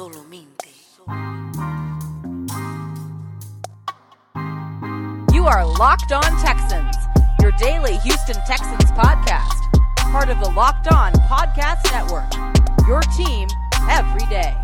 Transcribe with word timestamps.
Solamente. 0.00 0.70
You 5.30 5.44
are 5.44 5.66
Locked 5.66 6.12
On 6.12 6.22
Texans, 6.40 6.96
your 7.42 7.52
daily 7.58 7.98
Houston 7.98 8.36
Texans 8.46 8.90
podcast. 8.92 9.60
Part 10.10 10.30
of 10.30 10.40
the 10.40 10.50
Locked 10.52 10.90
On 10.90 11.12
Podcast 11.28 11.84
Network. 11.92 12.32
Your 12.88 13.02
team 13.14 13.46
every 13.90 14.26
day. 14.30 14.56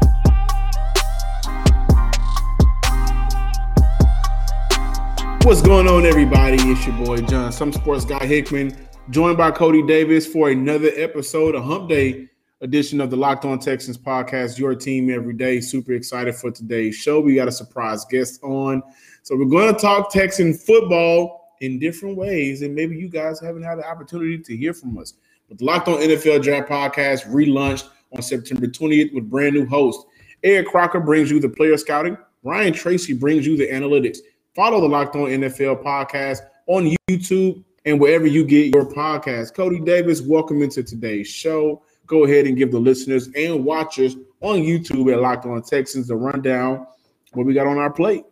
What's 5.43 5.61
going 5.61 5.87
on, 5.87 6.07
everybody? 6.07 6.57
It's 6.61 6.87
your 6.87 6.97
boy 7.05 7.19
John, 7.19 7.53
some 7.53 7.75
sports 7.75 8.07
guy 8.07 8.25
Hickman, 8.25 8.75
joined 9.11 9.37
by 9.37 9.51
Cody 9.51 9.83
Davis 9.83 10.27
for 10.27 10.49
another 10.49 10.93
episode, 10.97 11.55
of 11.55 11.65
Hump 11.65 11.91
Day 11.91 12.31
edition 12.61 13.01
of 13.01 13.11
the 13.11 13.17
Locked 13.17 13.45
On 13.45 13.59
Texans 13.59 13.99
podcast. 13.99 14.59
Your 14.59 14.75
team 14.75 15.11
every 15.11 15.35
day. 15.35 15.61
Super 15.61 15.93
excited 15.93 16.35
for 16.35 16.51
today's 16.51 16.95
show. 16.95 17.21
We 17.21 17.35
got 17.35 17.49
a 17.49 17.53
surprise 17.53 18.05
guest 18.07 18.43
on, 18.43 18.83
so 19.23 19.37
we're 19.37 19.45
going 19.47 19.75
to 19.75 19.81
talk 19.81 20.11
Texan 20.11 20.55
football 20.55 21.55
in 21.61 21.79
different 21.79 22.17
ways, 22.17 22.63
and 22.63 22.75
maybe 22.75 22.97
you 22.97 23.09
guys 23.09 23.41
haven't 23.41 23.63
had 23.63 23.79
the 23.79 23.87
opportunity 23.87 24.39
to 24.39 24.57
hear 24.57 24.75
from 24.75 24.99
us. 24.99 25.15
But 25.49 25.59
the 25.59 25.65
Locked 25.65 25.89
On 25.89 25.97
NFL 25.97 26.43
Draft 26.43 26.69
podcast 26.69 27.27
relaunched 27.27 27.89
on 28.13 28.23
September 28.23 28.67
20th 28.67 29.15
with 29.15 29.29
brand 29.29 29.55
new 29.55 29.67
host. 29.67 30.07
Eric 30.43 30.69
Crocker 30.69 31.01
brings 31.01 31.31
you 31.31 31.41
the 31.41 31.49
player 31.49 31.77
scouting. 31.77 32.17
Ryan 32.43 32.73
Tracy 32.73 33.13
brings 33.13 33.47
you 33.47 33.57
the 33.57 33.69
analytics. 33.69 34.19
Follow 34.55 34.81
the 34.81 34.89
Locked 34.89 35.17
On 35.17 35.27
NFL 35.27 35.85
podcast 35.85 36.41
on 36.67 36.95
YouTube 37.09 37.65
and 37.85 38.01
wherever 38.01 38.27
you 38.27 38.45
get 38.45 38.75
your 38.75 38.85
podcast. 38.85 39.55
Cody 39.55 39.81
Davis, 39.81 40.21
welcome 40.21 40.63
into 40.63 40.83
today's 40.83 41.29
show. 41.29 41.83
Go 42.07 42.25
ahead 42.25 42.47
and 42.47 42.57
give 42.57 42.71
the 42.71 42.79
listeners 42.79 43.29
and 43.35 43.65
watchers 43.65 44.17
on 44.41 44.59
YouTube 44.59 45.13
at 45.13 45.21
Locked 45.21 45.47
On 45.47 45.63
Texans 45.63 46.09
the 46.09 46.17
rundown 46.17 46.87
what 47.33 47.47
we 47.47 47.55
got 47.55 47.67
on 47.67 47.79
our 47.79 47.93
plate. 47.93 48.25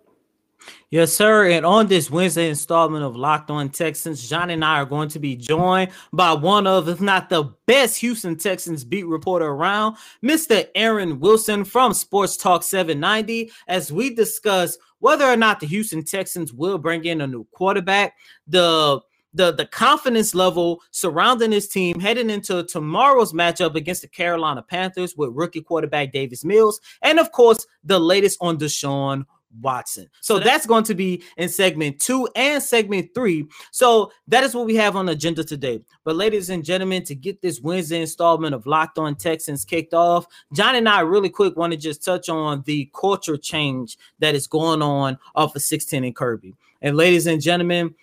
Yes, 0.90 1.12
sir. 1.12 1.50
And 1.50 1.66
on 1.66 1.88
this 1.88 2.10
Wednesday 2.10 2.48
installment 2.48 3.04
of 3.04 3.16
Locked 3.16 3.50
On 3.50 3.68
Texans, 3.68 4.26
John 4.28 4.50
and 4.50 4.64
I 4.64 4.78
are 4.78 4.86
going 4.86 5.08
to 5.10 5.18
be 5.18 5.36
joined 5.36 5.90
by 6.12 6.32
one 6.32 6.66
of, 6.66 6.88
if 6.88 7.00
not 7.00 7.28
the 7.28 7.52
best 7.66 7.98
Houston 7.98 8.36
Texans 8.36 8.84
beat 8.84 9.06
reporter 9.06 9.46
around, 9.46 9.96
Mr. 10.22 10.66
Aaron 10.74 11.20
Wilson 11.20 11.64
from 11.64 11.92
Sports 11.92 12.36
Talk 12.36 12.62
790, 12.62 13.50
as 13.66 13.92
we 13.92 14.14
discuss 14.14 14.78
whether 15.00 15.24
or 15.24 15.36
not 15.36 15.60
the 15.60 15.66
Houston 15.66 16.04
Texans 16.04 16.52
will 16.52 16.78
bring 16.78 17.04
in 17.04 17.20
a 17.20 17.26
new 17.26 17.44
quarterback, 17.52 18.14
the 18.46 19.00
the 19.34 19.52
the 19.52 19.66
confidence 19.66 20.34
level 20.34 20.80
surrounding 20.90 21.50
this 21.50 21.68
team 21.68 22.00
heading 22.00 22.30
into 22.30 22.62
tomorrow's 22.64 23.32
matchup 23.32 23.74
against 23.74 24.02
the 24.02 24.08
Carolina 24.08 24.62
Panthers 24.62 25.16
with 25.16 25.30
rookie 25.32 25.60
quarterback 25.60 26.12
Davis 26.12 26.44
Mills, 26.44 26.80
and 27.02 27.18
of 27.18 27.32
course 27.32 27.66
the 27.82 27.98
latest 27.98 28.38
on 28.40 28.58
Deshaun 28.58 29.24
Watson. 29.60 30.08
So, 30.20 30.38
that's 30.38 30.66
going 30.66 30.84
to 30.84 30.94
be 30.94 31.22
in 31.36 31.48
segment 31.48 32.00
two 32.00 32.28
and 32.34 32.62
segment 32.62 33.10
three. 33.14 33.46
So 33.70 34.10
that 34.28 34.44
is 34.44 34.54
what 34.54 34.66
we 34.66 34.76
have 34.76 34.96
on 34.96 35.06
the 35.06 35.12
agenda 35.12 35.44
today. 35.44 35.80
But, 36.04 36.16
ladies 36.16 36.50
and 36.50 36.64
gentlemen, 36.64 37.04
to 37.04 37.14
get 37.14 37.40
this 37.40 37.60
Wednesday 37.60 38.00
installment 38.00 38.54
of 38.54 38.66
Locked 38.66 38.98
On 38.98 39.14
Texans 39.14 39.64
kicked 39.64 39.94
off, 39.94 40.26
John 40.52 40.74
and 40.74 40.88
I 40.88 41.00
really 41.00 41.30
quick 41.30 41.56
want 41.56 41.72
to 41.72 41.76
just 41.76 42.04
touch 42.04 42.28
on 42.28 42.62
the 42.66 42.90
culture 42.98 43.36
change 43.36 43.96
that 44.18 44.34
is 44.34 44.46
going 44.46 44.82
on 44.82 45.18
off 45.34 45.54
of 45.56 45.62
16 45.62 46.04
and 46.04 46.16
Kirby. 46.16 46.54
And, 46.82 46.96
ladies 46.96 47.26
and 47.26 47.40
gentlemen, 47.40 47.94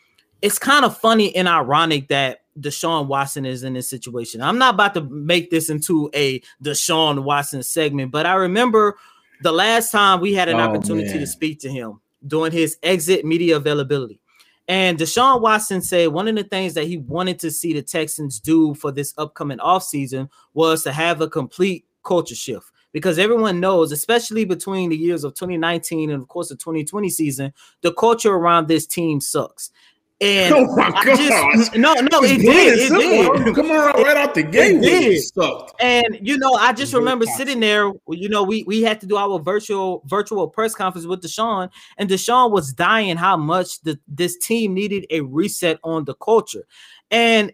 it's 0.42 0.60
kind 0.60 0.86
of 0.86 0.98
funny 0.98 1.36
and 1.36 1.48
ironic 1.48 2.08
that 2.10 2.42
Deshaun 2.60 3.08
Watson 3.08 3.46
is 3.46 3.64
in 3.64 3.74
this 3.74 3.90
situation. 3.90 4.42
I'm 4.42 4.58
not 4.58 4.74
about 4.74 4.94
to 4.96 5.02
make 5.02 5.50
this 5.50 5.70
into 5.70 6.10
a 6.14 6.42
Deshaun 6.64 7.24
Watson 7.24 7.64
segment, 7.64 8.12
but 8.12 8.26
I 8.26 8.34
remember 8.34 8.98
the 9.42 9.52
last 9.52 9.92
time 9.92 10.20
we 10.20 10.34
had 10.34 10.50
an 10.50 10.58
oh, 10.58 10.60
opportunity 10.60 11.10
man. 11.10 11.20
to 11.20 11.28
speak 11.28 11.60
to 11.62 11.70
him 11.70 12.00
during 12.28 12.52
his 12.52 12.78
exit 12.84 13.26
media 13.26 13.56
availability. 13.58 14.20
And 14.68 14.98
Deshaun 14.98 15.42
Watson 15.42 15.82
said 15.82 16.10
one 16.10 16.28
of 16.28 16.36
the 16.36 16.44
things 16.44 16.76
that 16.76 16.86
he 16.86 16.98
wanted 16.98 17.40
to 17.40 17.52
see 17.52 17.74
the 17.74 17.82
Texans 17.82 18.40
do 18.40 18.74
for 18.76 18.92
this 18.92 19.14
upcoming 19.18 19.58
offseason 19.58 20.30
was 20.54 20.84
to 20.84 20.92
have 20.92 21.22
a 21.22 21.28
complete 21.28 21.86
culture 22.04 22.36
shift. 22.36 22.72
Because 22.94 23.18
everyone 23.18 23.62
knows, 23.62 23.94
especially 23.94 24.44
between 24.44 24.90
the 24.90 24.98
years 24.98 25.24
of 25.24 25.34
2019 25.34 26.10
and 26.10 26.22
of 26.22 26.28
course 26.28 26.50
the 26.50 26.58
2020 26.58 27.10
season, 27.10 27.54
the 27.82 27.94
culture 27.94 28.34
around 28.34 28.68
this 28.68 28.86
team 28.86 29.22
sucks. 29.22 29.72
And 30.22 30.54
oh 30.56 30.76
my 30.76 30.92
god! 30.92 31.18
Just, 31.18 31.76
no, 31.76 31.94
no, 31.96 32.24
it 32.24 32.38
did. 32.38 32.80
It 32.80 32.90
did. 32.90 33.56
Come 33.56 33.72
on, 33.72 34.04
right 34.04 34.18
out 34.18 34.36
the 34.36 34.44
gate. 34.44 34.76
It 34.84 35.32
did. 35.34 35.72
And 35.80 36.20
you 36.22 36.38
know, 36.38 36.54
I 36.54 36.74
just 36.74 36.94
remember 36.94 37.26
sitting 37.26 37.60
there. 37.60 37.92
You 38.08 38.30
know, 38.30 38.44
we 38.44 38.64
we 38.64 38.84
had 38.84 39.02
to 39.02 39.08
do 39.08 39.18
our 39.18 39.40
virtual 39.40 40.04
virtual 40.06 40.48
press 40.48 40.76
conference 40.76 41.08
with 41.08 41.22
Deshaun, 41.22 41.70
and 41.98 42.08
Deshaun 42.08 42.52
was 42.52 42.72
dying 42.72 43.18
how 43.18 43.36
much 43.36 43.82
the 43.82 44.00
this 44.08 44.38
team 44.38 44.76
needed 44.76 45.08
a 45.10 45.22
reset 45.22 45.80
on 45.84 46.06
the 46.06 46.14
culture. 46.14 46.66
And 47.10 47.52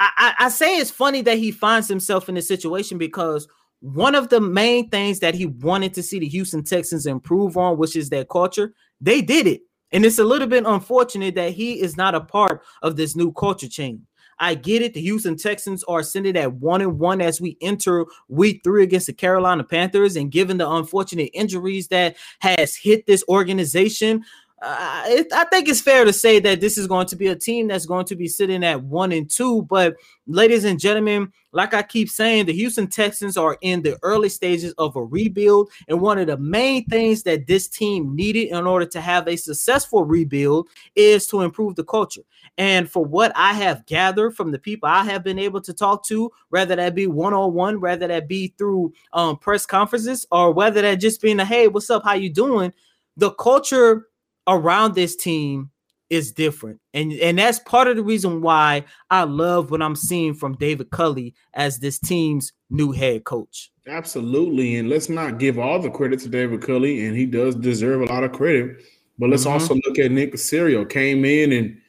I, 0.00 0.10
I, 0.16 0.46
I 0.46 0.48
say 0.48 0.78
it's 0.78 0.90
funny 0.90 1.22
that 1.22 1.38
he 1.38 1.52
finds 1.52 1.86
himself 1.86 2.28
in 2.28 2.34
this 2.34 2.48
situation 2.48 2.98
because 2.98 3.46
one 3.80 4.14
of 4.14 4.30
the 4.30 4.40
main 4.40 4.88
things 4.90 5.20
that 5.20 5.34
he 5.34 5.46
wanted 5.46 5.94
to 5.94 6.02
see 6.02 6.18
the 6.18 6.28
Houston 6.28 6.64
Texans 6.64 7.06
improve 7.06 7.56
on, 7.56 7.78
which 7.78 7.94
is 7.96 8.10
their 8.10 8.24
culture, 8.24 8.74
they 9.00 9.22
did 9.22 9.46
it. 9.46 9.62
And 9.92 10.04
it's 10.04 10.18
a 10.18 10.24
little 10.24 10.48
bit 10.48 10.64
unfortunate 10.66 11.34
that 11.34 11.52
he 11.52 11.80
is 11.80 11.96
not 11.96 12.14
a 12.14 12.20
part 12.20 12.62
of 12.82 12.96
this 12.96 13.16
new 13.16 13.32
culture 13.32 13.68
change. 13.68 14.02
I 14.40 14.54
get 14.54 14.80
it. 14.80 14.94
The 14.94 15.02
Houston 15.02 15.36
Texans 15.36 15.84
are 15.84 16.02
sitting 16.02 16.36
at 16.36 16.54
one 16.54 16.80
and 16.80 16.98
one 16.98 17.20
as 17.20 17.40
we 17.40 17.58
enter 17.60 18.06
week 18.28 18.62
three 18.64 18.82
against 18.82 19.06
the 19.06 19.12
Carolina 19.12 19.64
Panthers. 19.64 20.16
And 20.16 20.32
given 20.32 20.56
the 20.56 20.68
unfortunate 20.68 21.30
injuries 21.34 21.88
that 21.88 22.16
has 22.38 22.74
hit 22.74 23.06
this 23.06 23.22
organization, 23.28 24.24
I 24.62 25.46
think 25.50 25.68
it's 25.68 25.80
fair 25.80 26.04
to 26.04 26.12
say 26.12 26.38
that 26.40 26.60
this 26.60 26.76
is 26.76 26.86
going 26.86 27.06
to 27.06 27.16
be 27.16 27.28
a 27.28 27.36
team 27.36 27.68
that's 27.68 27.86
going 27.86 28.04
to 28.06 28.16
be 28.16 28.28
sitting 28.28 28.62
at 28.62 28.82
one 28.82 29.10
and 29.10 29.28
two. 29.28 29.62
But, 29.62 29.96
ladies 30.26 30.64
and 30.64 30.78
gentlemen, 30.78 31.32
like 31.52 31.72
I 31.72 31.82
keep 31.82 32.10
saying, 32.10 32.44
the 32.44 32.52
Houston 32.52 32.86
Texans 32.86 33.38
are 33.38 33.56
in 33.62 33.80
the 33.82 33.98
early 34.02 34.28
stages 34.28 34.72
of 34.74 34.96
a 34.96 35.02
rebuild. 35.02 35.70
And 35.88 36.00
one 36.00 36.18
of 36.18 36.26
the 36.26 36.36
main 36.36 36.84
things 36.84 37.22
that 37.22 37.46
this 37.46 37.68
team 37.68 38.14
needed 38.14 38.48
in 38.48 38.66
order 38.66 38.84
to 38.86 39.00
have 39.00 39.26
a 39.28 39.36
successful 39.36 40.04
rebuild 40.04 40.68
is 40.94 41.26
to 41.28 41.40
improve 41.40 41.76
the 41.76 41.84
culture. 41.84 42.22
And 42.58 42.90
for 42.90 43.02
what 43.02 43.32
I 43.34 43.54
have 43.54 43.86
gathered 43.86 44.36
from 44.36 44.52
the 44.52 44.58
people 44.58 44.88
I 44.90 45.04
have 45.04 45.24
been 45.24 45.38
able 45.38 45.62
to 45.62 45.72
talk 45.72 46.04
to, 46.08 46.30
whether 46.50 46.76
that 46.76 46.94
be 46.94 47.06
one 47.06 47.32
on 47.32 47.54
one, 47.54 47.80
whether 47.80 48.06
that 48.08 48.28
be 48.28 48.54
through 48.58 48.92
um, 49.14 49.38
press 49.38 49.64
conferences, 49.64 50.26
or 50.30 50.52
whether 50.52 50.82
that 50.82 50.96
just 50.96 51.22
being 51.22 51.40
a 51.40 51.46
hey, 51.46 51.66
what's 51.66 51.88
up, 51.88 52.04
how 52.04 52.12
you 52.12 52.28
doing? 52.28 52.74
The 53.16 53.30
culture 53.32 54.06
around 54.46 54.94
this 54.94 55.16
team 55.16 55.70
is 56.10 56.32
different. 56.32 56.80
And 56.92 57.12
and 57.12 57.38
that's 57.38 57.60
part 57.60 57.88
of 57.88 57.96
the 57.96 58.02
reason 58.02 58.42
why 58.42 58.84
I 59.10 59.22
love 59.22 59.70
what 59.70 59.80
I'm 59.80 59.96
seeing 59.96 60.34
from 60.34 60.56
David 60.56 60.90
Culley 60.90 61.34
as 61.54 61.78
this 61.78 61.98
team's 61.98 62.52
new 62.68 62.90
head 62.92 63.24
coach. 63.24 63.70
Absolutely. 63.86 64.76
And 64.76 64.88
let's 64.88 65.08
not 65.08 65.38
give 65.38 65.58
all 65.58 65.80
the 65.80 65.90
credit 65.90 66.20
to 66.20 66.28
David 66.28 66.62
Culley, 66.62 67.06
and 67.06 67.16
he 67.16 67.26
does 67.26 67.54
deserve 67.54 68.02
a 68.02 68.06
lot 68.06 68.24
of 68.24 68.32
credit. 68.32 68.82
But 69.18 69.30
let's 69.30 69.44
mm-hmm. 69.44 69.52
also 69.52 69.74
look 69.86 69.98
at 69.98 70.10
Nick 70.10 70.32
Caserio. 70.32 70.88
Came 70.88 71.24
in 71.24 71.52
and 71.52 71.80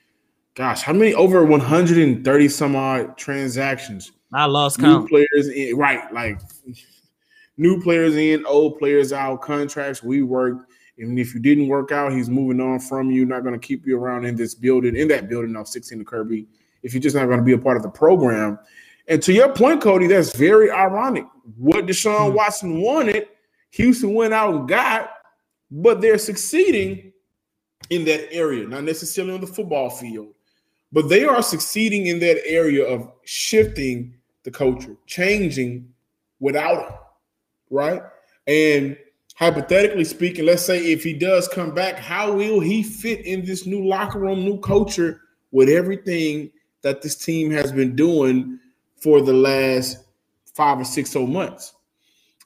gosh, 0.56 0.82
how 0.82 0.94
many 0.94 1.14
over 1.14 1.44
130 1.46 2.48
some 2.50 2.76
odd 2.76 3.18
transactions? 3.18 4.12
I 4.34 4.46
lost 4.46 4.80
new 4.80 4.86
count. 4.86 5.10
Players 5.10 5.50
in, 5.54 5.76
right, 5.76 6.12
like 6.14 6.40
new 7.58 7.82
players 7.82 8.16
in, 8.16 8.46
old 8.46 8.78
players 8.80 9.12
out, 9.12 9.42
contracts 9.42 10.04
we 10.04 10.22
worked 10.22 10.71
and 11.02 11.18
if 11.18 11.34
you 11.34 11.40
didn't 11.40 11.68
work 11.68 11.92
out, 11.92 12.12
he's 12.12 12.30
moving 12.30 12.62
on 12.62 12.80
from 12.80 13.10
you, 13.10 13.26
not 13.26 13.44
going 13.44 13.60
to 13.60 13.68
keep 13.68 13.88
you 13.88 13.98
around 13.98 14.26
in 14.26 14.36
this 14.36 14.54
building, 14.54 14.96
in 14.96 15.08
that 15.08 15.28
building 15.28 15.56
of 15.56 15.68
16 15.68 15.98
to 15.98 16.06
Kirby, 16.06 16.48
if 16.84 16.94
you're 16.94 17.02
just 17.02 17.16
not 17.16 17.26
going 17.26 17.40
to 17.40 17.44
be 17.44 17.53
a 17.53 17.58
part 17.58 17.76
of 17.76 17.84
the 17.84 17.90
program. 17.90 18.59
And 19.08 19.22
to 19.24 19.34
your 19.34 19.50
point, 19.53 19.82
Cody, 19.82 20.08
that's 20.08 20.36
very 20.36 20.70
ironic. 20.70 21.26
What 21.58 21.88
Deshaun 21.88 22.30
hmm. 22.30 22.36
Watson 22.36 22.82
wanted, 22.82 23.28
Houston 23.72 24.14
went 24.14 24.34
out 24.34 24.53
and 24.53 24.70
got, 24.70 25.09
but 25.72 26.02
they're 26.02 26.20
succeeding 26.20 27.12
in 27.90 28.06
that 28.06 28.32
area, 28.32 28.68
not 28.68 28.84
necessarily 28.84 29.34
on 29.34 29.42
the 29.42 29.47
football 29.47 29.90
field, 29.90 30.34
but 30.92 31.09
they 31.09 31.24
are 31.24 31.42
succeeding 31.42 32.08
in 32.08 32.20
that 32.20 32.46
area 32.46 32.86
of 32.86 33.12
shifting 33.24 34.14
the 34.44 34.52
culture, 34.52 34.96
changing 35.08 35.92
without 36.40 36.88
him, 36.88 36.97
right? 37.72 38.02
And 38.46 38.97
hypothetically 39.41 40.03
speaking, 40.03 40.46
let's 40.46 40.64
say 40.64 40.91
if 40.91 41.03
he 41.03 41.14
does 41.14 41.47
come 41.47 41.73
back, 41.73 41.97
how 41.97 42.32
will 42.32 42.59
he 42.59 42.84
fit 42.84 43.26
in 43.26 43.43
this 43.43 43.66
new 43.66 43.84
locker 43.84 44.20
room, 44.20 44.46
new 44.46 44.59
culture 44.59 45.22
with 45.49 45.67
everything 45.67 46.52
that 46.84 47.02
this 47.02 47.16
team 47.16 47.49
has 47.49 47.72
been 47.72 47.96
doing 47.96 48.59
for 48.97 49.20
the 49.20 49.34
last 49.34 49.97
five 50.53 50.79
or 50.79 50.84
six 50.84 51.09
so 51.09 51.26
months? 51.26 51.73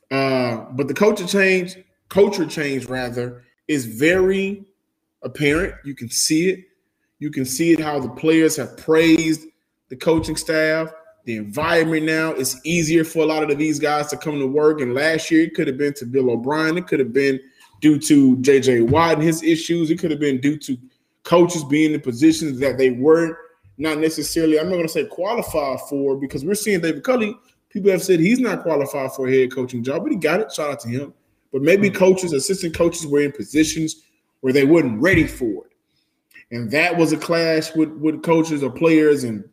Uh, 0.09 0.68
but 0.71 0.88
the 0.88 0.94
culture 0.94 1.27
change, 1.27 1.75
culture 2.07 2.45
change 2.45 2.86
rather, 2.86 3.44
is 3.68 3.86
very 3.86 4.63
apparent. 5.21 5.75
You 5.83 5.95
can 5.95 6.09
see 6.09 6.50
it. 6.50 6.59
You 7.19 7.30
can 7.30 7.44
see 7.44 7.74
it 7.74 7.80
how 7.81 8.00
the 8.00 8.09
players 8.09 8.56
have 8.56 8.77
praised 8.77 9.48
the 9.89 9.98
coaching 9.98 10.38
staff. 10.38 10.94
The 11.25 11.38
environment 11.38 12.06
now. 12.06 12.31
It's 12.31 12.60
easier 12.63 13.04
for 13.04 13.19
a 13.19 13.25
lot 13.25 13.50
of 13.50 13.57
these 13.57 13.80
guys 13.80 14.07
to 14.07 14.18
come 14.18 14.39
to 14.39 14.48
work. 14.48 14.80
And 14.81 14.94
last 14.94 15.30
year, 15.30 15.44
it 15.44 15.56
could 15.56 15.68
have 15.68 15.77
been 15.77 15.94
to 15.95 16.06
Bill 16.06 16.31
O'Brien. 16.31 16.77
It 16.77 16.88
could 16.88 17.00
have 17.00 17.13
been 17.13 17.39
due 17.81 18.00
to 18.00 18.38
JJ 18.38 18.89
Watt 18.89 19.16
and 19.16 19.24
his 19.24 19.44
issues. 19.44 19.89
It 19.89 20.00
could 20.00 20.12
have 20.12 20.19
been 20.19 20.39
due 20.39 20.57
to 20.60 20.77
coaches 21.24 21.63
being 21.63 21.94
in 21.94 22.01
positions 22.01 22.60
that 22.60 22.77
they 22.77 22.92
weren't 22.92 23.36
not 23.77 24.00
necessarily, 24.00 24.60
I'm 24.60 24.68
not 24.68 24.75
going 24.75 24.88
to 24.88 24.94
say 24.94 25.06
qualified 25.06 25.81
for 25.89 26.16
because 26.16 26.45
we're 26.45 26.56
seeing 26.56 26.80
David 26.80 27.04
Culley. 27.04 27.38
People 27.69 27.92
have 27.92 28.04
said 28.04 28.19
he's 28.19 28.39
not 28.39 28.63
qualified 28.63 29.12
for 29.12 29.27
a 29.27 29.31
head 29.33 29.51
coaching 29.54 29.83
job, 29.83 30.04
but 30.04 30.12
he 30.12 30.18
got 30.18 30.39
it. 30.39 30.51
Shout 30.51 30.72
out 30.72 30.80
to 30.81 30.88
him. 30.88 31.13
But 31.51 31.62
maybe 31.62 31.89
mm-hmm. 31.89 31.98
coaches, 31.98 32.31
assistant 32.31 32.75
coaches 32.75 33.06
were 33.06 33.22
in 33.22 33.33
positions 33.33 34.04
where 34.39 34.54
they 34.54 34.63
weren't 34.63 35.01
ready 35.01 35.27
for 35.27 35.66
it. 35.66 35.74
And 36.51 36.72
that 36.72 36.95
was 36.95 37.12
a 37.12 37.18
clash 37.18 37.75
with, 37.75 37.89
with 37.89 38.24
coaches 38.24 38.63
or 38.63 38.72
players 38.72 39.24
and 39.24 39.44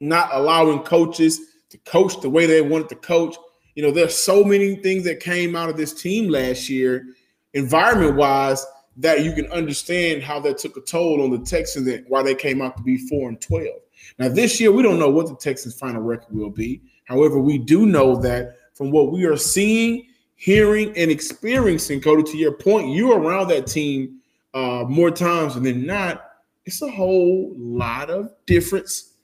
not 0.00 0.30
allowing 0.32 0.80
coaches 0.80 1.40
to 1.70 1.78
coach 1.78 2.20
the 2.20 2.30
way 2.30 2.46
they 2.46 2.62
wanted 2.62 2.88
to 2.88 2.96
coach. 2.96 3.36
You 3.74 3.82
know, 3.82 3.90
there's 3.90 4.16
so 4.16 4.42
many 4.42 4.76
things 4.76 5.04
that 5.04 5.20
came 5.20 5.54
out 5.54 5.68
of 5.68 5.76
this 5.76 5.94
team 5.94 6.28
last 6.28 6.68
year, 6.68 7.06
environment 7.54 8.16
wise, 8.16 8.64
that 8.96 9.22
you 9.22 9.32
can 9.32 9.46
understand 9.52 10.22
how 10.22 10.40
that 10.40 10.58
took 10.58 10.76
a 10.76 10.80
toll 10.80 11.22
on 11.22 11.30
the 11.30 11.38
Texans 11.38 11.86
and 11.86 12.04
why 12.08 12.22
they 12.22 12.34
came 12.34 12.60
out 12.60 12.76
to 12.76 12.82
be 12.82 12.96
four 12.96 13.28
and 13.28 13.40
twelve. 13.40 13.80
Now 14.18 14.28
this 14.28 14.58
year, 14.58 14.72
we 14.72 14.82
don't 14.82 14.98
know 14.98 15.10
what 15.10 15.28
the 15.28 15.36
Texans' 15.36 15.78
final 15.78 16.02
record 16.02 16.34
will 16.34 16.50
be. 16.50 16.82
However, 17.04 17.38
we 17.38 17.58
do 17.58 17.86
know 17.86 18.16
that 18.16 18.56
from 18.74 18.90
what 18.90 19.12
we 19.12 19.24
are 19.24 19.36
seeing, 19.36 20.08
hearing, 20.34 20.96
and 20.96 21.10
experiencing, 21.10 22.00
Cody, 22.00 22.22
to 22.24 22.36
your 22.36 22.52
point, 22.52 22.90
you're 22.90 23.18
around 23.18 23.48
that 23.48 23.66
team 23.66 24.20
uh, 24.54 24.84
more 24.88 25.10
times 25.10 25.54
than 25.54 25.86
not. 25.86 26.24
It's 26.64 26.82
a 26.82 26.90
whole 26.90 27.54
lot 27.56 28.10
of 28.10 28.32
difference 28.46 29.14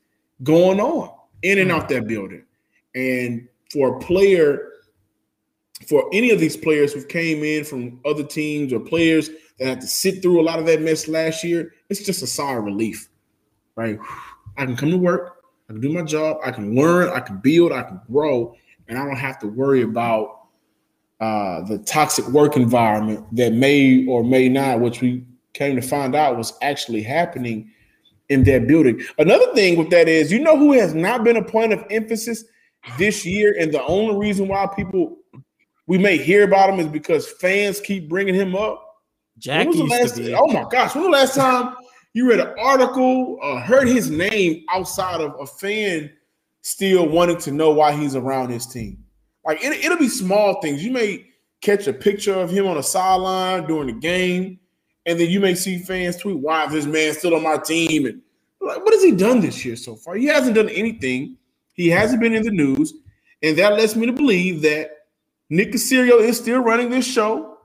going 0.42 0.80
on 0.80 1.10
in 1.42 1.58
and 1.58 1.70
out 1.70 1.88
that 1.88 2.06
building. 2.06 2.44
And 2.94 3.48
for 3.70 3.96
a 3.96 4.00
player, 4.00 4.70
for 5.88 6.08
any 6.12 6.30
of 6.30 6.40
these 6.40 6.56
players 6.56 6.92
who 6.92 7.04
came 7.04 7.42
in 7.44 7.64
from 7.64 8.00
other 8.04 8.22
teams 8.22 8.72
or 8.72 8.80
players 8.80 9.30
that 9.58 9.66
had 9.66 9.80
to 9.80 9.86
sit 9.86 10.22
through 10.22 10.40
a 10.40 10.42
lot 10.44 10.58
of 10.58 10.66
that 10.66 10.80
mess 10.80 11.08
last 11.08 11.44
year, 11.44 11.72
it's 11.88 12.04
just 12.04 12.22
a 12.22 12.26
sigh 12.26 12.54
of 12.54 12.64
relief, 12.64 13.08
right? 13.76 13.98
I 14.56 14.64
can 14.64 14.76
come 14.76 14.90
to 14.90 14.96
work, 14.96 15.42
I 15.68 15.72
can 15.72 15.80
do 15.80 15.92
my 15.92 16.02
job, 16.02 16.38
I 16.44 16.50
can 16.50 16.74
learn, 16.74 17.10
I 17.10 17.20
can 17.20 17.38
build, 17.38 17.72
I 17.72 17.82
can 17.82 18.00
grow, 18.10 18.54
and 18.88 18.98
I 18.98 19.04
don't 19.04 19.16
have 19.16 19.38
to 19.40 19.48
worry 19.48 19.82
about 19.82 20.46
uh, 21.20 21.62
the 21.62 21.78
toxic 21.78 22.26
work 22.28 22.56
environment 22.56 23.24
that 23.34 23.52
may 23.52 24.06
or 24.06 24.22
may 24.22 24.48
not, 24.48 24.80
which 24.80 25.00
we 25.00 25.24
came 25.52 25.76
to 25.76 25.82
find 25.82 26.14
out 26.14 26.36
was 26.36 26.52
actually 26.62 27.02
happening 27.02 27.70
in 28.28 28.44
that 28.44 28.66
building. 28.66 29.02
Another 29.18 29.52
thing 29.54 29.76
with 29.76 29.90
that 29.90 30.08
is, 30.08 30.32
you 30.32 30.40
know, 30.40 30.56
who 30.56 30.72
has 30.72 30.94
not 30.94 31.24
been 31.24 31.36
a 31.36 31.44
point 31.44 31.72
of 31.72 31.84
emphasis 31.90 32.44
this 32.98 33.24
year, 33.24 33.56
and 33.58 33.72
the 33.72 33.84
only 33.84 34.16
reason 34.16 34.48
why 34.48 34.66
people 34.74 35.16
we 35.86 35.98
may 35.98 36.16
hear 36.16 36.44
about 36.44 36.70
him 36.70 36.80
is 36.80 36.86
because 36.86 37.30
fans 37.32 37.80
keep 37.80 38.08
bringing 38.08 38.34
him 38.34 38.56
up. 38.56 38.80
Jack 39.38 39.66
used 39.66 39.90
last, 39.90 40.16
to 40.16 40.22
be. 40.22 40.34
Oh 40.34 40.46
my 40.46 40.64
gosh! 40.70 40.94
When 40.94 41.04
the 41.04 41.10
last 41.10 41.34
time 41.34 41.74
you 42.12 42.28
read 42.28 42.40
an 42.40 42.54
article 42.58 43.38
or 43.42 43.60
heard 43.60 43.88
his 43.88 44.10
name 44.10 44.64
outside 44.70 45.20
of 45.20 45.34
a 45.40 45.46
fan 45.46 46.10
still 46.62 47.08
wanting 47.08 47.38
to 47.38 47.50
know 47.50 47.70
why 47.70 47.92
he's 47.92 48.14
around 48.14 48.50
his 48.50 48.66
team? 48.66 49.04
Like 49.44 49.62
it, 49.62 49.84
it'll 49.84 49.98
be 49.98 50.08
small 50.08 50.60
things. 50.62 50.84
You 50.84 50.92
may 50.92 51.26
catch 51.60 51.86
a 51.86 51.92
picture 51.92 52.34
of 52.34 52.50
him 52.50 52.66
on 52.66 52.78
a 52.78 52.82
sideline 52.82 53.66
during 53.66 53.88
the 53.88 54.00
game, 54.00 54.60
and 55.06 55.18
then 55.18 55.30
you 55.30 55.40
may 55.40 55.54
see 55.54 55.78
fans 55.78 56.16
tweet, 56.16 56.36
"Why 56.36 56.66
is 56.66 56.72
this 56.72 56.86
man 56.86 57.12
still 57.14 57.34
on 57.34 57.42
my 57.42 57.58
team?" 57.58 58.06
And 58.06 58.20
like, 58.60 58.84
what 58.84 58.94
has 58.94 59.02
he 59.02 59.12
done 59.12 59.40
this 59.40 59.64
year 59.64 59.76
so 59.76 59.96
far? 59.96 60.14
He 60.14 60.26
hasn't 60.26 60.54
done 60.54 60.68
anything. 60.68 61.36
He 61.74 61.88
hasn't 61.88 62.20
been 62.20 62.34
in 62.34 62.44
the 62.44 62.50
news, 62.50 62.94
and 63.42 63.56
that 63.58 63.74
lets 63.74 63.96
me 63.96 64.06
to 64.06 64.12
believe 64.12 64.62
that 64.62 64.90
Nick 65.50 65.72
Caserio 65.72 66.20
is 66.20 66.38
still 66.38 66.60
running 66.60 66.90
this 66.90 67.06
show. 67.06 67.58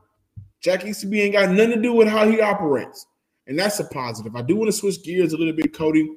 Jack 0.61 0.85
Easterby 0.85 1.21
ain't 1.21 1.33
got 1.33 1.49
nothing 1.51 1.75
to 1.75 1.81
do 1.81 1.93
with 1.93 2.07
how 2.07 2.27
he 2.27 2.41
operates. 2.41 3.05
And 3.47 3.57
that's 3.57 3.79
a 3.79 3.85
positive. 3.85 4.35
I 4.35 4.41
do 4.41 4.55
want 4.55 4.67
to 4.67 4.77
switch 4.77 5.03
gears 5.03 5.33
a 5.33 5.37
little 5.37 5.53
bit, 5.53 5.73
Cody, 5.73 6.07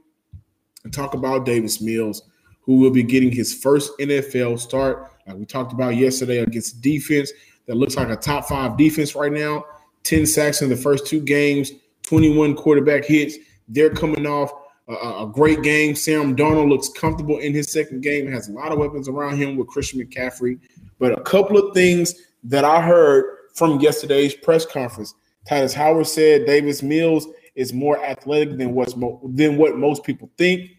and 0.84 0.92
talk 0.92 1.14
about 1.14 1.46
Davis 1.46 1.80
Mills, 1.80 2.22
who 2.60 2.76
will 2.76 2.90
be 2.90 3.02
getting 3.02 3.30
his 3.30 3.54
first 3.54 3.90
NFL 3.98 4.58
start. 4.58 5.12
Like 5.26 5.36
we 5.36 5.46
talked 5.46 5.72
about 5.72 5.96
yesterday 5.96 6.38
against 6.38 6.82
defense 6.82 7.32
that 7.66 7.76
looks 7.76 7.96
like 7.96 8.10
a 8.10 8.16
top 8.16 8.46
five 8.46 8.76
defense 8.76 9.14
right 9.14 9.32
now. 9.32 9.64
10 10.04 10.26
sacks 10.26 10.62
in 10.62 10.68
the 10.68 10.76
first 10.76 11.06
two 11.06 11.20
games, 11.20 11.72
21 12.02 12.54
quarterback 12.54 13.04
hits. 13.04 13.36
They're 13.68 13.90
coming 13.90 14.26
off 14.26 14.52
a, 14.88 14.92
a 14.92 15.30
great 15.32 15.62
game. 15.62 15.94
Sam 15.94 16.36
Darnold 16.36 16.68
looks 16.68 16.88
comfortable 16.88 17.38
in 17.38 17.54
his 17.54 17.72
second 17.72 18.02
game, 18.02 18.30
has 18.30 18.48
a 18.48 18.52
lot 18.52 18.72
of 18.72 18.78
weapons 18.78 19.08
around 19.08 19.36
him 19.36 19.56
with 19.56 19.68
Christian 19.68 20.00
McCaffrey. 20.00 20.58
But 20.98 21.18
a 21.18 21.22
couple 21.22 21.56
of 21.58 21.74
things 21.74 22.14
that 22.44 22.64
I 22.64 22.80
heard 22.80 23.24
from 23.54 23.80
yesterday's 23.80 24.34
press 24.34 24.66
conference. 24.66 25.14
Tytus 25.48 25.74
Howard 25.74 26.06
said 26.06 26.46
Davis 26.46 26.82
Mills 26.82 27.26
is 27.54 27.72
more 27.72 28.02
athletic 28.04 28.56
than 28.56 28.74
what's 28.74 28.96
mo- 28.96 29.20
than 29.34 29.56
what 29.56 29.76
most 29.76 30.04
people 30.04 30.30
think. 30.38 30.70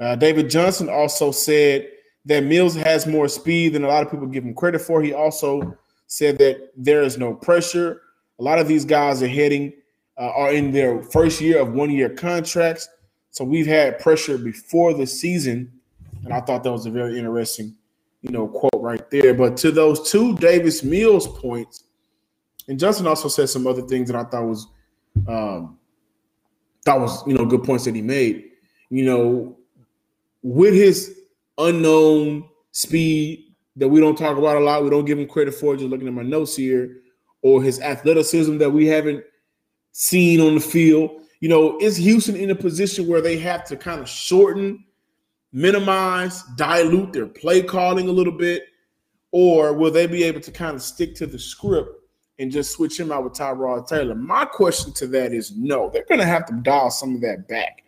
Uh, 0.00 0.16
David 0.16 0.50
Johnson 0.50 0.88
also 0.88 1.30
said 1.30 1.88
that 2.24 2.44
Mills 2.44 2.74
has 2.74 3.06
more 3.06 3.28
speed 3.28 3.74
than 3.74 3.84
a 3.84 3.88
lot 3.88 4.02
of 4.02 4.10
people 4.10 4.26
give 4.26 4.44
him 4.44 4.54
credit 4.54 4.80
for. 4.80 5.02
He 5.02 5.12
also 5.12 5.76
said 6.06 6.38
that 6.38 6.70
there 6.76 7.02
is 7.02 7.18
no 7.18 7.34
pressure. 7.34 8.00
A 8.38 8.42
lot 8.42 8.58
of 8.58 8.68
these 8.68 8.84
guys 8.84 9.22
are 9.22 9.28
heading 9.28 9.72
uh, 10.18 10.30
are 10.30 10.52
in 10.52 10.72
their 10.72 11.02
first 11.02 11.40
year 11.40 11.60
of 11.60 11.72
one 11.72 11.90
year 11.90 12.08
contracts. 12.08 12.88
So 13.30 13.44
we've 13.44 13.66
had 13.66 13.98
pressure 13.98 14.38
before 14.38 14.94
the 14.94 15.06
season, 15.06 15.72
and 16.24 16.32
I 16.32 16.40
thought 16.40 16.62
that 16.64 16.72
was 16.72 16.86
a 16.86 16.90
very 16.90 17.18
interesting, 17.18 17.74
you 18.22 18.30
know, 18.30 18.46
quote 18.46 18.80
right 18.80 19.10
there. 19.10 19.34
But 19.34 19.56
to 19.58 19.72
those 19.72 20.10
two 20.10 20.36
Davis 20.36 20.84
Mills 20.84 21.26
points, 21.26 21.84
and 22.68 22.78
Justin 22.78 23.06
also 23.06 23.28
said 23.28 23.48
some 23.48 23.66
other 23.66 23.82
things 23.82 24.08
that 24.10 24.16
I 24.16 24.24
thought 24.24 24.44
was 24.44 24.66
um 25.26 25.78
was, 26.86 27.26
you 27.26 27.34
know, 27.34 27.46
good 27.46 27.64
points 27.64 27.84
that 27.84 27.94
he 27.94 28.02
made. 28.02 28.50
You 28.90 29.04
know, 29.04 29.56
with 30.42 30.74
his 30.74 31.18
unknown 31.58 32.48
speed 32.72 33.54
that 33.76 33.88
we 33.88 34.00
don't 34.00 34.16
talk 34.16 34.36
about 34.36 34.56
a 34.56 34.60
lot, 34.60 34.84
we 34.84 34.90
don't 34.90 35.04
give 35.04 35.18
him 35.18 35.26
credit 35.26 35.54
for, 35.54 35.76
just 35.76 35.88
looking 35.88 36.06
at 36.06 36.14
my 36.14 36.22
notes 36.22 36.56
here, 36.56 36.98
or 37.44 37.62
his 37.62 37.78
athleticism 37.80 38.56
that 38.56 38.70
we 38.70 38.86
haven't 38.86 39.22
seen 39.92 40.40
on 40.40 40.54
the 40.54 40.60
field. 40.60 41.20
You 41.40 41.50
know, 41.50 41.78
is 41.78 41.94
Houston 41.98 42.36
in 42.36 42.50
a 42.50 42.54
position 42.54 43.06
where 43.06 43.20
they 43.20 43.36
have 43.38 43.64
to 43.66 43.76
kind 43.76 44.00
of 44.00 44.08
shorten, 44.08 44.82
minimize, 45.52 46.42
dilute 46.56 47.12
their 47.12 47.26
play 47.26 47.62
calling 47.62 48.08
a 48.08 48.12
little 48.12 48.32
bit? 48.32 48.64
Or 49.30 49.74
will 49.74 49.90
they 49.90 50.06
be 50.06 50.24
able 50.24 50.40
to 50.40 50.50
kind 50.50 50.74
of 50.74 50.82
stick 50.82 51.14
to 51.16 51.26
the 51.26 51.38
script 51.38 51.90
and 52.38 52.50
just 52.50 52.72
switch 52.72 52.98
him 52.98 53.12
out 53.12 53.24
with 53.24 53.34
Tyrod 53.34 53.86
Taylor? 53.88 54.14
My 54.14 54.46
question 54.46 54.94
to 54.94 55.06
that 55.08 55.34
is 55.34 55.54
no. 55.54 55.90
They're 55.90 56.06
going 56.08 56.20
to 56.20 56.26
have 56.26 56.46
to 56.46 56.54
dial 56.62 56.90
some 56.90 57.14
of 57.14 57.20
that 57.20 57.46
back 57.46 57.82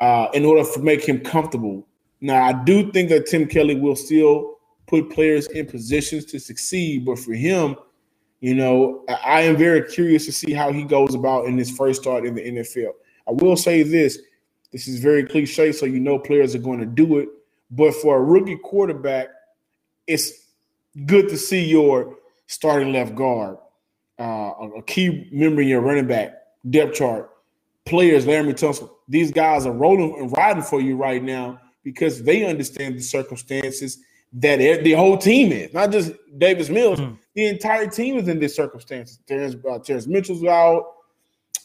uh, 0.00 0.28
in 0.34 0.44
order 0.44 0.70
to 0.70 0.80
make 0.80 1.02
him 1.02 1.20
comfortable. 1.20 1.88
Now, 2.20 2.44
I 2.44 2.52
do 2.64 2.92
think 2.92 3.08
that 3.08 3.26
Tim 3.26 3.46
Kelly 3.46 3.80
will 3.80 3.96
still 3.96 4.58
put 4.86 5.10
players 5.10 5.46
in 5.46 5.64
positions 5.64 6.26
to 6.26 6.38
succeed, 6.38 7.06
but 7.06 7.18
for 7.18 7.32
him, 7.32 7.76
you 8.44 8.54
know, 8.54 9.02
I 9.08 9.40
am 9.40 9.56
very 9.56 9.90
curious 9.90 10.26
to 10.26 10.32
see 10.32 10.52
how 10.52 10.70
he 10.70 10.84
goes 10.84 11.14
about 11.14 11.46
in 11.46 11.56
his 11.56 11.74
first 11.74 12.02
start 12.02 12.26
in 12.26 12.34
the 12.34 12.42
NFL. 12.42 12.92
I 13.26 13.32
will 13.32 13.56
say 13.56 13.82
this 13.82 14.18
this 14.70 14.86
is 14.86 15.00
very 15.00 15.24
cliche, 15.24 15.72
so 15.72 15.86
you 15.86 15.98
know 15.98 16.18
players 16.18 16.54
are 16.54 16.58
going 16.58 16.78
to 16.80 16.84
do 16.84 17.20
it. 17.20 17.30
But 17.70 17.94
for 17.94 18.18
a 18.18 18.22
rookie 18.22 18.58
quarterback, 18.58 19.28
it's 20.06 20.30
good 21.06 21.30
to 21.30 21.38
see 21.38 21.64
your 21.64 22.18
starting 22.46 22.92
left 22.92 23.14
guard, 23.14 23.56
uh, 24.18 24.52
a 24.76 24.82
key 24.86 25.26
member 25.32 25.62
in 25.62 25.68
your 25.68 25.80
running 25.80 26.06
back 26.06 26.34
depth 26.68 26.96
chart, 26.96 27.30
players, 27.86 28.26
Laremy 28.26 28.52
Tunsil. 28.52 28.90
These 29.08 29.30
guys 29.30 29.64
are 29.64 29.72
rolling 29.72 30.18
and 30.18 30.30
riding 30.36 30.62
for 30.62 30.82
you 30.82 30.96
right 30.96 31.22
now 31.22 31.62
because 31.82 32.22
they 32.22 32.44
understand 32.44 32.96
the 32.96 33.00
circumstances 33.00 34.00
that 34.34 34.58
the 34.82 34.92
whole 34.92 35.16
team 35.16 35.52
is, 35.52 35.72
not 35.72 35.92
just 35.92 36.12
Davis 36.38 36.68
Mills. 36.68 37.00
Mm-hmm. 37.00 37.14
The 37.34 37.46
entire 37.46 37.86
team 37.86 38.18
is 38.18 38.28
in 38.28 38.40
this 38.40 38.54
circumstance. 38.54 39.20
Terrance, 39.26 39.56
uh, 39.68 39.78
Terrance 39.78 40.06
Mitchell's 40.06 40.44
out 40.44 40.94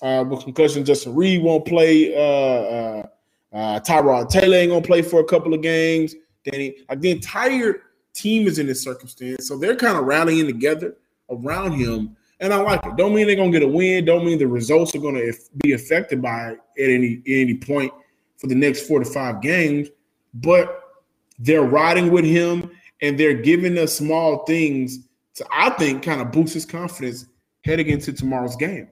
uh, 0.01 0.23
with 0.27 0.43
concussion. 0.43 0.85
Justin 0.85 1.15
Reid 1.15 1.43
won't 1.43 1.65
play. 1.65 2.15
Uh, 2.15 2.19
uh, 2.19 3.07
uh, 3.51 3.79
Tyrod 3.79 4.29
Taylor 4.29 4.57
ain't 4.57 4.71
gonna 4.71 4.85
play 4.85 5.01
for 5.01 5.19
a 5.19 5.25
couple 5.25 5.53
of 5.53 5.61
games. 5.61 6.15
Danny, 6.45 6.77
like 6.87 7.01
the 7.01 7.11
entire 7.11 7.81
team 8.13 8.47
is 8.47 8.59
in 8.59 8.67
this 8.67 8.83
circumstance. 8.83 9.47
So 9.47 9.57
they're 9.57 9.75
kind 9.75 9.97
of 9.97 10.05
rallying 10.05 10.45
together 10.45 10.95
around 11.29 11.73
him. 11.73 12.15
And 12.39 12.53
I 12.53 12.57
like 12.57 12.85
it. 12.85 12.95
Don't 12.95 13.13
mean 13.13 13.27
they're 13.27 13.35
gonna 13.35 13.51
get 13.51 13.63
a 13.63 13.67
win. 13.67 14.05
Don't 14.05 14.25
mean 14.25 14.37
the 14.37 14.47
results 14.47 14.95
are 14.95 14.99
gonna 14.99 15.31
be 15.63 15.73
affected 15.73 16.21
by 16.21 16.51
it 16.51 16.59
at 16.83 16.89
any 16.89 17.15
at 17.27 17.31
any 17.31 17.55
point 17.55 17.91
for 18.37 18.47
the 18.47 18.55
next 18.55 18.87
four 18.87 18.99
to 18.99 19.05
five 19.05 19.41
games. 19.41 19.89
But 20.35 20.78
they're 21.39 21.63
riding 21.63 22.11
with 22.11 22.25
him 22.25 22.69
and 23.01 23.17
they're 23.17 23.33
giving 23.33 23.77
us 23.77 23.97
small 23.97 24.45
things 24.45 24.99
to 25.35 25.45
I 25.51 25.69
think 25.71 26.03
kind 26.03 26.21
of 26.21 26.31
boost 26.31 26.53
his 26.53 26.65
confidence 26.65 27.25
heading 27.63 27.87
into 27.87 28.13
tomorrow's 28.13 28.57
game. 28.57 28.89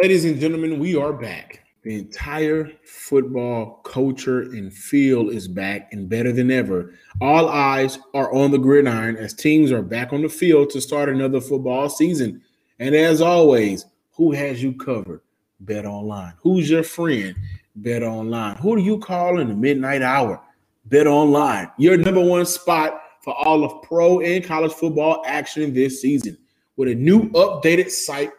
Ladies 0.00 0.24
and 0.24 0.40
gentlemen, 0.40 0.78
we 0.78 0.96
are 0.96 1.12
back. 1.12 1.62
The 1.82 1.98
entire 1.98 2.70
football 2.84 3.80
culture 3.84 4.42
and 4.42 4.72
feel 4.72 5.30
is 5.30 5.46
back 5.46 5.92
and 5.92 6.08
better 6.08 6.32
than 6.32 6.50
ever. 6.50 6.94
All 7.20 7.48
eyes 7.48 7.98
are 8.12 8.34
on 8.34 8.50
the 8.50 8.58
gridiron 8.58 9.16
as 9.16 9.32
teams 9.32 9.70
are 9.70 9.82
back 9.82 10.12
on 10.12 10.22
the 10.22 10.28
field 10.28 10.70
to 10.70 10.80
start 10.80 11.08
another 11.08 11.40
football 11.40 11.88
season. 11.88 12.42
And 12.78 12.94
as 12.94 13.20
always, 13.20 13.86
who 14.12 14.32
has 14.32 14.62
you 14.62 14.72
covered? 14.72 15.20
Bet 15.60 15.86
online. 15.86 16.34
Who's 16.40 16.68
your 16.68 16.82
friend? 16.82 17.36
Bet 17.76 18.02
online. 18.02 18.56
Who 18.56 18.76
do 18.76 18.82
you 18.82 18.98
call 18.98 19.38
in 19.38 19.48
the 19.48 19.54
midnight 19.54 20.02
hour? 20.02 20.40
Bet 20.86 21.06
online. 21.06 21.70
Your 21.78 21.96
number 21.96 22.24
one 22.24 22.46
spot 22.46 23.00
for 23.22 23.34
all 23.34 23.64
of 23.64 23.82
pro 23.82 24.20
and 24.20 24.44
college 24.44 24.72
football 24.72 25.22
action 25.26 25.74
this 25.74 26.00
season 26.00 26.38
with 26.76 26.88
a 26.88 26.94
new 26.94 27.30
updated 27.30 27.90
site 27.90 28.30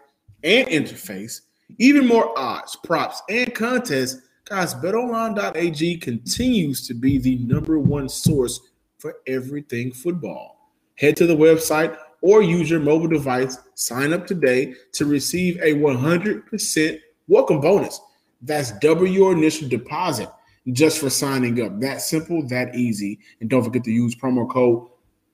and 0.44 0.68
interface 0.68 1.42
even 1.80 2.08
more 2.08 2.38
odds, 2.38 2.76
props, 2.84 3.22
and 3.30 3.54
contests. 3.54 4.22
Guys, 4.46 4.74
betonline.ag 4.76 5.98
continues 5.98 6.88
to 6.88 6.94
be 6.94 7.18
the 7.18 7.38
number 7.40 7.80
one 7.80 8.08
source 8.08 8.62
for 8.98 9.16
everything 9.28 9.92
football. 9.92 10.72
Head 10.96 11.18
to 11.18 11.28
the 11.28 11.36
website 11.36 11.98
or 12.22 12.42
use 12.42 12.70
your 12.70 12.80
mobile 12.80 13.08
device. 13.08 13.58
Sign 13.76 14.14
up 14.14 14.26
today 14.26 14.74
to 14.94 15.06
receive 15.06 15.58
a 15.58 15.74
100% 15.74 17.00
welcome 17.28 17.60
bonus. 17.60 18.00
That's 18.42 18.72
double 18.80 19.08
your 19.08 19.32
initial 19.34 19.68
deposit 19.68 20.30
just 20.72 21.00
for 21.00 21.10
signing 21.10 21.62
up. 21.62 21.80
That 21.80 22.02
simple, 22.02 22.46
that 22.48 22.76
easy. 22.76 23.20
And 23.42 23.50
don't 23.50 23.64
forget 23.64 23.84
to 23.86 23.92
use 23.92 24.16
promo 24.16 24.50
code 24.50 24.88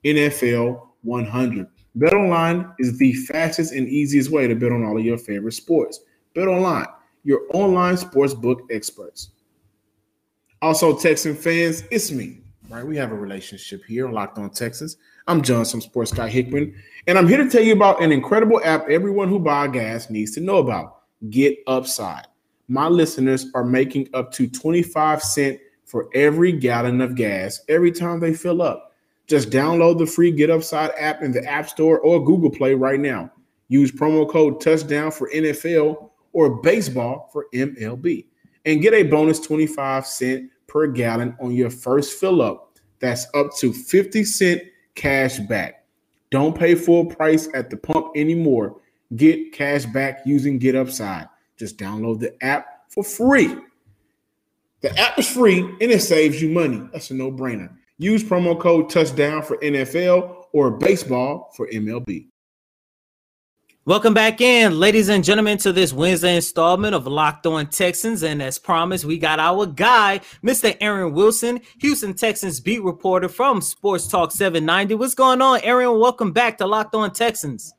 NFL100. 0.04 1.68
BetOnline 1.98 2.74
is 2.78 2.98
the 2.98 3.12
fastest 3.12 3.72
and 3.72 3.88
easiest 3.88 4.30
way 4.30 4.48
to 4.48 4.54
bet 4.54 4.72
on 4.72 4.84
all 4.84 4.98
of 4.98 5.04
your 5.04 5.18
favorite 5.18 5.52
sports. 5.52 6.00
Bet 6.34 6.48
online, 6.48 6.86
your 7.22 7.42
online 7.52 7.94
sportsbook 7.94 8.60
experts. 8.70 9.30
Also, 10.60 10.96
Texan 10.96 11.36
fans, 11.36 11.84
it's 11.90 12.10
me, 12.10 12.40
right? 12.68 12.86
We 12.86 12.96
have 12.96 13.12
a 13.12 13.16
relationship 13.16 13.84
here 13.84 14.06
on 14.06 14.12
Locked 14.12 14.38
On 14.38 14.50
Texans. 14.50 14.96
I'm 15.26 15.42
Johnson 15.42 15.80
Sports 15.80 16.12
Guy 16.12 16.28
Hickman, 16.28 16.74
and 17.06 17.16
I'm 17.16 17.28
here 17.28 17.38
to 17.38 17.48
tell 17.48 17.62
you 17.62 17.74
about 17.74 18.02
an 18.02 18.10
incredible 18.10 18.60
app 18.64 18.88
everyone 18.88 19.28
who 19.28 19.38
buys 19.38 19.70
gas 19.72 20.10
needs 20.10 20.32
to 20.32 20.40
know 20.40 20.56
about. 20.56 21.02
Get 21.30 21.58
Upside. 21.66 22.26
My 22.68 22.88
listeners 22.88 23.46
are 23.54 23.64
making 23.64 24.08
up 24.14 24.32
to 24.32 24.48
25 24.48 25.22
cents 25.22 25.60
for 25.84 26.08
every 26.14 26.52
gallon 26.52 27.00
of 27.00 27.14
gas 27.14 27.60
every 27.68 27.92
time 27.92 28.20
they 28.20 28.32
fill 28.32 28.62
up. 28.62 28.92
Just 29.26 29.50
download 29.50 29.98
the 29.98 30.06
free 30.06 30.30
Get 30.30 30.50
Upside 30.50 30.90
app 30.98 31.22
in 31.22 31.32
the 31.32 31.44
App 31.44 31.68
Store 31.68 31.98
or 32.00 32.24
Google 32.24 32.50
Play 32.50 32.74
right 32.74 33.00
now. 33.00 33.30
Use 33.68 33.90
promo 33.90 34.28
code 34.28 34.60
touchdown 34.60 35.10
for 35.10 35.30
NFL 35.30 36.10
or 36.32 36.60
baseball 36.62 37.30
for 37.32 37.46
MLB 37.54 38.26
and 38.64 38.82
get 38.82 38.94
a 38.94 39.02
bonus 39.02 39.40
25 39.40 40.06
cent 40.06 40.50
per 40.66 40.86
gallon 40.86 41.36
on 41.40 41.52
your 41.52 41.70
first 41.70 42.18
fill 42.18 42.42
up. 42.42 42.76
That's 42.98 43.26
up 43.34 43.54
to 43.58 43.72
50 43.72 44.24
cent 44.24 44.62
cash 44.94 45.38
back. 45.38 45.84
Don't 46.30 46.56
pay 46.56 46.74
full 46.74 47.06
price 47.06 47.48
at 47.54 47.70
the 47.70 47.76
pump 47.76 48.08
anymore. 48.16 48.80
Get 49.16 49.52
cash 49.52 49.84
back 49.86 50.20
using 50.26 50.58
Get 50.58 50.74
Upside. 50.74 51.28
Just 51.58 51.78
download 51.78 52.20
the 52.20 52.42
app 52.44 52.90
for 52.90 53.04
free. 53.04 53.56
The 54.80 54.96
app 54.98 55.18
is 55.18 55.30
free 55.30 55.60
and 55.60 55.82
it 55.82 56.02
saves 56.02 56.42
you 56.42 56.48
money. 56.50 56.88
That's 56.92 57.10
a 57.10 57.14
no-brainer. 57.14 57.70
Use 57.98 58.24
promo 58.24 58.58
code 58.58 58.90
touchdown 58.90 59.42
for 59.42 59.56
NFL 59.58 60.46
or 60.52 60.72
baseball 60.72 61.52
for 61.56 61.68
MLB. 61.68 62.28
Welcome 63.86 64.14
back 64.14 64.40
in, 64.40 64.80
ladies 64.80 65.10
and 65.10 65.22
gentlemen, 65.22 65.58
to 65.58 65.70
this 65.70 65.92
Wednesday 65.92 66.36
installment 66.36 66.94
of 66.94 67.06
Locked 67.06 67.46
On 67.46 67.66
Texans. 67.66 68.22
And 68.22 68.42
as 68.42 68.58
promised, 68.58 69.04
we 69.04 69.18
got 69.18 69.38
our 69.38 69.66
guy, 69.66 70.22
Mr. 70.42 70.74
Aaron 70.80 71.12
Wilson, 71.12 71.60
Houston 71.80 72.14
Texans 72.14 72.60
beat 72.60 72.82
reporter 72.82 73.28
from 73.28 73.60
Sports 73.60 74.08
Talk 74.08 74.32
790. 74.32 74.94
What's 74.94 75.14
going 75.14 75.42
on, 75.42 75.60
Aaron? 75.62 76.00
Welcome 76.00 76.32
back 76.32 76.56
to 76.58 76.66
Locked 76.66 76.94
On 76.94 77.12
Texans. 77.12 77.74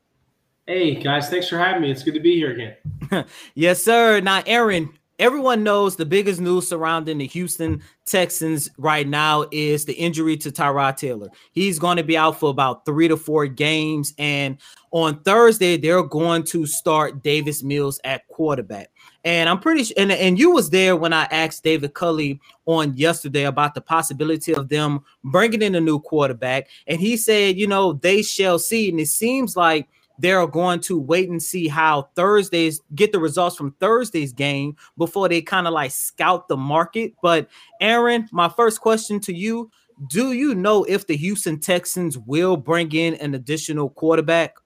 Hey, 0.68 0.96
guys, 0.96 1.30
thanks 1.30 1.48
for 1.48 1.58
having 1.58 1.82
me. 1.82 1.92
It's 1.92 2.02
good 2.02 2.14
to 2.14 2.20
be 2.20 2.34
here 2.34 2.50
again. 2.50 3.24
yes, 3.54 3.80
sir. 3.80 4.18
Now, 4.18 4.42
Aaron, 4.46 4.90
everyone 5.16 5.62
knows 5.62 5.94
the 5.94 6.04
biggest 6.04 6.40
news 6.40 6.68
surrounding 6.68 7.18
the 7.18 7.26
Houston 7.28 7.84
Texans 8.04 8.68
right 8.76 9.06
now 9.06 9.46
is 9.52 9.84
the 9.84 9.92
injury 9.92 10.36
to 10.38 10.50
Tyrod 10.50 10.96
Taylor. 10.96 11.28
He's 11.52 11.78
going 11.78 11.98
to 11.98 12.02
be 12.02 12.16
out 12.16 12.40
for 12.40 12.50
about 12.50 12.84
three 12.84 13.06
to 13.06 13.16
four 13.16 13.46
games. 13.46 14.12
And 14.18 14.58
on 14.90 15.22
Thursday, 15.22 15.76
they're 15.76 16.02
going 16.02 16.42
to 16.46 16.66
start 16.66 17.22
Davis 17.22 17.62
Mills 17.62 18.00
at 18.02 18.26
quarterback. 18.26 18.90
And 19.22 19.48
I'm 19.48 19.60
pretty 19.60 19.84
sure, 19.84 19.94
and, 19.96 20.10
and 20.10 20.36
you 20.36 20.50
was 20.50 20.70
there 20.70 20.96
when 20.96 21.12
I 21.12 21.28
asked 21.30 21.62
David 21.62 21.94
Culley 21.94 22.40
on 22.64 22.96
yesterday 22.96 23.44
about 23.44 23.74
the 23.74 23.80
possibility 23.80 24.52
of 24.52 24.68
them 24.68 25.04
bringing 25.22 25.62
in 25.62 25.76
a 25.76 25.80
new 25.80 26.00
quarterback. 26.00 26.66
And 26.88 27.00
he 27.00 27.16
said, 27.16 27.56
you 27.56 27.68
know, 27.68 27.92
they 27.92 28.22
shall 28.22 28.58
see. 28.58 28.88
And 28.88 28.98
it 28.98 29.06
seems 29.06 29.56
like 29.56 29.86
they're 30.18 30.46
going 30.46 30.80
to 30.80 30.98
wait 30.98 31.28
and 31.28 31.42
see 31.42 31.68
how 31.68 32.08
Thursdays 32.14 32.80
get 32.94 33.12
the 33.12 33.18
results 33.18 33.56
from 33.56 33.72
Thursday's 33.80 34.32
game 34.32 34.76
before 34.96 35.28
they 35.28 35.42
kind 35.42 35.66
of 35.66 35.72
like 35.72 35.90
scout 35.90 36.48
the 36.48 36.56
market. 36.56 37.12
But 37.22 37.48
Aaron, 37.80 38.28
my 38.32 38.48
first 38.48 38.80
question 38.80 39.20
to 39.20 39.34
you 39.34 39.70
do 40.08 40.32
you 40.32 40.54
know 40.54 40.84
if 40.84 41.06
the 41.06 41.16
Houston 41.16 41.58
Texans 41.58 42.18
will 42.18 42.56
bring 42.56 42.92
in 42.92 43.14
an 43.14 43.34
additional 43.34 43.90
quarterback? 43.90 44.56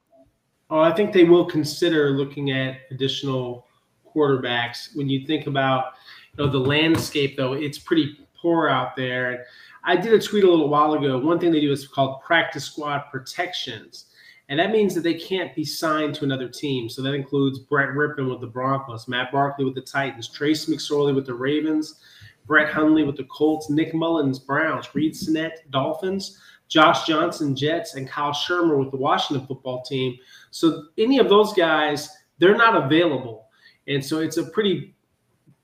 Oh, 0.70 0.80
I 0.80 0.92
think 0.92 1.12
they 1.12 1.24
will 1.24 1.44
consider 1.44 2.10
looking 2.10 2.50
at 2.50 2.78
additional 2.90 3.66
quarterbacks. 4.14 4.94
When 4.96 5.08
you 5.08 5.26
think 5.26 5.46
about 5.46 5.94
you 6.36 6.44
know 6.44 6.50
the 6.50 6.58
landscape, 6.58 7.36
though, 7.36 7.52
it's 7.52 7.78
pretty 7.78 8.18
poor 8.40 8.68
out 8.68 8.96
there. 8.96 9.46
I 9.84 9.96
did 9.96 10.12
a 10.12 10.18
tweet 10.20 10.44
a 10.44 10.50
little 10.50 10.68
while 10.68 10.94
ago. 10.94 11.18
One 11.18 11.38
thing 11.38 11.52
they 11.52 11.60
do 11.60 11.72
is 11.72 11.86
called 11.86 12.22
practice 12.22 12.64
squad 12.64 13.04
protections. 13.10 14.06
And 14.50 14.58
that 14.58 14.72
means 14.72 14.96
that 14.96 15.02
they 15.02 15.14
can't 15.14 15.54
be 15.54 15.64
signed 15.64 16.12
to 16.16 16.24
another 16.24 16.48
team. 16.48 16.88
So 16.88 17.02
that 17.02 17.14
includes 17.14 17.60
Brett 17.60 17.90
Rypien 17.90 18.28
with 18.28 18.40
the 18.40 18.48
Broncos, 18.48 19.06
Matt 19.06 19.30
Barkley 19.30 19.64
with 19.64 19.76
the 19.76 19.80
Titans, 19.80 20.28
Trace 20.28 20.66
McSorley 20.66 21.14
with 21.14 21.24
the 21.24 21.34
Ravens, 21.34 22.00
Brett 22.46 22.68
Hundley 22.68 23.04
with 23.04 23.16
the 23.16 23.28
Colts, 23.30 23.70
Nick 23.70 23.94
Mullens, 23.94 24.40
Browns, 24.40 24.92
Reid 24.92 25.14
Sinnett, 25.14 25.70
Dolphins, 25.70 26.36
Josh 26.66 27.06
Johnson, 27.06 27.54
Jets, 27.54 27.94
and 27.94 28.08
Kyle 28.08 28.32
Shurmur 28.32 28.76
with 28.76 28.90
the 28.90 28.96
Washington 28.96 29.46
football 29.46 29.82
team. 29.82 30.18
So 30.50 30.86
any 30.98 31.18
of 31.18 31.28
those 31.28 31.52
guys, 31.52 32.10
they're 32.38 32.56
not 32.56 32.74
available. 32.74 33.46
And 33.86 34.04
so 34.04 34.18
it's 34.18 34.36
a 34.36 34.44
pretty, 34.44 34.96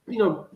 you 0.06 0.18
know, 0.18 0.46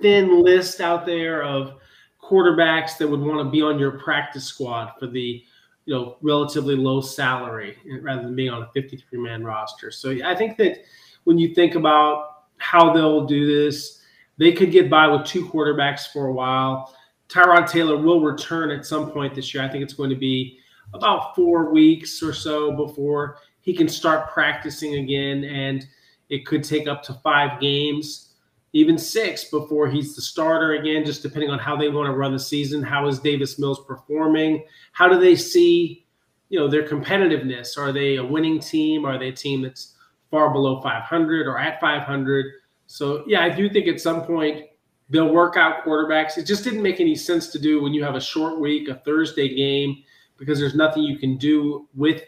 thin 0.00 0.42
list 0.42 0.80
out 0.80 1.06
there 1.06 1.44
of 1.44 1.74
quarterbacks 2.20 2.98
that 2.98 3.06
would 3.06 3.20
want 3.20 3.46
to 3.46 3.50
be 3.50 3.62
on 3.62 3.78
your 3.78 3.92
practice 3.92 4.44
squad 4.44 4.94
for 4.98 5.06
the– 5.06 5.44
you 5.86 5.94
know 5.94 6.16
relatively 6.20 6.76
low 6.76 7.00
salary 7.00 7.78
rather 8.02 8.22
than 8.22 8.36
being 8.36 8.50
on 8.50 8.62
a 8.62 8.70
53 8.74 9.18
man 9.18 9.42
roster. 9.44 9.90
So 9.90 10.16
I 10.24 10.34
think 10.34 10.58
that 10.58 10.84
when 11.24 11.38
you 11.38 11.54
think 11.54 11.74
about 11.74 12.42
how 12.58 12.92
they'll 12.92 13.24
do 13.24 13.46
this, 13.46 14.02
they 14.36 14.52
could 14.52 14.70
get 14.70 14.90
by 14.90 15.08
with 15.08 15.24
two 15.24 15.46
quarterbacks 15.48 16.12
for 16.12 16.26
a 16.26 16.32
while. 16.32 16.94
Tyrod 17.28 17.68
Taylor 17.68 17.96
will 17.96 18.20
return 18.20 18.70
at 18.70 18.84
some 18.84 19.10
point 19.10 19.34
this 19.34 19.52
year. 19.54 19.64
I 19.64 19.68
think 19.68 19.82
it's 19.82 19.94
going 19.94 20.10
to 20.10 20.16
be 20.16 20.58
about 20.92 21.34
four 21.34 21.72
weeks 21.72 22.22
or 22.22 22.32
so 22.32 22.72
before 22.72 23.38
he 23.60 23.74
can 23.74 23.88
start 23.88 24.30
practicing 24.30 24.96
again, 24.96 25.44
and 25.44 25.86
it 26.28 26.46
could 26.46 26.62
take 26.62 26.86
up 26.86 27.02
to 27.04 27.14
five 27.14 27.60
games 27.60 28.34
even 28.72 28.98
six 28.98 29.44
before 29.44 29.88
he's 29.88 30.14
the 30.14 30.22
starter 30.22 30.74
again, 30.74 31.04
just 31.04 31.22
depending 31.22 31.50
on 31.50 31.58
how 31.58 31.76
they 31.76 31.88
want 31.88 32.06
to 32.06 32.12
run 32.12 32.32
the 32.32 32.38
season. 32.38 32.82
How 32.82 33.06
is 33.08 33.18
Davis 33.18 33.58
Mills 33.58 33.84
performing? 33.86 34.64
How 34.92 35.08
do 35.08 35.18
they 35.18 35.36
see, 35.36 36.06
you 36.48 36.58
know, 36.58 36.68
their 36.68 36.86
competitiveness? 36.86 37.78
Are 37.78 37.92
they 37.92 38.16
a 38.16 38.24
winning 38.24 38.60
team? 38.60 39.04
Are 39.04 39.18
they 39.18 39.28
a 39.28 39.32
team 39.32 39.62
that's 39.62 39.94
far 40.30 40.52
below 40.52 40.80
500 40.82 41.46
or 41.46 41.58
at 41.58 41.80
500? 41.80 42.46
So 42.86 43.24
yeah, 43.26 43.42
I 43.42 43.48
do 43.48 43.68
think 43.70 43.88
at 43.88 44.00
some 44.00 44.22
point 44.22 44.66
they'll 45.08 45.32
work 45.32 45.56
out 45.56 45.84
quarterbacks. 45.84 46.36
It 46.36 46.46
just 46.46 46.64
didn't 46.64 46.82
make 46.82 47.00
any 47.00 47.14
sense 47.14 47.48
to 47.48 47.58
do 47.58 47.82
when 47.82 47.94
you 47.94 48.02
have 48.04 48.14
a 48.14 48.20
short 48.20 48.60
week, 48.60 48.88
a 48.88 48.96
Thursday 48.96 49.54
game, 49.54 50.02
because 50.36 50.58
there's 50.58 50.74
nothing 50.74 51.02
you 51.02 51.18
can 51.18 51.36
do 51.36 51.88
with 51.94 52.22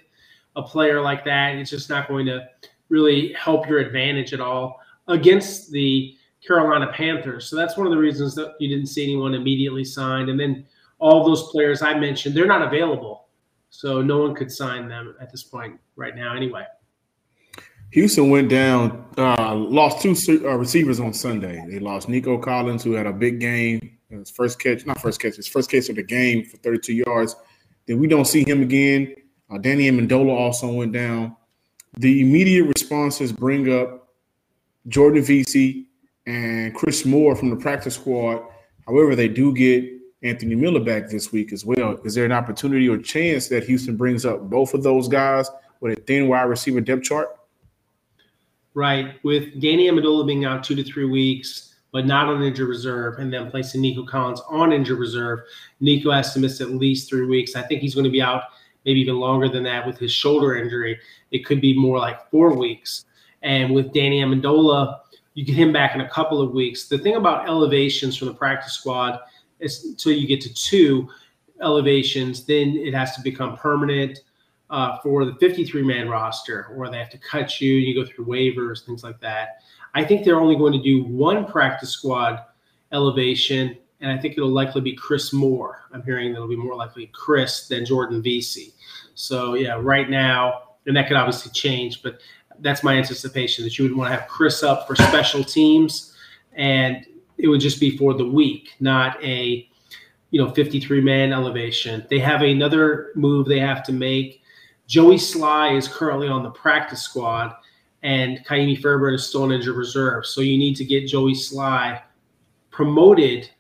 a 0.57 0.63
player 0.63 1.01
like 1.01 1.25
that. 1.25 1.57
It's 1.57 1.71
just 1.71 1.91
not 1.91 2.09
going 2.09 2.27
to 2.27 2.49
really 2.89 3.33
help 3.35 3.69
your 3.69 3.79
advantage 3.79 4.33
at 4.33 4.41
all 4.41 4.81
against 5.09 5.71
the 5.71 6.17
Carolina 6.47 6.91
Panthers. 6.93 7.47
So 7.47 7.57
that's 7.57 7.77
one 7.77 7.87
of 7.87 7.93
the 7.93 7.99
reasons 7.99 8.35
that 8.37 8.55
you 8.61 8.69
didn't 8.69 8.87
see 8.87 9.03
anyone 9.03 9.35
immediately 9.35 9.85
signed. 9.85 10.29
And 10.29 10.39
then 10.39 10.67
all 10.99 11.25
those 11.25 11.51
players 11.51 11.83
I 11.83 11.99
mentioned, 11.99 12.37
they're 12.37 12.47
not 12.47 12.63
available. 12.63 13.29
So 13.71 14.03
no 14.03 14.19
one 14.19 14.35
could 14.35 14.51
sign 14.51 14.89
them 14.89 15.15
at 15.21 15.31
this 15.31 15.43
point 15.43 15.79
right 15.97 16.17
now, 16.17 16.35
anyway. 16.35 16.65
Houston 17.91 18.31
went 18.31 18.51
down, 18.51 19.07
uh, 19.17 19.55
lost 19.55 20.03
two 20.03 20.15
uh, 20.45 20.55
receivers 20.57 21.01
on 21.01 21.13
Sunday. 21.13 21.65
They 21.69 21.79
lost 21.79 22.09
Nico 22.09 22.39
Collins, 22.39 22.85
who 22.85 22.93
had 22.93 23.07
a 23.07 23.13
big 23.13 23.41
game, 23.41 23.99
his 24.11 24.31
first 24.31 24.61
catch, 24.61 24.85
not 24.85 25.01
first 25.01 25.21
catch, 25.21 25.37
his 25.37 25.49
first 25.49 25.71
catch 25.71 25.89
of 25.89 25.97
the 25.97 26.03
game 26.03 26.45
for 26.45 26.59
32 26.59 26.95
yards. 26.95 27.35
Then 27.87 27.99
we 27.99 28.07
don't 28.07 28.27
see 28.27 28.45
him 28.47 28.63
again. 28.63 29.15
Uh, 29.51 29.59
Danny 29.59 29.91
Amendola 29.91 30.37
also 30.37 30.71
went 30.71 30.93
down. 30.93 31.35
The 31.97 32.21
immediate 32.21 32.65
responses 32.65 33.33
bring 33.33 33.73
up 33.73 34.09
Jordan 34.89 35.23
Veasy, 35.23 35.87
and 36.29 36.75
Chris 36.75 37.07
Moore 37.07 37.35
from 37.35 37.49
the 37.49 37.57
practice 37.57 37.95
squad. 37.95 38.43
However, 38.87 39.17
they 39.17 39.29
do 39.29 39.55
get 39.55 39.85
Anthony 40.23 40.55
Miller 40.55 40.81
back 40.81 41.09
this 41.09 41.33
week 41.33 41.55
as 41.55 41.65
well. 41.65 41.99
Is 42.05 42.15
there 42.15 42.27
an 42.27 42.33
opportunity 42.33 42.87
or 42.87 42.99
chance 42.99 43.49
that 43.49 43.65
Houston 43.65 43.97
brings 43.97 44.27
up 44.27 44.43
both 44.51 44.75
of 44.75 44.83
those 44.83 45.09
guys 45.09 45.51
with 45.81 45.99
a 45.99 46.03
thin 46.03 46.29
wide 46.29 46.43
receiver 46.43 46.83
depth 46.83 47.05
chart? 47.05 47.29
Right. 48.75 49.15
With 49.25 49.59
Danny 49.59 49.89
Amendola 49.89 50.27
being 50.27 50.45
out 50.45 50.63
two 50.63 50.75
to 50.75 50.85
three 50.85 51.07
weeks, 51.07 51.77
but 51.93 52.05
not 52.05 52.29
on 52.29 52.43
injured 52.43 52.69
reserve, 52.69 53.19
and 53.19 53.33
then 53.33 53.51
placing 53.51 53.81
Nico 53.81 54.05
Collins 54.05 54.43
on 54.51 54.71
injured 54.71 54.99
reserve, 54.99 55.41
Nico 55.81 56.11
has 56.11 56.35
to 56.35 56.41
miss 56.41 56.61
at 56.61 56.73
least 56.73 57.09
three 57.09 57.25
weeks. 57.25 57.57
I 57.57 57.63
think 57.63 57.81
he's 57.81 57.95
going 57.95 58.05
to 58.05 58.11
be 58.11 58.21
out 58.21 58.43
maybe 58.85 59.01
even 59.01 59.17
longer 59.17 59.49
than 59.49 59.63
that 59.63 59.87
with 59.87 59.97
his 59.97 60.13
shoulder 60.13 60.57
injury. 60.57 61.01
It 61.31 61.47
could 61.47 61.63
be 61.63 61.79
more 61.79 61.99
like 61.99 62.31
four 62.31 62.55
weeks. 62.55 63.07
And 63.43 63.75
with 63.75 63.95
Danny 63.95 64.21
Amendola, 64.21 64.99
you 65.39 65.45
get 65.45 65.55
him 65.55 65.73
back 65.73 65.95
in 65.95 66.01
a 66.01 66.09
couple 66.09 66.43
of 66.43 66.51
weeks. 66.51 66.89
The 66.89 66.99
thing 66.99 67.15
about 67.15 67.49
elevations 67.49 68.17
from 68.17 68.27
the 68.27 68.35
practice 68.35 68.73
squad 68.73 69.21
is 69.61 69.85
until 69.85 70.11
you 70.11 70.27
get 70.27 70.41
to 70.41 70.53
two 70.53 71.09
elevations, 71.63 72.45
then 72.45 72.77
it 72.77 72.93
has 72.93 73.15
to 73.15 73.23
become 73.23 73.57
permanent 73.57 74.19
uh, 74.69 74.99
for 74.99 75.25
the 75.25 75.37
53 75.37 75.81
man 75.83 76.09
roster, 76.09 76.67
or 76.75 76.91
they 76.91 76.99
have 76.99 77.09
to 77.11 77.19
cut 77.19 77.61
you, 77.61 77.75
you 77.75 77.95
go 77.95 78.05
through 78.05 78.27
waivers, 78.27 78.85
things 78.85 79.05
like 79.05 79.21
that. 79.21 79.63
I 79.95 80.05
think 80.05 80.25
they're 80.25 80.41
only 80.41 80.57
going 80.57 80.73
to 80.73 80.83
do 80.83 81.05
one 81.05 81.47
practice 81.47 81.91
squad 81.91 82.41
elevation, 82.91 83.79
and 84.01 84.11
I 84.11 84.19
think 84.19 84.37
it'll 84.37 84.49
likely 84.49 84.81
be 84.81 84.97
Chris 84.97 85.33
Moore. 85.33 85.85
I'm 85.93 86.03
hearing 86.03 86.33
that 86.33 86.39
it'll 86.39 86.49
be 86.49 86.57
more 86.57 86.75
likely 86.75 87.13
Chris 87.15 87.69
than 87.69 87.87
Jordan 87.87 88.25
Veasy. 88.25 88.73
So, 89.15 89.55
yeah, 89.55 89.79
right 89.81 90.11
now, 90.11 90.63
and 90.89 90.97
that 90.97 91.07
could 91.07 91.17
obviously 91.17 91.53
change, 91.53 92.03
but 92.03 92.19
that's 92.61 92.83
my 92.83 92.95
anticipation 92.95 93.65
that 93.65 93.79
you 93.79 93.85
would 93.85 93.97
want 93.97 94.11
to 94.13 94.19
have 94.19 94.29
Chris 94.29 94.63
up 94.63 94.87
for 94.87 94.97
special 94.97 95.45
teams, 95.45 96.15
and 96.55 97.07
it 97.37 97.49
would 97.49 97.61
just 97.61 97.81
be 97.81 97.97
for 97.97 98.15
the 98.15 98.25
week, 98.25 98.75
not 98.81 99.23
a 99.23 99.69
you 100.31 100.43
know 100.43 100.51
53 100.51 101.01
man 101.01 101.33
elevation. 101.33 102.07
They 102.11 102.19
have 102.19 102.43
another 102.43 103.13
move 103.15 103.47
they 103.47 103.61
have 103.61 103.83
to 103.85 103.93
make 103.93 104.43
Joey 104.89 105.17
Slye 105.17 105.77
is 105.77 105.87
currently 105.87 106.29
on 106.29 106.43
the 106.43 106.51
practice 106.51 107.03
squad, 107.03 107.55
and 108.03 108.45
Ka'imi 108.47 108.81
Fairbairn 108.81 109.15
is 109.15 109.27
still 109.27 109.43
on 109.43 109.53
injured 109.53 109.77
reserve. 109.77 110.25
So 110.25 110.41
you 110.41 110.57
need 110.57 110.77
to 110.77 110.85
get 110.85 111.07
Joey 111.07 111.35
Slye 111.35 112.01
promoted 112.71 113.51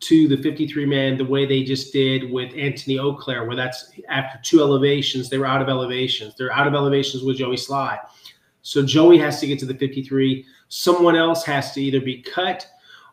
to 0.00 0.28
the 0.28 0.36
53 0.36 0.86
man 0.86 1.16
the 1.16 1.24
way 1.24 1.44
they 1.44 1.64
just 1.64 1.92
did 1.92 2.30
with 2.30 2.54
Anthony 2.56 2.98
Auclair, 2.98 3.46
where 3.46 3.56
that's 3.56 3.90
after 4.08 4.38
two 4.42 4.60
elevations, 4.60 5.28
they 5.28 5.38
were 5.38 5.46
out 5.46 5.60
of 5.60 5.68
elevations. 5.68 6.34
They're 6.36 6.52
out 6.52 6.66
of 6.66 6.74
elevations 6.74 7.24
with 7.24 7.38
Joey 7.38 7.56
Slye. 7.56 7.98
So 8.62 8.84
Joey 8.84 9.18
has 9.18 9.40
to 9.40 9.46
get 9.46 9.58
to 9.60 9.66
the 9.66 9.74
53. 9.74 10.44
Someone 10.68 11.16
else 11.16 11.44
has 11.44 11.72
to 11.72 11.82
either 11.82 12.00
be 12.00 12.22
cut 12.22 12.66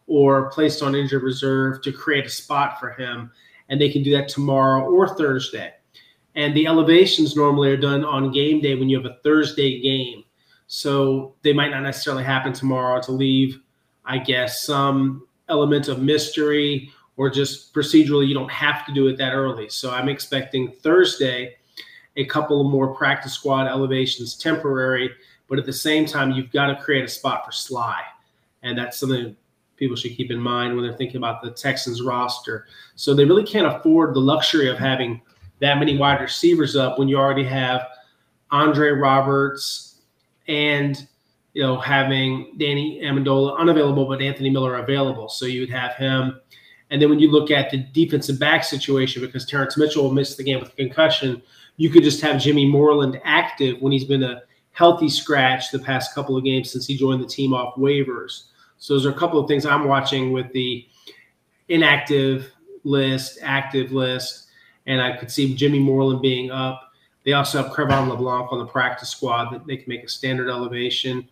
or 0.08 0.52
placed 0.52 0.84
on 0.84 0.94
injured 0.96 1.24
reserve 1.24 1.82
to 1.82 1.92
create 1.92 2.26
a 2.26 2.30
spot 2.30 2.80
for 2.80 2.92
him. 2.92 3.32
And 3.70 3.82
they 3.82 3.90
can 3.90 4.04
do 4.04 4.12
that 4.12 4.28
tomorrow 4.28 4.84
or 4.84 5.16
Thursday. 5.16 5.74
And 6.36 6.56
the 6.56 6.68
elevations 6.68 7.36
normally 7.36 7.72
are 7.72 7.78
done 7.78 8.04
on 8.04 8.32
game 8.32 8.62
day 8.62 8.76
when 8.76 8.90
you 8.90 8.98
have 8.98 9.10
a 9.10 9.18
Thursday 9.24 9.82
game. 9.82 10.24
So 10.68 11.36
they 11.42 11.54
might 11.54 11.72
not 11.72 11.82
necessarily 11.82 12.24
happen 12.24 12.54
tomorrow 12.54 13.02
to 13.02 13.12
leave, 13.12 13.60
I 14.04 14.18
guess, 14.18 14.64
some 14.64 15.25
element 15.50 15.88
of 15.88 16.02
mystery 16.02 16.92
or 17.18 17.30
just 17.30 17.74
procedurally, 17.74 18.28
you 18.28 18.34
don't 18.34 18.52
have 18.52 18.86
to 18.86 18.94
do 18.94 19.08
it 19.08 19.18
that 19.18 19.34
early. 19.34 19.70
So 19.70 19.92
I'm 19.92 20.10
expecting 20.10 20.72
Thursday 20.72 21.56
a 22.18 22.26
couple 22.26 22.62
of 22.62 22.72
more 22.72 22.94
practice 22.94 23.34
squad 23.34 23.68
elevations 23.68 24.36
temporary, 24.36 25.12
but 25.48 25.60
at 25.60 25.66
the 25.66 25.74
same 25.74 26.06
time, 26.06 26.32
you've 26.32 26.52
got 26.52 26.68
to 26.68 26.82
create 26.82 27.04
a 27.04 27.08
spot 27.08 27.46
for 27.46 27.52
Slye. 27.52 28.02
And 28.64 28.78
that's 28.78 28.98
something 28.98 29.36
people 29.78 29.96
should 29.96 30.16
keep 30.16 30.32
in 30.32 30.40
mind 30.40 30.76
when 30.76 30.86
they're 30.86 30.98
thinking 30.98 31.18
about 31.18 31.42
the 31.42 31.52
Texans 31.52 32.02
roster. 32.02 32.68
So 32.96 33.14
they 33.14 33.26
really 33.26 33.44
can't 33.44 33.68
afford 33.68 34.14
the 34.14 34.22
luxury 34.22 34.70
of 34.70 34.78
having 34.78 35.22
that 35.60 35.78
many 35.78 35.98
wide 35.98 36.22
receivers 36.22 36.76
up 36.76 36.98
when 36.98 37.08
you 37.08 37.18
already 37.18 37.44
have 37.44 37.88
Andre 38.52 38.92
Roberts 38.92 40.02
and 40.48 41.08
you 41.56 41.64
know 41.64 41.78
having 41.80 42.54
Danny 42.58 43.02
Amendola 43.02 43.58
unavailable, 43.58 44.06
but 44.06 44.22
Anthony 44.22 44.50
Miller 44.52 44.76
available. 44.76 45.30
So 45.30 45.46
you 45.46 45.62
would 45.62 45.70
have 45.72 45.96
him. 45.96 46.40
And 46.92 47.02
then 47.02 47.10
when 47.10 47.20
you 47.20 47.32
look 47.32 47.50
at 47.50 47.72
the 47.72 47.78
defensive 47.78 48.38
back 48.38 48.64
situation, 48.64 49.22
because 49.24 49.46
Terrance 49.46 49.76
Mitchell 49.78 50.12
missed 50.12 50.38
the 50.38 50.44
game 50.44 50.60
with 50.60 50.74
a 50.74 50.76
concussion, 50.76 51.42
you 51.78 51.90
could 51.90 52.04
just 52.04 52.22
have 52.22 52.40
Jimmy 52.40 52.68
Moreland 52.68 53.20
active 53.24 53.82
when 53.82 53.92
he's 53.92 54.04
been 54.04 54.22
a 54.22 54.44
healthy 54.74 55.10
scratch 55.10 55.72
the 55.72 55.80
past 55.80 56.14
couple 56.14 56.38
of 56.38 56.44
games 56.44 56.70
since 56.70 56.86
he 56.86 56.98
joined 56.98 57.24
the 57.24 57.28
team 57.28 57.54
off 57.54 57.76
waivers. 57.76 58.48
So 58.78 58.94
those 58.94 59.06
are 59.06 59.12
a 59.12 59.18
couple 59.18 59.40
of 59.40 59.48
things 59.48 59.66
I'm 59.66 59.88
watching 59.88 60.34
with 60.34 60.52
the 60.52 60.86
inactive 61.70 62.52
list, 62.84 63.40
active 63.42 63.94
list, 63.94 64.48
and 64.86 65.02
I 65.02 65.16
could 65.16 65.32
see 65.32 65.56
Jimmy 65.56 65.80
Moreland 65.80 66.22
being 66.22 66.52
up. 66.52 66.92
They 67.24 67.32
also 67.32 67.64
have 67.64 67.72
Cre'Von 67.72 68.10
LeBlanc 68.10 68.52
on 68.52 68.60
the 68.60 68.68
practice 68.68 69.10
squad 69.10 69.52
that 69.54 69.66
they 69.66 69.78
can 69.78 69.86
make 69.88 70.04
a 70.04 70.10
standard 70.10 70.50
elevation. 70.50 71.28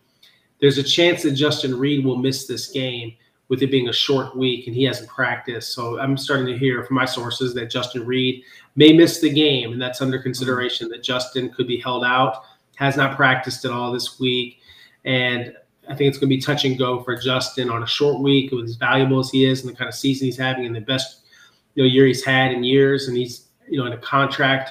There's 0.64 0.78
a 0.78 0.82
chance 0.82 1.22
that 1.24 1.32
Justin 1.32 1.78
Reid 1.78 2.06
will 2.06 2.16
miss 2.16 2.46
this 2.46 2.68
game 2.68 3.12
with 3.48 3.62
it 3.62 3.70
being 3.70 3.90
a 3.90 3.92
short 3.92 4.34
week 4.34 4.66
and 4.66 4.74
he 4.74 4.82
hasn't 4.84 5.10
practiced. 5.10 5.74
So 5.74 6.00
I'm 6.00 6.16
starting 6.16 6.46
to 6.46 6.56
hear 6.56 6.82
from 6.84 6.96
my 6.96 7.04
sources 7.04 7.52
that 7.52 7.68
Justin 7.68 8.06
Reid 8.06 8.42
may 8.74 8.90
miss 8.94 9.20
the 9.20 9.28
game, 9.28 9.72
and 9.72 9.82
that's 9.82 10.00
under 10.00 10.18
consideration 10.18 10.88
that 10.88 11.02
Justin 11.02 11.52
could 11.52 11.66
be 11.66 11.76
held 11.76 12.02
out, 12.02 12.44
has 12.76 12.96
not 12.96 13.14
practiced 13.14 13.66
at 13.66 13.72
all 13.72 13.92
this 13.92 14.18
week. 14.18 14.60
And 15.04 15.54
I 15.86 15.94
think 15.94 16.08
it's 16.08 16.16
going 16.16 16.30
to 16.30 16.34
be 16.34 16.40
touch 16.40 16.64
and 16.64 16.78
go 16.78 17.02
for 17.02 17.14
Justin 17.14 17.68
on 17.68 17.82
a 17.82 17.86
short 17.86 18.22
week 18.22 18.50
with 18.50 18.64
as 18.64 18.76
valuable 18.76 19.18
as 19.18 19.28
he 19.28 19.44
is 19.44 19.60
and 19.60 19.70
the 19.70 19.76
kind 19.76 19.90
of 19.90 19.94
season 19.94 20.24
he's 20.24 20.38
having 20.38 20.64
and 20.64 20.74
the 20.74 20.80
best 20.80 21.26
you 21.74 21.82
know 21.82 21.90
year 21.90 22.06
he's 22.06 22.24
had 22.24 22.52
in 22.52 22.64
years, 22.64 23.06
and 23.06 23.18
he's 23.18 23.48
you 23.68 23.78
know 23.78 23.84
in 23.84 23.92
a 23.92 23.98
contract 23.98 24.70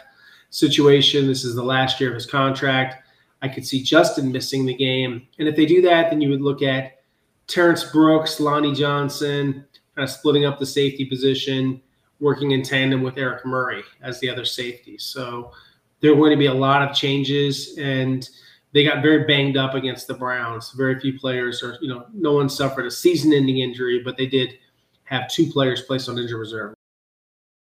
situation. 0.49 1.27
This 1.27 1.45
is 1.45 1.53
the 1.53 1.61
last 1.61 2.01
year 2.01 2.09
of 2.09 2.15
his 2.15 2.25
contract. 2.25 3.02
I 3.43 3.49
could 3.49 3.67
see 3.67 3.83
Justin 3.83 4.31
missing 4.31 4.65
the 4.65 4.73
game, 4.73 5.27
and 5.37 5.47
if 5.47 5.55
they 5.55 5.65
do 5.65 5.81
that, 5.81 6.09
then 6.09 6.21
you 6.21 6.29
would 6.29 6.41
look 6.41 6.61
at 6.63 7.03
Terrence 7.45 7.83
Brooks, 7.83 8.39
Lonnie 8.39 8.73
Johnson, 8.73 9.65
kind 9.95 10.03
of 10.03 10.09
splitting 10.09 10.45
up 10.45 10.57
the 10.57 10.65
safety 10.65 11.03
position, 11.05 11.81
working 12.21 12.51
in 12.51 12.63
tandem 12.63 13.03
with 13.03 13.17
Eric 13.17 13.45
Murray 13.45 13.83
as 14.01 14.19
the 14.21 14.29
other 14.29 14.45
safety. 14.45 14.97
So 14.97 15.51
there 15.99 16.13
are 16.13 16.15
going 16.15 16.31
to 16.31 16.37
be 16.37 16.45
a 16.45 16.53
lot 16.53 16.81
of 16.89 16.95
changes, 16.95 17.77
and 17.77 18.27
they 18.71 18.85
got 18.85 19.03
very 19.03 19.25
banged 19.25 19.57
up 19.57 19.73
against 19.73 20.07
the 20.07 20.13
Browns. 20.13 20.71
Very 20.71 20.97
few 20.99 21.19
players 21.19 21.61
are, 21.61 21.77
you 21.81 21.89
know, 21.89 22.05
no 22.13 22.31
one 22.31 22.47
suffered 22.47 22.85
a 22.85 22.91
season-ending 22.91 23.59
injury, 23.59 24.01
but 24.03 24.15
they 24.15 24.25
did 24.25 24.57
have 25.03 25.29
two 25.29 25.51
players 25.51 25.81
placed 25.81 26.07
on 26.07 26.17
injured 26.17 26.39
reserve. 26.39 26.73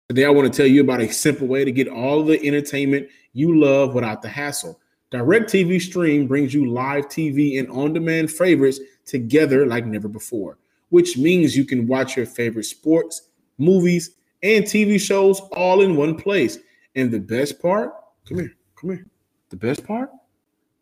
Today, 0.08 0.24
I 0.26 0.30
want 0.30 0.50
to 0.50 0.56
tell 0.56 0.66
you 0.66 0.80
about 0.80 1.00
a 1.00 1.12
simple 1.12 1.48
way 1.48 1.64
to 1.64 1.72
get 1.72 1.88
all 1.88 2.22
the 2.22 2.40
entertainment 2.46 3.08
you 3.32 3.60
love 3.60 3.94
without 3.94 4.22
the 4.22 4.28
hassle. 4.28 4.80
DirecTV 5.12 5.80
Stream 5.80 6.26
brings 6.26 6.52
you 6.52 6.70
live 6.70 7.06
TV 7.06 7.58
and 7.58 7.70
on 7.70 7.92
demand 7.92 8.30
favorites 8.30 8.80
together 9.04 9.66
like 9.66 9.86
never 9.86 10.08
before, 10.08 10.58
which 10.88 11.16
means 11.16 11.56
you 11.56 11.64
can 11.64 11.86
watch 11.86 12.16
your 12.16 12.26
favorite 12.26 12.64
sports, 12.64 13.28
movies, 13.58 14.16
and 14.42 14.64
TV 14.64 15.00
shows 15.00 15.40
all 15.52 15.82
in 15.82 15.96
one 15.96 16.16
place. 16.16 16.58
And 16.96 17.10
the 17.10 17.20
best 17.20 17.62
part, 17.62 17.92
come 18.28 18.38
here, 18.38 18.54
come 18.80 18.90
here. 18.90 19.06
The 19.50 19.56
best 19.56 19.86
part, 19.86 20.10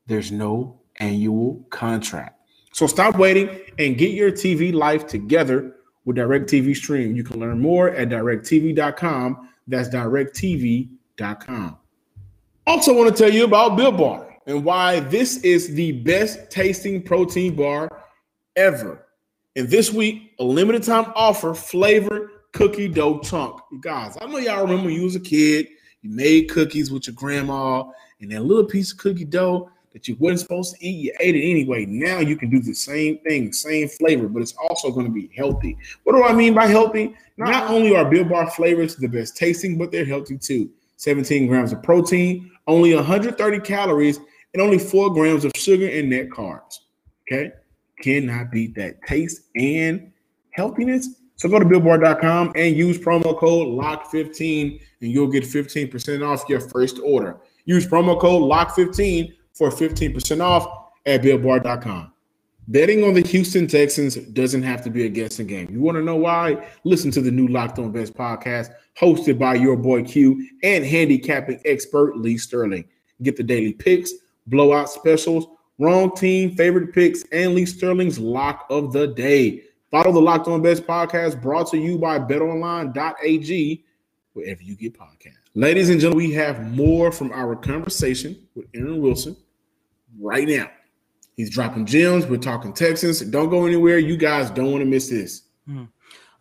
there's 0.06 0.32
no 0.32 0.80
annual 0.96 1.64
contract. 1.70 2.40
So 2.72 2.86
stop 2.86 3.16
waiting 3.16 3.60
and 3.78 3.98
get 3.98 4.12
your 4.12 4.32
TV 4.32 4.72
life 4.72 5.06
together 5.06 5.76
with 6.04 6.16
DirecTV 6.16 6.74
Stream. 6.74 7.14
You 7.14 7.24
can 7.24 7.38
learn 7.40 7.60
more 7.60 7.90
at 7.90 8.08
directv.com. 8.08 9.50
That's 9.66 9.88
directv.com. 9.88 11.78
Also, 12.66 12.94
want 12.94 13.14
to 13.14 13.22
tell 13.22 13.32
you 13.32 13.44
about 13.44 13.76
Built 13.76 13.98
Bar 13.98 14.38
and 14.46 14.64
why 14.64 15.00
this 15.00 15.36
is 15.38 15.74
the 15.74 15.92
best 15.92 16.50
tasting 16.50 17.02
protein 17.02 17.54
bar 17.54 18.04
ever. 18.56 19.06
And 19.54 19.68
this 19.68 19.92
week, 19.92 20.32
a 20.38 20.44
limited 20.44 20.82
time 20.82 21.12
offer 21.14 21.52
flavored 21.52 22.30
cookie 22.52 22.88
dough 22.88 23.18
chunk. 23.20 23.60
You 23.70 23.80
guys, 23.82 24.16
I 24.18 24.26
know 24.26 24.38
y'all 24.38 24.62
remember 24.62 24.88
you 24.88 25.04
was 25.04 25.14
a 25.14 25.20
kid, 25.20 25.68
you 26.00 26.10
made 26.10 26.50
cookies 26.50 26.90
with 26.90 27.06
your 27.06 27.14
grandma, 27.14 27.84
and 28.20 28.32
that 28.32 28.44
little 28.44 28.64
piece 28.64 28.92
of 28.92 28.98
cookie 28.98 29.26
dough 29.26 29.70
that 29.92 30.08
you 30.08 30.16
wasn't 30.18 30.40
supposed 30.40 30.74
to 30.74 30.86
eat, 30.86 31.04
you 31.04 31.12
ate 31.20 31.36
it 31.36 31.48
anyway. 31.48 31.84
Now 31.84 32.18
you 32.18 32.36
can 32.36 32.48
do 32.48 32.60
the 32.60 32.74
same 32.74 33.18
thing, 33.18 33.52
same 33.52 33.88
flavor, 33.88 34.26
but 34.26 34.40
it's 34.40 34.54
also 34.70 34.90
going 34.90 35.06
to 35.06 35.12
be 35.12 35.30
healthy. 35.36 35.76
What 36.04 36.16
do 36.16 36.24
I 36.24 36.32
mean 36.32 36.54
by 36.54 36.66
healthy? 36.66 37.14
Not 37.36 37.70
only 37.70 37.94
are 37.94 38.08
Built 38.08 38.30
Bar 38.30 38.50
flavors 38.50 38.96
the 38.96 39.06
best 39.06 39.36
tasting, 39.36 39.76
but 39.76 39.92
they're 39.92 40.06
healthy 40.06 40.38
too. 40.38 40.70
17 40.96 41.46
grams 41.46 41.72
of 41.72 41.82
protein, 41.82 42.50
only 42.66 42.94
130 42.94 43.60
calories, 43.60 44.18
and 44.52 44.62
only 44.62 44.78
four 44.78 45.12
grams 45.12 45.44
of 45.44 45.52
sugar 45.56 45.88
and 45.88 46.10
net 46.10 46.28
carbs. 46.28 46.78
Okay, 47.26 47.50
cannot 48.00 48.50
beat 48.50 48.74
that 48.76 49.02
taste 49.06 49.42
and 49.56 50.12
healthiness. 50.52 51.20
So 51.36 51.48
go 51.48 51.58
to 51.58 51.64
BuiltBar.com 51.64 52.52
and 52.54 52.76
use 52.76 52.98
promo 52.98 53.36
code 53.36 53.66
LOCK15 53.68 54.80
and 55.00 55.10
you'll 55.10 55.28
get 55.28 55.42
15% 55.42 56.26
off 56.26 56.48
your 56.48 56.60
first 56.60 57.00
order. 57.02 57.38
Use 57.64 57.86
promo 57.86 58.18
code 58.18 58.42
LOCK15 58.42 59.34
for 59.52 59.70
15% 59.70 60.40
off 60.40 60.90
at 61.06 61.22
BuiltBar.com. 61.22 62.12
Betting 62.68 63.04
on 63.04 63.12
the 63.12 63.20
Houston 63.20 63.66
Texans 63.66 64.14
doesn't 64.16 64.62
have 64.62 64.82
to 64.84 64.90
be 64.90 65.04
a 65.04 65.08
guessing 65.08 65.46
game. 65.46 65.68
You 65.70 65.80
want 65.80 65.96
to 65.96 66.02
know 66.02 66.16
why? 66.16 66.66
Listen 66.84 67.10
to 67.10 67.20
the 67.20 67.30
new 67.30 67.46
Locked 67.48 67.78
On 67.78 67.92
Bets 67.92 68.10
podcast, 68.10 68.72
hosted 69.00 69.38
by 69.38 69.54
your 69.54 69.76
boy 69.76 70.02
Q 70.04 70.48
and 70.62 70.84
handicapping 70.84 71.60
expert 71.64 72.16
Lee 72.16 72.38
Sterling. 72.38 72.84
Get 73.22 73.36
the 73.36 73.42
daily 73.42 73.72
picks, 73.72 74.12
blowout 74.46 74.90
specials, 74.90 75.46
wrong 75.78 76.14
team, 76.14 76.54
favorite 76.56 76.92
picks, 76.92 77.24
and 77.32 77.54
Lee 77.54 77.66
Sterling's 77.66 78.18
lock 78.18 78.66
of 78.70 78.92
the 78.92 79.08
day. 79.08 79.62
Follow 79.90 80.12
the 80.12 80.20
Locked 80.20 80.48
On 80.48 80.60
Bets 80.60 80.80
podcast 80.80 81.40
brought 81.40 81.70
to 81.70 81.78
you 81.78 81.98
by 81.98 82.18
betonline.ag, 82.18 83.84
wherever 84.32 84.62
you 84.62 84.76
get 84.76 84.98
podcasts. 84.98 85.38
Ladies 85.54 85.88
and 85.88 86.00
gentlemen, 86.00 86.26
we 86.26 86.32
have 86.32 86.72
more 86.72 87.12
from 87.12 87.30
our 87.32 87.54
conversation 87.54 88.36
with 88.56 88.66
Aaron 88.74 89.00
Wilson 89.00 89.36
right 90.18 90.48
now. 90.48 90.68
He's 91.36 91.50
dropping 91.50 91.86
gems. 91.86 92.26
We're 92.26 92.38
talking 92.38 92.72
Texans. 92.72 93.20
Don't 93.20 93.50
go 93.50 93.66
anywhere. 93.66 93.98
You 93.98 94.16
guys 94.16 94.50
don't 94.50 94.70
want 94.70 94.82
to 94.82 94.86
miss 94.86 95.08
this. 95.08 95.42
Hmm. 95.66 95.84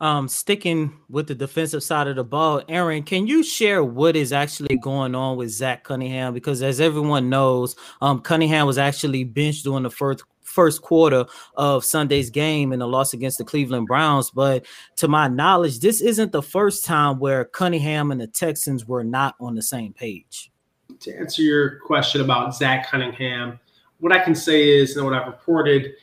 Um, 0.02 0.28
sticking 0.28 1.00
with 1.10 1.28
the 1.28 1.36
defensive 1.36 1.84
side 1.84 2.08
of 2.08 2.18
the 2.18 2.24
ball, 2.24 2.62
Aaron, 2.68 3.04
can 3.04 3.26
you 3.26 3.42
share 3.42 3.84
what 3.84 4.16
is 4.16 4.34
actually 4.34 4.78
going 4.78 5.16
on 5.16 5.38
with 5.38 5.50
Zach 5.50 5.86
Cunningham? 5.86 6.34
Because 6.34 6.62
as 6.62 6.82
everyone 6.82 7.30
knows, 7.30 7.76
um, 8.02 8.20
Cunningham 8.20 8.68
was 8.68 8.78
actually 8.78 9.24
benched 9.24 9.64
during 9.64 9.84
the 9.84 9.90
first 9.90 10.24
first 10.54 10.82
quarter 10.82 11.26
of 11.56 11.84
Sunday's 11.84 12.30
game 12.30 12.72
in 12.72 12.80
the 12.80 12.88
loss 12.88 13.14
against 13.14 13.40
the 13.40 13.44
Cleveland 13.44 13.88
Browns. 13.88 14.30
But 14.30 14.66
to 14.98 15.08
my 15.08 15.28
knowledge, 15.28 15.80
this 15.80 16.00
isn't 16.02 16.32
the 16.32 16.44
first 16.44 16.86
time 16.86 17.20
where 17.20 17.46
Cunningham 17.46 18.12
and 18.12 18.22
the 18.22 18.28
Texans 18.28 18.86
were 18.86 19.04
not 19.04 19.36
on 19.40 19.56
the 19.56 19.64
same 19.64 19.94
page. 19.94 20.52
To 21.00 21.18
answer 21.18 21.42
your 21.42 21.80
question 21.80 22.22
about 22.22 22.56
Zach 22.56 22.90
Cunningham, 22.90 23.60
what 24.00 24.12
I 24.12 24.20
can 24.20 24.36
say 24.36 24.70
is, 24.70 24.96
and 24.96 25.06
what 25.06 25.16
I've 25.16 25.28
reported, 25.28 25.94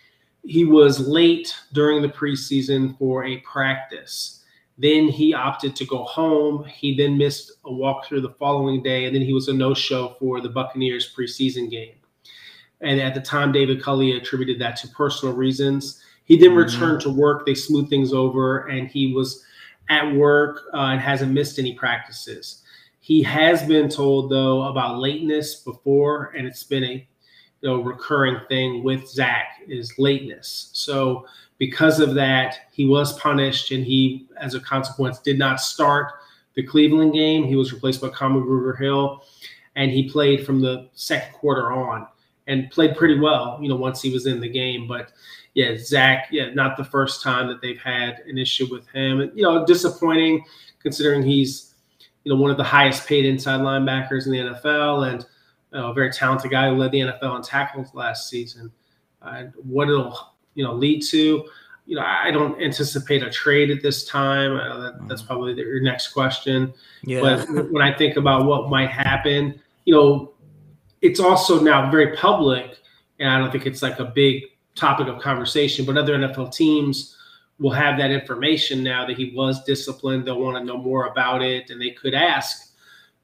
he 0.45 0.65
was 0.65 1.07
late 1.07 1.55
during 1.73 2.03
the 2.03 2.09
preseason 2.09 2.97
for 2.99 3.25
a 3.25 3.39
practice. 3.39 4.45
Then 4.79 5.09
he 5.09 5.35
opted 5.35 5.77
to 5.77 5.85
go 5.85 6.05
home. 6.05 6.65
He 6.65 6.97
then 6.97 7.19
missed 7.19 7.53
a 7.67 7.71
walkthrough 7.71 8.23
the 8.23 8.35
following 8.39 8.83
day, 8.83 9.05
and 9.05 9.15
then 9.15 9.23
he 9.23 9.35
was 9.35 9.49
a 9.49 9.53
no-show 9.53 10.17
for 10.19 10.41
the 10.41 10.49
Buccaneers 10.49 11.15
preseason 11.15 11.71
game. 11.71 11.97
And 12.81 12.99
at 12.99 13.15
the 13.15 13.21
time, 13.21 13.53
David 13.53 13.83
Culley 13.83 14.13
attributed 14.13 14.59
that 14.61 14.77
to 14.77 14.89
personal 14.89 15.35
reasons. 15.35 16.03
He 16.25 16.39
then 16.39 16.51
mm-hmm. 16.51 16.59
returned 16.59 17.03
to 17.03 17.11
work. 17.11 17.45
They 17.45 17.55
smoothed 17.55 17.91
things 17.91 18.15
over, 18.15 18.67
and 18.69 18.89
he 18.89 19.13
was 19.13 19.45
at 19.91 20.15
work 20.15 20.63
uh, 20.73 20.79
and 20.79 21.01
hasn't 21.01 21.33
missed 21.33 21.59
any 21.59 21.75
practices. 21.75 22.63
He 23.01 23.23
has 23.25 23.63
been 23.65 23.89
told 23.89 24.31
though 24.31 24.63
about 24.63 24.99
lateness 24.99 25.57
before, 25.57 26.33
and 26.37 26.47
it's 26.47 26.63
been 26.63 26.85
a 26.85 27.09
you 27.61 27.69
know 27.69 27.81
recurring 27.83 28.41
thing 28.49 28.83
with 28.83 29.09
Zach 29.09 29.61
is 29.69 29.99
lateness. 29.99 30.71
So 30.73 31.27
because 31.59 32.01
of 32.01 32.15
that, 32.15 32.61
he 32.73 32.87
was 32.87 33.19
punished, 33.19 33.71
and 33.71 33.85
he, 33.85 34.27
as 34.39 34.55
a 34.55 34.61
consequence, 34.61 35.19
did 35.19 35.39
not 35.39 35.61
start 35.61 36.13
the 36.55 36.63
Cleveland 36.63 37.13
game. 37.13 37.45
He 37.45 37.57
was 37.57 37.73
replaced 37.73 38.01
by 38.01 38.09
Kamu 38.09 38.43
Grugier-Hill, 38.45 39.23
and 39.77 39.91
he 39.91 40.09
played 40.09 40.45
from 40.45 40.61
the 40.61 40.89
second 40.95 41.33
quarter 41.35 41.71
on 41.73 42.07
and 42.47 42.71
played 42.71 42.97
pretty 42.97 43.19
well. 43.19 43.59
You 43.61 43.69
know, 43.69 43.77
once 43.77 44.01
he 44.01 44.11
was 44.13 44.27
in 44.27 44.41
the 44.41 44.49
game, 44.49 44.89
but 44.89 45.13
yeah, 45.55 45.77
Zach, 45.77 46.29
yeah, 46.31 46.51
not 46.55 46.77
the 46.77 46.85
first 46.85 47.23
time 47.23 47.49
that 47.49 47.61
they've 47.61 47.81
had 47.81 48.21
an 48.27 48.39
issue 48.39 48.67
with 48.71 48.89
him. 48.89 49.21
And, 49.21 49.37
you 49.37 49.43
know, 49.43 49.67
disappointing 49.67 50.45
considering 50.81 51.23
he's, 51.23 51.75
you 52.25 52.33
know, 52.33 52.41
one 52.41 52.51
of 52.51 52.57
the 52.57 52.65
highest 52.65 53.07
paid 53.07 53.25
inside 53.25 53.61
linebackers 53.61 54.27
in 54.27 54.33
the 54.33 54.39
NFL 54.39 55.13
and 55.13 55.27
you 55.73 55.79
know, 55.79 55.91
a 55.91 55.95
very 55.95 56.13
talented 56.13 56.51
guy 56.51 56.69
who 56.69 56.77
led 56.77 56.93
the 56.93 57.01
NFL 57.01 57.37
in 57.37 57.43
tackles 57.43 57.95
last 57.95 58.29
season. 58.29 58.71
Uh, 59.23 59.45
what 59.63 59.89
it'll 59.89 60.35
you 60.55 60.65
know 60.65 60.75
lead 60.75 61.03
to, 61.03 61.45
you 61.87 61.97
know, 61.97 62.03
I 62.03 62.31
don't 62.31 62.61
anticipate 62.63 63.23
a 63.23 63.31
trade 63.31 63.71
at 63.71 63.83
this 63.83 64.05
time. 64.07 64.57
Uh, 64.57 64.81
that, 64.81 65.09
that's 65.09 65.23
mm-hmm. 65.23 65.27
probably 65.27 65.55
the, 65.55 65.63
your 65.63 65.81
next 65.81 66.13
question. 66.13 66.73
Yeah. 67.03 67.21
But 67.21 67.73
when 67.73 67.83
I 67.83 67.93
think 67.93 68.17
about 68.17 68.47
what 68.47 68.71
might 68.71 68.91
happen, 68.91 69.61
you 69.85 69.95
know, 69.95 70.35
it's 71.03 71.19
also 71.19 71.61
now 71.61 71.91
very 71.91 72.17
public, 72.17 72.79
and 73.19 73.29
I 73.29 73.39
don't 73.39 73.51
think 73.51 73.67
it's 73.67 73.83
like 73.83 73.99
a 73.99 74.05
big 74.05 74.45
topic 74.75 75.09
of 75.09 75.21
conversation. 75.21 75.85
But 75.85 75.97
other 75.97 76.17
NFL 76.17 76.55
teams 76.55 77.17
will 77.59 77.73
have 77.73 77.99
that 77.99 78.11
information 78.11 78.83
now 78.83 79.07
that 79.07 79.17
he 79.17 79.33
was 79.35 79.65
disciplined. 79.65 80.27
They'll 80.27 80.41
want 80.41 80.59
to 80.59 80.65
know 80.65 80.79
more 80.79 81.07
about 81.07 81.43
it, 81.43 81.71
and 81.71 81.81
they 81.81 81.91
could 81.91 82.15
ask, 82.15 82.73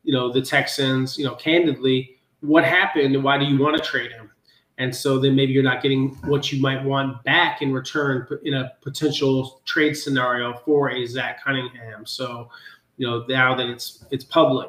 you 0.02 0.12
know, 0.12 0.32
the 0.32 0.42
Texans, 0.42 1.16
you 1.16 1.24
know, 1.24 1.34
candidly 1.36 2.15
what 2.46 2.64
happened 2.64 3.22
why 3.22 3.38
do 3.38 3.44
you 3.44 3.58
want 3.58 3.76
to 3.76 3.82
trade 3.82 4.12
him? 4.12 4.30
And 4.78 4.94
so 4.94 5.18
then 5.18 5.34
maybe 5.34 5.52
you're 5.52 5.62
not 5.62 5.82
getting 5.82 6.10
what 6.26 6.52
you 6.52 6.60
might 6.60 6.84
want 6.84 7.22
back 7.24 7.62
in 7.62 7.72
return 7.72 8.26
in 8.44 8.54
a 8.54 8.72
potential 8.82 9.62
trade 9.64 9.94
scenario 9.94 10.52
for 10.64 10.90
a 10.90 11.06
Zach 11.06 11.42
Cunningham. 11.42 12.04
So, 12.04 12.50
you 12.98 13.06
know, 13.06 13.24
now 13.26 13.54
that 13.54 13.68
it's 13.68 14.04
it's 14.10 14.24
public, 14.24 14.68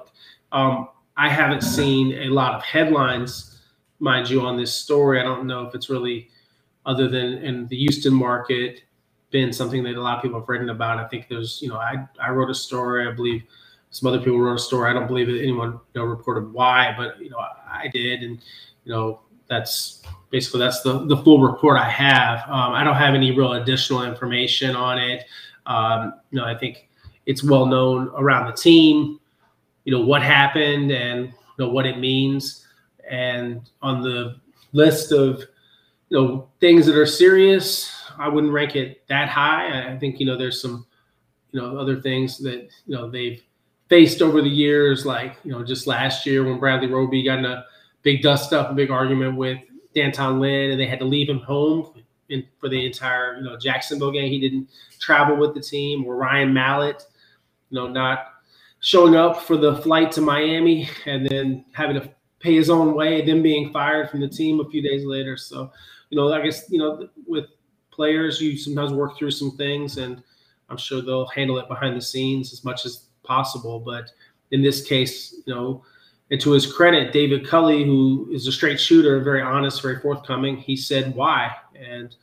um, 0.53 0.87
I 1.17 1.29
haven't 1.29 1.61
seen 1.61 2.13
a 2.13 2.29
lot 2.29 2.53
of 2.53 2.63
headlines, 2.63 3.59
mind 3.99 4.29
you, 4.29 4.41
on 4.41 4.55
this 4.55 4.73
story. 4.73 5.19
I 5.19 5.23
don't 5.23 5.45
know 5.45 5.67
if 5.67 5.75
it's 5.75 5.89
really 5.89 6.29
other 6.85 7.09
than 7.09 7.39
in 7.43 7.67
the 7.67 7.75
Houston 7.75 8.13
market 8.13 8.83
been 9.29 9.51
something 9.51 9.83
that 9.83 9.95
a 9.95 10.01
lot 10.01 10.15
of 10.15 10.23
people 10.23 10.39
have 10.39 10.47
written 10.47 10.69
about. 10.69 10.99
I 10.99 11.07
think 11.09 11.27
there's, 11.27 11.61
you 11.61 11.67
know, 11.67 11.75
I 11.77 12.07
I 12.21 12.29
wrote 12.29 12.49
a 12.49 12.55
story, 12.55 13.05
I 13.05 13.11
believe 13.11 13.43
some 13.89 14.07
other 14.07 14.19
people 14.19 14.39
wrote 14.39 14.55
a 14.55 14.59
story. 14.59 14.89
I 14.89 14.93
don't 14.93 15.07
believe 15.07 15.27
that 15.27 15.41
anyone 15.41 15.79
you 15.93 16.01
know, 16.01 16.03
reported 16.03 16.51
why, 16.51 16.93
but 16.97 17.19
you 17.21 17.29
know 17.29 17.37
I 17.37 17.89
did, 17.91 18.23
and 18.23 18.39
you 18.83 18.91
know 18.91 19.21
that's 19.47 20.01
basically 20.29 20.59
that's 20.59 20.81
the 20.81 21.05
the 21.05 21.17
full 21.17 21.41
report 21.41 21.77
I 21.77 21.89
have. 21.89 22.39
Um, 22.49 22.73
I 22.73 22.83
don't 22.83 22.95
have 22.95 23.15
any 23.15 23.31
real 23.31 23.53
additional 23.53 24.03
information 24.03 24.75
on 24.75 24.99
it. 24.99 25.25
Um, 25.65 26.13
you 26.31 26.39
know, 26.39 26.45
I 26.45 26.55
think 26.55 26.89
it's 27.25 27.43
well 27.43 27.65
known 27.65 28.09
around 28.15 28.47
the 28.47 28.53
team. 28.53 29.19
You 29.85 29.93
know 29.93 30.01
what 30.01 30.21
happened 30.21 30.91
and 30.91 31.27
you 31.27 31.65
know 31.65 31.69
what 31.69 31.85
it 31.85 31.97
means, 31.97 32.67
and 33.09 33.61
on 33.81 34.01
the 34.01 34.35
list 34.73 35.11
of 35.11 35.39
you 36.09 36.17
know 36.17 36.49
things 36.59 36.85
that 36.85 36.95
are 36.95 37.05
serious, 37.05 37.91
I 38.17 38.27
wouldn't 38.27 38.51
rank 38.51 38.75
it 38.75 39.07
that 39.07 39.29
high. 39.29 39.91
I 39.91 39.97
think 39.97 40.19
you 40.19 40.25
know 40.25 40.37
there's 40.37 40.61
some 40.61 40.85
you 41.51 41.61
know 41.61 41.77
other 41.77 42.01
things 42.01 42.37
that 42.39 42.69
you 42.85 42.95
know 42.95 43.09
they've 43.09 43.41
faced 43.89 44.21
over 44.21 44.41
the 44.41 44.49
years, 44.49 45.05
like 45.05 45.37
you 45.43 45.51
know, 45.51 45.63
just 45.63 45.87
last 45.87 46.25
year 46.25 46.43
when 46.43 46.59
Bradley 46.59 46.87
Roby 46.87 47.23
got 47.23 47.39
in 47.39 47.45
a 47.45 47.65
big 48.03 48.21
dust 48.21 48.53
up, 48.53 48.71
a 48.71 48.73
big 48.73 48.91
argument 48.91 49.37
with 49.37 49.59
D'Anton 49.93 50.39
Lynn, 50.39 50.71
and 50.71 50.79
they 50.79 50.87
had 50.87 50.99
to 50.99 51.05
leave 51.05 51.29
him 51.29 51.39
home 51.39 52.03
in, 52.29 52.45
for 52.59 52.69
the 52.69 52.85
entire 52.85 53.37
you 53.37 53.43
know 53.43 53.57
Jacksonville 53.57 54.11
game. 54.11 54.31
He 54.31 54.39
didn't 54.39 54.69
travel 54.99 55.37
with 55.37 55.53
the 55.53 55.61
team, 55.61 56.05
or 56.05 56.15
Ryan 56.15 56.53
Mallett, 56.53 57.03
you 57.69 57.75
know, 57.75 57.87
not 57.87 58.33
showing 58.79 59.15
up 59.15 59.41
for 59.41 59.57
the 59.57 59.77
flight 59.77 60.11
to 60.13 60.21
Miami, 60.21 60.89
and 61.05 61.27
then 61.27 61.65
having 61.73 61.99
to 61.99 62.09
pay 62.39 62.55
his 62.55 62.69
own 62.69 62.93
way, 62.93 63.25
then 63.25 63.41
being 63.41 63.71
fired 63.71 64.09
from 64.09 64.21
the 64.21 64.27
team 64.27 64.59
a 64.59 64.69
few 64.69 64.81
days 64.81 65.03
later. 65.05 65.35
So, 65.35 65.71
you 66.09 66.17
know, 66.17 66.31
I 66.31 66.41
guess 66.41 66.69
you 66.69 66.77
know 66.77 67.07
with 67.25 67.45
players, 67.91 68.39
you 68.39 68.57
sometimes 68.57 68.93
work 68.93 69.17
through 69.17 69.31
some 69.31 69.51
things, 69.57 69.97
and 69.97 70.21
I'm 70.69 70.77
sure 70.77 71.01
they'll 71.01 71.27
handle 71.27 71.57
it 71.57 71.67
behind 71.67 71.97
the 71.97 72.01
scenes 72.01 72.53
as 72.53 72.63
much 72.63 72.85
as 72.85 73.06
possible. 73.27 73.79
But 73.79 74.11
in 74.51 74.61
this 74.61 74.81
case, 74.81 75.35
you 75.45 75.53
know, 75.53 75.83
and 76.31 76.41
to 76.41 76.51
his 76.51 76.71
credit, 76.71 77.13
David 77.13 77.47
Culley, 77.47 77.83
who 77.85 78.29
is 78.31 78.47
a 78.47 78.51
straight 78.51 78.79
shooter, 78.79 79.21
very 79.21 79.41
honest, 79.41 79.81
very 79.81 79.99
forthcoming, 79.99 80.57
he 80.57 80.75
said 80.75 81.15
why. 81.15 81.51
And 81.75 82.15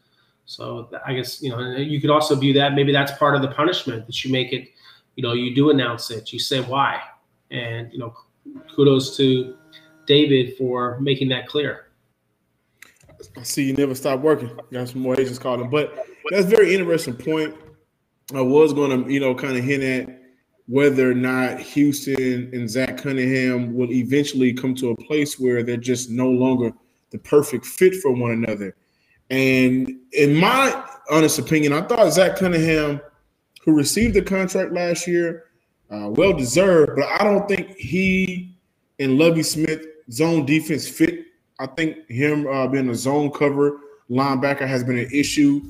so 0.44 0.90
I 1.06 1.14
guess, 1.14 1.42
you 1.42 1.50
know, 1.50 1.76
you 1.76 2.00
could 2.00 2.10
also 2.10 2.34
view 2.34 2.52
that 2.54 2.74
maybe 2.74 2.92
that's 2.92 3.12
part 3.12 3.34
of 3.34 3.42
the 3.42 3.48
punishment 3.48 4.06
that 4.06 4.24
you 4.24 4.30
make 4.30 4.52
it, 4.52 4.68
you 5.16 5.22
know, 5.22 5.32
you 5.32 5.54
do 5.54 5.70
announce 5.70 6.10
it, 6.10 6.32
you 6.32 6.38
say 6.38 6.60
why. 6.60 7.00
And, 7.50 7.90
you 7.92 7.98
know, 7.98 8.14
kudos 8.74 9.16
to 9.16 9.56
David 10.06 10.56
for 10.58 10.98
making 11.00 11.28
that 11.30 11.46
clear. 11.46 11.86
I 13.38 13.42
see 13.42 13.64
you 13.64 13.72
never 13.72 13.94
stop 13.94 14.20
working. 14.20 14.50
Got 14.70 14.88
some 14.88 15.00
more 15.00 15.18
agents 15.18 15.38
calling, 15.38 15.70
but 15.70 16.06
that's 16.30 16.44
very 16.44 16.74
interesting 16.74 17.14
point. 17.14 17.54
I 18.34 18.42
was 18.42 18.74
going 18.74 19.04
to, 19.04 19.10
you 19.10 19.20
know, 19.20 19.34
kind 19.34 19.56
of 19.56 19.64
hint 19.64 19.82
at 19.82 20.23
whether 20.66 21.10
or 21.10 21.14
not 21.14 21.60
Houston 21.60 22.50
and 22.52 22.68
Zach 22.68 22.98
Cunningham 22.98 23.74
will 23.74 23.92
eventually 23.92 24.52
come 24.52 24.74
to 24.76 24.90
a 24.90 24.96
place 24.96 25.38
where 25.38 25.62
they're 25.62 25.76
just 25.76 26.10
no 26.10 26.30
longer 26.30 26.72
the 27.10 27.18
perfect 27.18 27.66
fit 27.66 27.94
for 27.96 28.12
one 28.12 28.30
another. 28.32 28.74
And 29.30 29.98
in 30.12 30.34
my 30.34 30.84
honest 31.10 31.38
opinion, 31.38 31.72
I 31.72 31.82
thought 31.82 32.12
Zach 32.12 32.36
Cunningham, 32.36 33.00
who 33.64 33.76
received 33.76 34.14
the 34.14 34.22
contract 34.22 34.72
last 34.72 35.06
year, 35.06 35.44
uh, 35.90 36.08
well 36.10 36.32
deserved, 36.32 36.92
but 36.96 37.04
I 37.04 37.24
don't 37.24 37.46
think 37.46 37.76
he 37.76 38.56
and 38.98 39.18
Lovie 39.18 39.42
Smith 39.42 39.84
zone 40.10 40.46
defense 40.46 40.88
fit. 40.88 41.26
I 41.58 41.66
think 41.66 42.08
him 42.08 42.46
uh, 42.46 42.66
being 42.68 42.88
a 42.88 42.94
zone 42.94 43.30
cover 43.30 43.78
linebacker 44.10 44.66
has 44.66 44.84
been 44.84 44.98
an 44.98 45.10
issue 45.12 45.62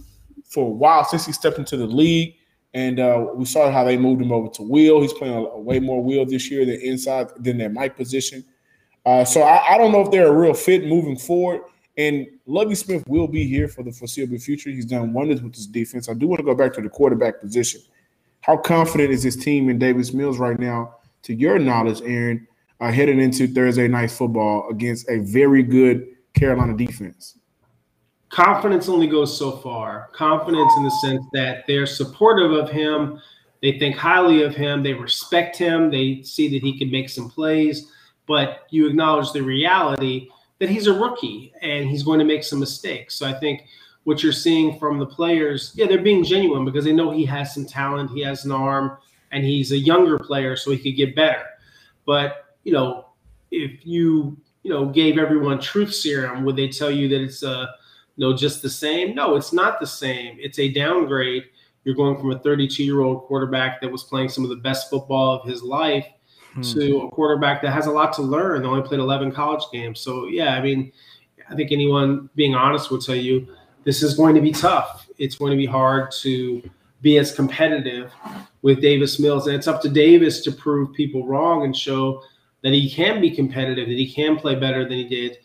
for 0.44 0.66
a 0.66 0.70
while 0.70 1.04
since 1.04 1.26
he 1.26 1.32
stepped 1.32 1.58
into 1.58 1.76
the 1.76 1.86
league. 1.86 2.36
And 2.74 2.98
uh, 2.98 3.28
we 3.34 3.44
saw 3.44 3.70
how 3.70 3.84
they 3.84 3.96
moved 3.96 4.20
him 4.20 4.32
over 4.32 4.48
to 4.48 4.62
Will. 4.62 5.00
He's 5.00 5.12
playing 5.12 5.34
a, 5.34 5.44
a 5.44 5.60
way 5.60 5.78
more 5.78 6.02
Will 6.02 6.26
this 6.26 6.50
year 6.50 6.66
than 6.66 6.80
inside 6.80 7.28
than 7.38 7.56
their 7.56 7.70
Mike 7.70 7.96
position. 7.96 8.44
Uh, 9.06 9.24
so 9.24 9.42
I, 9.42 9.74
I, 9.74 9.78
don't 9.78 9.92
know 9.92 10.00
if 10.00 10.10
they're 10.10 10.26
a 10.26 10.32
real 10.32 10.54
fit 10.54 10.86
moving 10.86 11.16
forward. 11.16 11.60
And 11.96 12.26
Lovie 12.46 12.74
Smith 12.74 13.04
will 13.06 13.28
be 13.28 13.46
here 13.46 13.68
for 13.68 13.84
the 13.84 13.92
foreseeable 13.92 14.38
future. 14.38 14.70
He's 14.70 14.86
done 14.86 15.12
wonders 15.12 15.40
with 15.40 15.54
his 15.54 15.66
defense. 15.66 16.08
I 16.08 16.14
do 16.14 16.26
want 16.26 16.40
to 16.40 16.44
go 16.44 16.54
back 16.54 16.72
to 16.74 16.80
the 16.80 16.88
quarterback 16.88 17.40
position. 17.40 17.80
How 18.40 18.56
confident 18.56 19.10
is 19.10 19.22
this 19.22 19.36
team 19.36 19.68
in 19.68 19.78
Davis 19.78 20.12
Mills 20.12 20.38
right 20.38 20.58
now, 20.58 20.96
to 21.22 21.34
your 21.34 21.58
knowledge, 21.58 22.02
Aaron, 22.02 22.46
uh, 22.80 22.90
heading 22.90 23.20
into 23.20 23.46
Thursday 23.46 23.86
night 23.88 24.10
football 24.10 24.68
against 24.68 25.08
a 25.08 25.20
very 25.20 25.62
good 25.62 26.08
Carolina 26.34 26.76
defense? 26.76 27.38
Confidence 28.34 28.88
only 28.88 29.06
goes 29.06 29.38
so 29.38 29.52
far. 29.58 30.08
Confidence 30.12 30.72
in 30.76 30.82
the 30.82 30.90
sense 30.90 31.24
that 31.32 31.64
they're 31.68 31.86
supportive 31.86 32.50
of 32.50 32.68
him, 32.68 33.20
they 33.62 33.78
think 33.78 33.94
highly 33.94 34.42
of 34.42 34.56
him, 34.56 34.82
they 34.82 34.92
respect 34.92 35.56
him, 35.56 35.88
they 35.88 36.20
see 36.22 36.48
that 36.48 36.60
he 36.60 36.76
can 36.76 36.90
make 36.90 37.08
some 37.08 37.30
plays, 37.30 37.92
but 38.26 38.66
you 38.70 38.88
acknowledge 38.88 39.30
the 39.30 39.40
reality 39.40 40.28
that 40.58 40.68
he's 40.68 40.88
a 40.88 40.92
rookie 40.92 41.52
and 41.62 41.88
he's 41.88 42.02
going 42.02 42.18
to 42.18 42.24
make 42.24 42.42
some 42.42 42.58
mistakes. 42.58 43.14
So 43.14 43.24
I 43.24 43.34
think 43.34 43.66
what 44.02 44.20
you're 44.20 44.32
seeing 44.32 44.80
from 44.80 44.98
the 44.98 45.06
players, 45.06 45.70
yeah, 45.76 45.86
they're 45.86 46.02
being 46.02 46.24
genuine 46.24 46.64
because 46.64 46.84
they 46.84 46.92
know 46.92 47.12
he 47.12 47.24
has 47.26 47.54
some 47.54 47.66
talent, 47.66 48.10
he 48.10 48.22
has 48.22 48.44
an 48.44 48.50
arm, 48.50 48.98
and 49.30 49.44
he's 49.44 49.70
a 49.70 49.78
younger 49.78 50.18
player, 50.18 50.56
so 50.56 50.72
he 50.72 50.78
could 50.78 50.96
get 50.96 51.14
better. 51.14 51.44
But 52.04 52.46
you 52.64 52.72
know, 52.72 53.10
if 53.52 53.86
you 53.86 54.36
you 54.64 54.72
know 54.72 54.86
gave 54.86 55.18
everyone 55.18 55.60
truth 55.60 55.94
serum, 55.94 56.44
would 56.44 56.56
they 56.56 56.66
tell 56.66 56.90
you 56.90 57.08
that 57.10 57.22
it's 57.22 57.44
a 57.44 57.72
know 58.16 58.36
just 58.36 58.62
the 58.62 58.70
same? 58.70 59.14
No, 59.14 59.36
it's 59.36 59.52
not 59.52 59.80
the 59.80 59.86
same. 59.86 60.36
It's 60.38 60.58
a 60.58 60.72
downgrade. 60.72 61.44
You're 61.84 61.94
going 61.94 62.18
from 62.18 62.30
a 62.30 62.38
32 62.38 62.82
year 62.82 63.00
old 63.00 63.24
quarterback 63.24 63.80
that 63.80 63.90
was 63.90 64.04
playing 64.04 64.28
some 64.28 64.44
of 64.44 64.50
the 64.50 64.56
best 64.56 64.88
football 64.88 65.34
of 65.34 65.48
his 65.48 65.62
life 65.62 66.06
hmm. 66.52 66.62
to 66.62 67.02
a 67.02 67.10
quarterback 67.10 67.62
that 67.62 67.72
has 67.72 67.86
a 67.86 67.90
lot 67.90 68.12
to 68.14 68.22
learn. 68.22 68.62
They 68.62 68.68
only 68.68 68.86
played 68.86 69.00
11 69.00 69.32
college 69.32 69.64
games. 69.72 70.00
So 70.00 70.26
yeah, 70.26 70.54
I 70.54 70.62
mean, 70.62 70.92
I 71.50 71.54
think 71.54 71.72
anyone 71.72 72.30
being 72.34 72.54
honest 72.54 72.90
would 72.90 73.02
tell 73.02 73.14
you 73.14 73.46
this 73.84 74.02
is 74.02 74.14
going 74.14 74.34
to 74.34 74.40
be 74.40 74.52
tough. 74.52 75.08
It's 75.18 75.36
going 75.36 75.50
to 75.50 75.58
be 75.58 75.66
hard 75.66 76.10
to 76.22 76.62
be 77.02 77.18
as 77.18 77.34
competitive 77.34 78.10
with 78.62 78.80
Davis 78.80 79.20
Mills. 79.20 79.46
And 79.46 79.54
it's 79.54 79.68
up 79.68 79.82
to 79.82 79.90
Davis 79.90 80.40
to 80.42 80.52
prove 80.52 80.94
people 80.94 81.26
wrong 81.26 81.64
and 81.64 81.76
show 81.76 82.22
that 82.62 82.72
he 82.72 82.90
can 82.90 83.20
be 83.20 83.30
competitive, 83.30 83.88
that 83.88 83.98
he 83.98 84.10
can 84.10 84.36
play 84.36 84.54
better 84.54 84.88
than 84.88 84.96
he 84.96 85.04
did. 85.04 85.36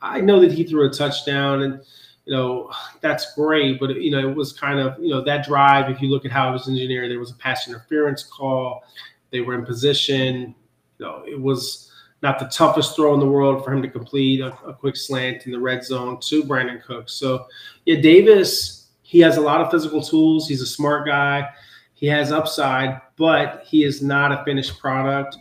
I 0.00 0.20
know 0.20 0.38
that 0.40 0.52
he 0.52 0.62
threw 0.62 0.86
a 0.86 0.90
touchdown 0.90 1.62
and 1.62 1.80
you 2.28 2.34
know, 2.34 2.70
that's 3.00 3.34
great, 3.34 3.80
but 3.80 3.96
you 3.96 4.10
know, 4.10 4.18
it 4.18 4.36
was 4.36 4.52
kind 4.52 4.78
of, 4.78 5.02
you 5.02 5.08
know, 5.08 5.22
that 5.22 5.46
drive, 5.46 5.90
if 5.90 6.02
you 6.02 6.10
look 6.10 6.26
at 6.26 6.30
how 6.30 6.50
it 6.50 6.52
was 6.52 6.68
engineered, 6.68 7.10
there 7.10 7.18
was 7.18 7.30
a 7.30 7.36
pass 7.36 7.66
interference 7.66 8.22
call, 8.22 8.84
they 9.30 9.40
were 9.40 9.54
in 9.54 9.64
position, 9.64 10.54
you 10.98 11.06
know, 11.06 11.22
it 11.26 11.40
was 11.40 11.90
not 12.22 12.38
the 12.38 12.44
toughest 12.48 12.94
throw 12.94 13.14
in 13.14 13.20
the 13.20 13.26
world 13.26 13.64
for 13.64 13.72
him 13.72 13.80
to 13.80 13.88
complete 13.88 14.42
a, 14.42 14.48
a 14.66 14.74
quick 14.74 14.94
slant 14.94 15.46
in 15.46 15.52
the 15.52 15.58
red 15.58 15.82
zone 15.82 16.20
to 16.20 16.42
Brandin 16.42 16.82
Cooks. 16.82 17.14
So, 17.14 17.46
yeah, 17.86 17.98
Davis, 18.02 18.88
he 19.00 19.20
has 19.20 19.38
a 19.38 19.40
lot 19.40 19.62
of 19.62 19.70
physical 19.70 20.02
tools. 20.02 20.46
He's 20.46 20.60
a 20.60 20.66
smart 20.66 21.06
guy. 21.06 21.48
He 21.94 22.08
has 22.08 22.30
upside, 22.30 23.00
but 23.16 23.62
he 23.66 23.84
is 23.84 24.02
not 24.02 24.32
a 24.32 24.44
finished 24.44 24.78
product. 24.78 25.34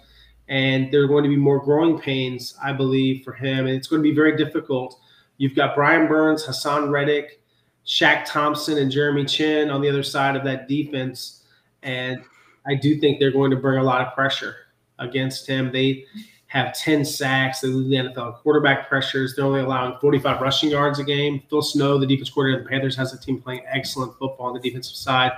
And 0.47 0.89
there 0.93 1.03
are 1.03 1.07
going 1.07 1.25
to 1.25 1.29
be 1.29 1.35
more 1.35 1.59
growing 1.59 1.99
pains, 1.99 2.55
I 2.63 2.71
believe, 2.71 3.25
for 3.25 3.33
him. 3.33 3.65
And 3.67 3.75
it's 3.75 3.87
going 3.87 4.01
to 4.01 4.09
be 4.09 4.15
very 4.15 4.37
difficult. 4.37 5.01
You've 5.37 5.55
got 5.55 5.75
Brian 5.75 6.07
Burns, 6.07 6.45
Haason 6.45 6.89
Reddick, 6.89 7.41
Shaq 7.85 8.25
Thompson, 8.25 8.77
and 8.77 8.91
Jeremy 8.91 9.25
Chinn 9.25 9.69
on 9.69 9.81
the 9.81 9.89
other 9.89 10.03
side 10.03 10.35
of 10.35 10.43
that 10.43 10.67
defense. 10.67 11.43
And 11.83 12.21
I 12.65 12.75
do 12.75 12.99
think 12.99 13.19
they're 13.19 13.31
going 13.31 13.51
to 13.51 13.57
bring 13.57 13.79
a 13.79 13.83
lot 13.83 14.05
of 14.05 14.13
pressure 14.13 14.55
against 14.99 15.47
him. 15.47 15.71
They 15.71 16.05
have 16.47 16.73
10 16.73 17.05
sacks. 17.05 17.61
They 17.61 17.67
lead 17.67 18.13
the 18.13 18.19
NFL 18.19 18.37
quarterback 18.37 18.87
pressures. 18.87 19.35
They're 19.35 19.45
only 19.45 19.61
allowing 19.61 19.97
45 19.99 20.41
rushing 20.41 20.69
yards 20.69 20.99
a 20.99 21.03
game. 21.03 21.43
Phil 21.49 21.61
Snow, 21.61 21.97
the 21.97 22.07
defense 22.07 22.29
coordinator 22.29 22.61
of 22.61 22.65
the 22.65 22.69
Panthers, 22.69 22.95
has 22.95 23.13
a 23.13 23.19
team 23.19 23.41
playing 23.41 23.61
excellent 23.67 24.17
football 24.17 24.47
on 24.47 24.53
the 24.53 24.59
defensive 24.59 24.95
side 24.95 25.33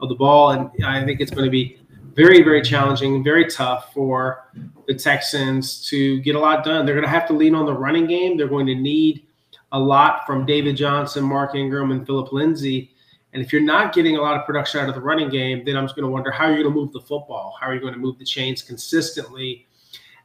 of 0.00 0.08
the 0.08 0.14
ball. 0.14 0.50
And 0.50 0.70
I 0.84 1.04
think 1.04 1.20
it's 1.20 1.30
going 1.30 1.44
to 1.44 1.50
be 1.50 1.78
very, 2.14 2.42
very 2.42 2.62
challenging, 2.62 3.22
very 3.22 3.46
tough 3.46 3.92
for 3.94 4.50
the 4.86 4.94
Texans 4.94 5.86
to 5.88 6.20
get 6.20 6.34
a 6.34 6.38
lot 6.38 6.64
done. 6.64 6.84
They're 6.84 6.96
going 6.96 7.06
to 7.06 7.10
have 7.10 7.26
to 7.28 7.32
lean 7.32 7.54
on 7.54 7.66
the 7.66 7.74
running 7.74 8.06
game. 8.06 8.36
They're 8.36 8.48
going 8.48 8.66
to 8.66 8.74
need 8.74 9.26
a 9.72 9.78
lot 9.78 10.26
from 10.26 10.46
David 10.46 10.76
Johnson, 10.76 11.24
Mark 11.24 11.54
Ingram, 11.54 11.90
and 11.90 12.06
Phillip 12.06 12.32
Lindsay. 12.32 12.92
And 13.32 13.42
if 13.42 13.52
you're 13.52 13.62
not 13.62 13.94
getting 13.94 14.16
a 14.16 14.20
lot 14.20 14.36
of 14.36 14.44
production 14.44 14.80
out 14.80 14.88
of 14.88 14.94
the 14.94 15.00
running 15.00 15.28
game, 15.28 15.64
then 15.64 15.76
I'm 15.76 15.84
just 15.84 15.94
going 15.94 16.04
to 16.04 16.10
wonder 16.10 16.30
how 16.30 16.46
you're 16.46 16.62
going 16.62 16.74
to 16.74 16.80
move 16.80 16.92
the 16.92 17.00
football. 17.00 17.56
How 17.60 17.68
are 17.68 17.74
you 17.74 17.80
going 17.80 17.92
to 17.92 17.98
move 17.98 18.18
the 18.18 18.24
chains 18.24 18.62
consistently 18.62 19.66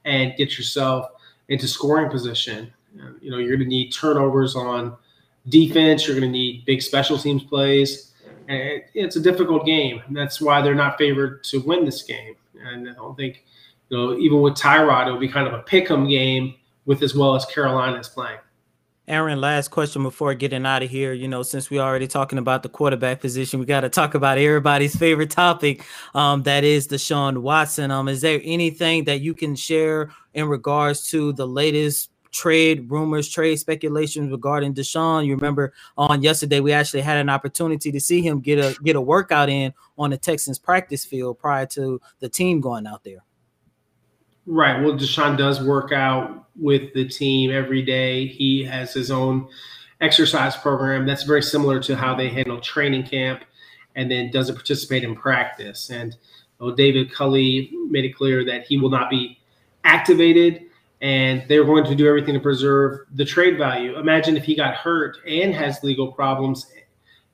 and 0.06 0.34
get 0.38 0.58
yourself 0.58 1.12
into 1.50 1.68
scoring 1.68 2.10
position? 2.10 2.74
Um, 3.00 3.18
you 3.22 3.30
know, 3.30 3.38
you're 3.38 3.58
going 3.58 3.70
to 3.70 3.76
need 3.76 3.92
turnovers 3.92 4.56
on 4.56 4.98
defense. 5.50 6.08
You're 6.08 6.20
going 6.20 6.32
to 6.32 6.36
need 6.38 6.66
big 6.66 6.82
special 6.82 7.18
teams 7.18 7.44
plays. 7.44 8.14
And 8.48 8.82
it's 8.94 9.16
a 9.16 9.22
difficult 9.22 9.66
game. 9.66 10.02
And 10.08 10.16
that's 10.16 10.42
why 10.42 10.62
they're 10.62 10.74
not 10.76 10.98
favored 10.98 11.44
to 11.46 11.60
win 11.60 11.86
this 11.86 12.02
game. 12.02 12.36
And 12.60 12.90
I 12.90 12.94
don't 12.94 13.16
think, 13.16 13.44
you 13.90 13.98
know, 13.98 14.18
even 14.18 14.42
with 14.42 14.56
Tyrod, 14.56 15.08
it 15.08 15.12
will 15.12 15.20
be 15.20 15.28
kind 15.28 15.48
of 15.48 15.54
a 15.54 15.62
pick 15.62 15.92
'em 15.92 16.08
game 16.08 16.56
with 16.86 17.04
as 17.04 17.16
well 17.16 17.36
as 17.36 17.46
Carolina 17.46 18.00
is 18.00 18.08
playing. 18.08 18.40
Aaron, 19.08 19.40
last 19.40 19.68
question 19.70 20.02
before 20.02 20.34
getting 20.34 20.66
out 20.66 20.82
of 20.82 20.90
here. 20.90 21.14
You 21.14 21.28
know, 21.28 21.44
since 21.44 21.70
we're 21.70 21.82
already 21.82 22.08
talking 22.08 22.40
about 22.40 22.64
the 22.64 22.70
quarterback 22.70 23.22
position, 23.22 23.60
we 23.60 23.68
got 23.68 23.82
to 23.82 23.90
talk 23.90 24.16
about 24.16 24.40
everybody's 24.40 24.96
favorite 25.00 25.30
topic. 25.30 25.84
Um, 26.16 26.42
that 26.44 26.64
is 26.64 26.88
Deshaun 26.88 27.38
Watson. 27.38 27.92
Um, 27.92 28.08
is 28.08 28.22
there 28.22 28.42
anything 28.44 29.04
that 29.04 29.22
you 29.22 29.36
can 29.36 29.56
share 29.56 30.10
in 30.34 30.48
regards 30.48 31.08
to 31.12 31.34
the 31.34 31.48
latest 31.48 32.10
trade 32.32 32.90
rumors, 32.90 33.30
trade 33.30 33.58
speculations 33.58 34.32
regarding 34.32 34.74
Deshaun? 34.74 35.28
You 35.28 35.36
remember 35.36 35.74
on 35.98 36.24
yesterday 36.24 36.60
we 36.60 36.72
actually 36.72 37.02
had 37.02 37.18
an 37.18 37.30
opportunity 37.30 37.92
to 37.92 38.00
see 38.00 38.24
him 38.24 38.40
get 38.40 38.58
a 38.58 38.76
get 38.84 38.96
a 38.96 39.02
workout 39.02 39.50
in 39.50 39.72
on 40.00 40.10
the 40.10 40.18
Texans 40.18 40.58
practice 40.58 41.06
field 41.06 41.38
prior 41.38 41.68
to 41.68 42.02
the 42.22 42.30
team 42.30 42.60
going 42.60 42.88
out 42.88 43.04
there. 43.04 43.25
Right. 44.46 44.82
Well, 44.82 44.94
Deshaun 44.94 45.38
does 45.38 45.64
work 45.64 45.92
out 45.92 46.48
with 46.56 46.94
the 46.94 47.08
team 47.08 47.52
every 47.52 47.82
day. 47.82 48.28
He 48.28 48.64
has 48.64 48.94
his 48.94 49.12
own 49.12 49.48
exercise 50.02 50.56
program 50.56 51.06
that's 51.06 51.24
very 51.24 51.42
similar 51.42 51.80
to 51.82 51.96
how 51.96 52.16
they 52.16 52.30
handle 52.30 52.60
training 52.60 53.04
camp 53.04 53.44
and 53.96 54.12
then 54.12 54.30
doesn't 54.32 54.56
participate 54.56 55.04
in 55.04 55.16
practice. 55.16 55.90
And 55.90 56.16
well, 56.60 56.72
David 56.72 57.12
Culley 57.12 57.72
made 57.90 58.06
it 58.06 58.16
clear 58.16 58.46
that 58.46 58.66
he 58.68 58.78
will 58.78 58.90
not 58.90 59.10
be 59.10 59.40
activated 59.84 60.66
and 61.02 61.44
they're 61.48 61.66
going 61.66 61.84
to 61.86 61.96
do 61.96 62.08
everything 62.08 62.34
to 62.34 62.40
preserve 62.40 63.02
the 63.14 63.26
trade 63.26 63.58
value. 63.58 63.98
Imagine 63.98 64.38
if 64.38 64.44
he 64.44 64.56
got 64.56 64.76
hurt 64.76 65.18
and 65.28 65.54
has 65.54 65.84
legal 65.84 66.12
problems, 66.12 66.68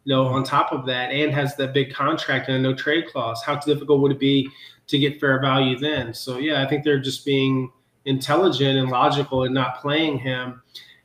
you 0.04 0.16
know, 0.16 0.26
on 0.26 0.44
top 0.44 0.72
of 0.72 0.86
that, 0.88 1.12
and 1.12 1.32
has 1.32 1.56
that 1.58 1.74
big 1.74 1.94
contract 1.94 2.48
and 2.48 2.58
a 2.58 2.60
no 2.60 2.74
trade 2.74 3.06
clause. 3.12 3.42
How 3.44 3.56
difficult 3.56 4.02
would 4.02 4.12
it 4.12 4.20
be 4.20 4.50
to 4.88 4.98
get 5.00 5.20
fair 5.20 5.40
value 5.40 5.78
then? 5.78 6.14
So 6.14 6.38
yeah, 6.38 6.64
I 6.64 6.68
think 6.68 6.84
they're 6.84 7.00
just 7.00 7.26
being 7.26 7.72
intelligent 8.06 8.78
and 8.78 8.90
logical 8.90 9.44
and 9.44 9.54
not 9.54 9.82
playing 9.82 10.18
him, 10.18 10.62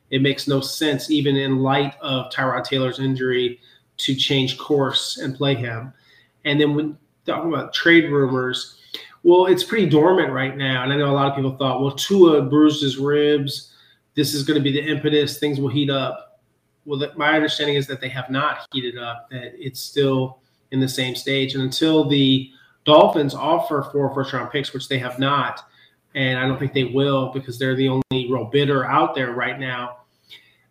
it 0.09 0.21
makes 0.21 0.47
no 0.47 0.61
sense, 0.61 1.11
even 1.11 1.35
in 1.35 1.59
light 1.59 1.95
of 2.01 2.31
Tyrod 2.31 2.63
Taylor's 2.63 2.99
injury, 2.99 3.59
to 3.97 4.15
change 4.15 4.57
course 4.57 5.17
and 5.17 5.35
play 5.35 5.55
him. 5.55 5.93
And 6.45 6.59
then 6.59 6.75
when 6.75 6.97
talking 7.25 7.51
about 7.51 7.73
trade 7.73 8.09
rumors, 8.09 8.79
well, 9.23 9.47
it's 9.47 9.63
pretty 9.63 9.89
dormant 9.89 10.31
right 10.31 10.55
now. 10.55 10.83
And 10.83 10.93
I 10.93 10.97
know 10.97 11.11
a 11.11 11.13
lot 11.13 11.27
of 11.27 11.35
people 11.35 11.57
thought, 11.57 11.81
well, 11.81 11.91
Tua 11.91 12.43
bruised 12.43 12.81
his 12.81 12.97
ribs. 12.97 13.73
This 14.15 14.33
is 14.33 14.43
going 14.43 14.57
to 14.57 14.63
be 14.63 14.71
the 14.71 14.87
impetus. 14.87 15.39
Things 15.39 15.59
will 15.59 15.67
heat 15.67 15.89
up. 15.89 16.26
Well, 16.87 17.11
my 17.17 17.35
understanding 17.35 17.75
is 17.75 17.85
that 17.87 17.99
they 17.99 18.07
have 18.07 18.29
not 18.29 18.65
heated 18.71 18.97
up, 18.97 19.29
that 19.29 19.53
it's 19.57 19.81
still 19.81 20.39
in 20.71 20.79
the 20.79 20.87
same 20.87 21.15
stage. 21.15 21.53
And 21.53 21.61
until 21.61 22.07
the 22.07 22.49
Dolphins 22.85 23.35
offer 23.35 23.89
four 23.91 24.13
first 24.13 24.31
round 24.31 24.51
picks, 24.51 24.73
which 24.73 24.87
they 24.87 24.97
have 24.97 25.19
not, 25.19 25.59
and 26.15 26.39
I 26.39 26.47
don't 26.47 26.57
think 26.57 26.73
they 26.73 26.85
will 26.85 27.33
because 27.33 27.59
they're 27.59 27.75
the 27.75 27.89
only 27.89 28.31
real 28.31 28.45
bidder 28.45 28.85
out 28.85 29.13
there 29.15 29.33
right 29.33 29.59
now. 29.59 29.97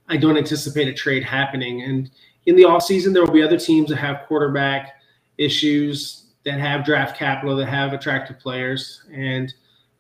I 0.09 0.17
don't 0.17 0.39
anticipate 0.39 0.89
a 0.89 0.95
trade 0.95 1.23
happening. 1.23 1.83
And 1.83 2.11
in 2.47 2.57
the 2.57 2.63
offseason, 2.63 3.13
there 3.13 3.23
will 3.23 3.33
be 3.33 3.43
other 3.43 3.59
teams 3.59 3.91
that 3.91 3.97
have 3.97 4.25
quarterback 4.27 4.95
issues, 5.37 6.29
that 6.47 6.59
have 6.59 6.87
draft 6.87 7.19
capital, 7.19 7.57
that 7.57 7.67
have 7.67 7.93
attractive 7.93 8.39
players. 8.39 9.05
And 9.13 9.53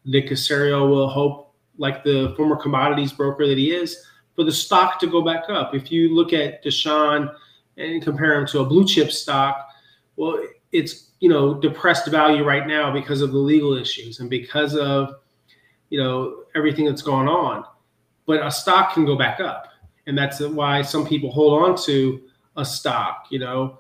Nick 0.07 0.31
Caserio 0.31 0.89
will 0.89 1.09
hope, 1.09 1.53
like 1.77 2.03
the 2.03 2.33
former 2.39 2.57
commodities 2.57 3.13
broker 3.13 3.47
that 3.47 3.59
he 3.59 3.73
is, 3.73 4.03
for 4.37 4.45
the 4.45 4.53
stock 4.53 5.01
to 5.01 5.07
go 5.07 5.23
back 5.23 5.45
up. 5.49 5.75
If 5.75 5.91
you 5.91 6.15
look 6.15 6.33
at 6.33 6.63
Deshaun 6.63 7.35
and 7.79 8.03
compare 8.03 8.39
him 8.39 8.47
to 8.49 8.61
a 8.61 8.65
blue 8.65 8.87
chip 8.87 9.11
stock, 9.11 9.67
well, 10.17 10.41
it's 10.73 11.11
you 11.21 11.29
know 11.29 11.55
depressed 11.55 12.07
value 12.09 12.45
right 12.45 12.67
now 12.67 12.93
because 12.93 13.23
of 13.23 13.33
the 13.33 13.39
legal 13.39 13.77
issues 13.77 14.21
and 14.21 14.29
because 14.29 14.77
of 14.77 15.15
you 15.89 15.99
know 15.99 16.45
everything 16.55 16.85
that's 16.85 17.03
going 17.03 17.27
on. 17.27 17.65
But 18.27 18.45
a 18.45 18.51
stock 18.51 18.93
can 18.93 19.05
go 19.07 19.17
back 19.17 19.41
up. 19.41 19.69
And 20.09 20.17
that's 20.17 20.41
why 20.41 20.83
some 20.83 21.07
people 21.07 21.33
hold 21.33 21.63
on 21.63 21.77
to 21.85 22.23
a 22.57 22.65
stock 22.65 23.27
you 23.31 23.39
know. 23.39 23.79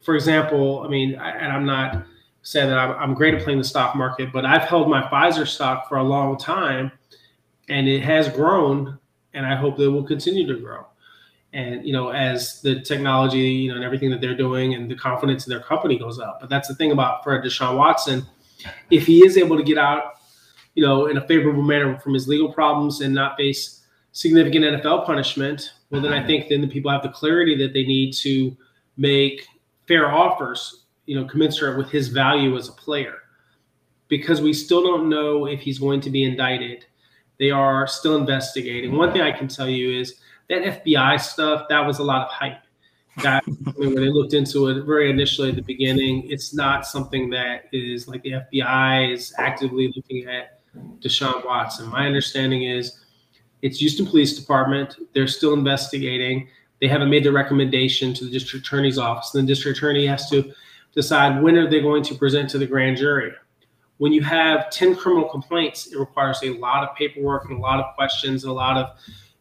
For 0.00 0.16
example 0.16 0.82
i 0.82 0.88
mean 0.88 1.14
and 1.14 1.52
i'm 1.52 1.64
not 1.64 2.04
saying 2.44 2.68
that 2.68 2.78
I'm 2.78 3.14
great 3.14 3.34
at 3.34 3.42
playing 3.44 3.58
the 3.58 3.64
stock 3.64 3.94
market 3.94 4.32
but 4.32 4.44
i've 4.44 4.62
held 4.62 4.88
my 4.88 5.02
pfizer 5.02 5.46
stock 5.46 5.88
for 5.88 5.98
a 5.98 6.02
long 6.02 6.36
time 6.36 6.90
and 7.68 7.86
it 7.86 8.00
has 8.00 8.28
grown 8.28 8.98
and 9.34 9.46
i 9.46 9.54
hope 9.54 9.76
that 9.76 9.90
will 9.90 10.04
continue 10.04 10.46
to 10.46 10.60
grow. 10.60 10.86
And 11.54 11.86
you 11.86 11.92
know 11.92 12.08
as 12.10 12.62
the 12.62 12.80
technology 12.80 13.38
you 13.38 13.68
know 13.68 13.76
and 13.76 13.84
everything 13.84 14.10
that 14.10 14.20
they're 14.22 14.36
doing 14.36 14.74
and 14.74 14.90
the 14.90 14.94
confidence 14.94 15.46
in 15.46 15.50
their 15.50 15.60
company 15.60 15.98
goes 15.98 16.18
up. 16.18 16.38
But 16.40 16.48
that's 16.48 16.68
the 16.68 16.74
thing 16.74 16.92
about 16.92 17.22
for 17.22 17.40
deshaun 17.42 17.76
watson 17.76 18.26
if 18.90 19.06
he 19.06 19.24
is 19.26 19.36
able 19.36 19.56
to 19.56 19.62
get 19.62 19.76
out 19.76 20.14
you 20.74 20.82
know 20.82 21.06
in 21.06 21.18
a 21.18 21.26
favorable 21.26 21.62
manner 21.62 21.98
from 21.98 22.14
his 22.14 22.26
legal 22.26 22.52
problems 22.52 23.02
and 23.02 23.14
not 23.14 23.36
face 23.36 23.84
significant 24.12 24.64
nfl 24.64 25.04
punishment 25.04 25.72
well 25.90 26.00
then 26.00 26.12
i 26.12 26.18
mm-hmm. 26.18 26.26
think 26.26 26.48
then 26.48 26.60
the 26.60 26.68
people 26.68 26.90
have 26.90 27.02
the 27.02 27.08
clarity 27.08 27.56
that 27.56 27.72
they 27.72 27.84
need 27.84 28.12
to 28.12 28.56
make 28.96 29.46
fair 29.86 30.10
offers 30.10 30.82
you 31.06 31.18
know 31.18 31.26
commensurate 31.26 31.76
with 31.76 31.90
his 31.90 32.08
value 32.08 32.56
as 32.56 32.68
a 32.68 32.72
player. 32.72 33.14
Because 34.08 34.40
we 34.40 34.52
still 34.52 34.82
don't 34.82 35.08
know 35.08 35.46
if 35.46 35.60
he's 35.60 35.78
going 35.78 36.00
to 36.02 36.10
be 36.10 36.24
indicted 36.24 36.86
they 37.42 37.50
are 37.50 37.86
still 37.86 38.16
investigating 38.16 38.96
one 38.96 39.12
thing 39.12 39.20
i 39.20 39.32
can 39.32 39.48
tell 39.48 39.68
you 39.68 39.90
is 40.00 40.20
that 40.52 40.84
FBI 40.84 41.20
stuff, 41.20 41.66
that 41.68 41.80
was 41.80 41.98
a 41.98 42.02
lot 42.02 42.26
of 42.26 42.32
hype. 42.32 42.58
That 43.22 43.44
when 43.76 43.94
they 43.94 44.08
looked 44.08 44.34
into 44.34 44.68
it 44.68 44.84
very 44.84 45.10
initially 45.10 45.50
at 45.50 45.56
the 45.56 45.62
beginning, 45.62 46.30
it's 46.30 46.54
not 46.54 46.86
something 46.86 47.30
that 47.30 47.64
is 47.72 48.08
like 48.08 48.22
the 48.22 48.32
FBI 48.32 49.12
is 49.12 49.34
actively 49.38 49.92
looking 49.94 50.26
at 50.26 50.60
Deshaun 51.00 51.44
Watson. 51.44 51.88
My 51.88 52.06
understanding 52.06 52.64
is 52.64 53.00
it's 53.62 53.78
Houston 53.78 54.06
Police 54.06 54.38
Department. 54.38 54.96
They're 55.14 55.26
still 55.26 55.52
investigating. 55.52 56.48
They 56.80 56.88
haven't 56.88 57.10
made 57.10 57.24
the 57.24 57.32
recommendation 57.32 58.12
to 58.14 58.24
the 58.24 58.30
district 58.30 58.66
attorney's 58.66 58.98
office. 58.98 59.34
And 59.34 59.44
the 59.46 59.52
district 59.52 59.78
attorney 59.78 60.06
has 60.06 60.28
to 60.30 60.52
decide 60.94 61.42
when 61.42 61.56
are 61.56 61.70
they 61.70 61.80
going 61.80 62.02
to 62.04 62.14
present 62.14 62.50
to 62.50 62.58
the 62.58 62.66
grand 62.66 62.96
jury. 62.96 63.32
When 63.98 64.12
you 64.12 64.22
have 64.22 64.70
10 64.70 64.96
criminal 64.96 65.28
complaints, 65.28 65.92
it 65.92 65.98
requires 65.98 66.40
a 66.42 66.50
lot 66.58 66.88
of 66.88 66.96
paperwork 66.96 67.44
and 67.48 67.58
a 67.58 67.60
lot 67.60 67.78
of 67.78 67.94
questions 67.94 68.44
and 68.44 68.50
a 68.50 68.54
lot 68.54 68.76
of 68.76 68.96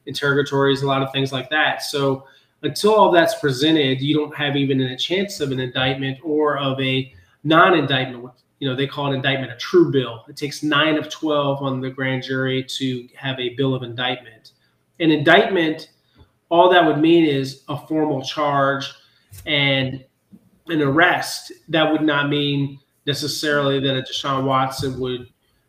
interrogatories, 0.05 0.81
a 0.81 0.87
lot 0.87 1.01
of 1.01 1.11
things 1.11 1.31
like 1.31 1.49
that. 1.49 1.83
So 1.83 2.25
until 2.63 2.93
all 2.93 3.11
that's 3.11 3.39
presented, 3.39 4.01
you 4.01 4.15
don't 4.15 4.35
have 4.35 4.55
even 4.55 4.81
a 4.81 4.97
chance 4.97 5.39
of 5.39 5.51
an 5.51 5.59
indictment 5.59 6.19
or 6.23 6.57
of 6.57 6.79
a 6.79 7.13
non-indictment. 7.43 8.25
You 8.59 8.69
know, 8.69 8.75
they 8.75 8.85
call 8.85 9.07
an 9.07 9.15
indictment 9.15 9.51
a 9.51 9.55
true 9.55 9.91
bill. 9.91 10.23
It 10.29 10.37
takes 10.37 10.61
nine 10.61 10.95
of 10.97 11.09
12 11.09 11.63
on 11.63 11.81
the 11.81 11.89
grand 11.89 12.23
jury 12.23 12.63
to 12.63 13.07
have 13.15 13.39
a 13.39 13.49
bill 13.55 13.73
of 13.73 13.81
indictment. 13.81 14.51
An 14.99 15.09
indictment, 15.09 15.89
all 16.49 16.69
that 16.69 16.85
would 16.85 16.99
mean 16.99 17.25
is 17.25 17.63
a 17.67 17.87
formal 17.87 18.21
charge 18.21 18.93
and 19.47 20.05
an 20.67 20.81
arrest. 20.81 21.51
That 21.69 21.91
would 21.91 22.03
not 22.03 22.29
mean 22.29 22.79
necessarily 23.05 23.79
that 23.79 23.97
a 23.97 24.01
Deshaun 24.01 24.43
Watson 24.43 24.99
would 24.99 25.27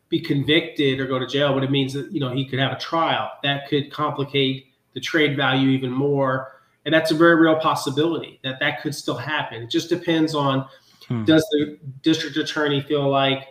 be 0.09 0.21
convicted 0.21 1.01
or 1.01 1.07
go 1.07 1.19
to 1.19 1.27
jail, 1.27 1.55
but 1.55 1.65
it 1.65 1.71
means 1.71 1.95
that 1.95 2.13
you 2.13 2.21
know 2.21 2.33
he 2.35 2.47
could 2.47 2.59
have 2.59 2.73
a 2.73 2.79
trial. 2.79 3.31
That 3.43 3.69
could 3.69 3.91
complicate 3.91 4.67
the 4.93 5.01
trade 5.01 5.37
value 5.37 5.71
even 5.71 5.91
more, 5.91 6.61
and 6.85 6.95
that's 6.95 7.11
a 7.11 7.15
very 7.15 7.37
real 7.37 7.57
possibility 7.57 8.39
that 8.45 8.61
that 8.61 8.83
could 8.83 8.95
still 8.95 9.17
happen. 9.17 9.63
It 9.63 9.71
just 9.71 9.89
depends 9.89 10.35
on 10.35 10.69
hmm. 11.09 11.25
does 11.25 11.47
the 11.51 11.79
district 12.03 12.37
attorney 12.37 12.83
feel 12.83 13.09
like 13.09 13.49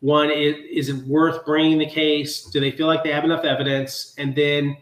one 0.00 0.32
is, 0.32 0.56
is 0.68 0.88
it 0.88 1.06
worth 1.06 1.44
bringing 1.44 1.78
the 1.78 1.86
case? 1.86 2.46
Do 2.46 2.58
they 2.58 2.72
feel 2.72 2.88
like 2.88 3.04
they 3.04 3.12
have 3.12 3.24
enough 3.24 3.44
evidence, 3.44 4.14
and 4.18 4.34
then 4.34 4.76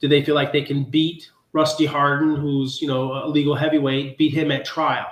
do 0.00 0.08
they 0.08 0.24
feel 0.24 0.34
like 0.34 0.52
they 0.52 0.62
can 0.62 0.82
beat 0.82 1.30
Rusty 1.52 1.86
Hardin, 1.86 2.34
who's 2.34 2.82
you 2.82 2.88
know 2.88 3.12
a 3.24 3.28
legal 3.28 3.54
heavyweight, 3.54 4.18
beat 4.18 4.34
him 4.34 4.50
at 4.50 4.64
trial 4.64 5.06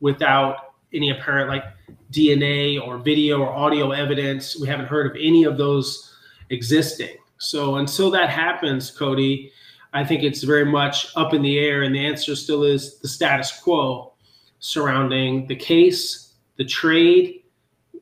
without 0.00 0.73
any 0.94 1.10
apparent 1.10 1.48
like 1.48 1.64
DNA 2.10 2.80
or 2.80 2.98
video 2.98 3.40
or 3.40 3.52
audio 3.52 3.90
evidence. 3.90 4.58
We 4.58 4.68
haven't 4.68 4.86
heard 4.86 5.10
of 5.10 5.16
any 5.20 5.44
of 5.44 5.58
those 5.58 6.14
existing. 6.50 7.16
So 7.38 7.76
until 7.76 8.10
that 8.12 8.30
happens, 8.30 8.90
Cody, 8.90 9.52
I 9.92 10.04
think 10.04 10.22
it's 10.22 10.42
very 10.42 10.64
much 10.64 11.08
up 11.16 11.34
in 11.34 11.42
the 11.42 11.58
air, 11.58 11.82
and 11.82 11.94
the 11.94 12.04
answer 12.04 12.34
still 12.34 12.64
is 12.64 12.98
the 12.98 13.08
status 13.08 13.60
quo 13.60 14.12
surrounding 14.58 15.46
the 15.46 15.56
case, 15.56 16.34
the 16.56 16.64
trade, 16.64 17.42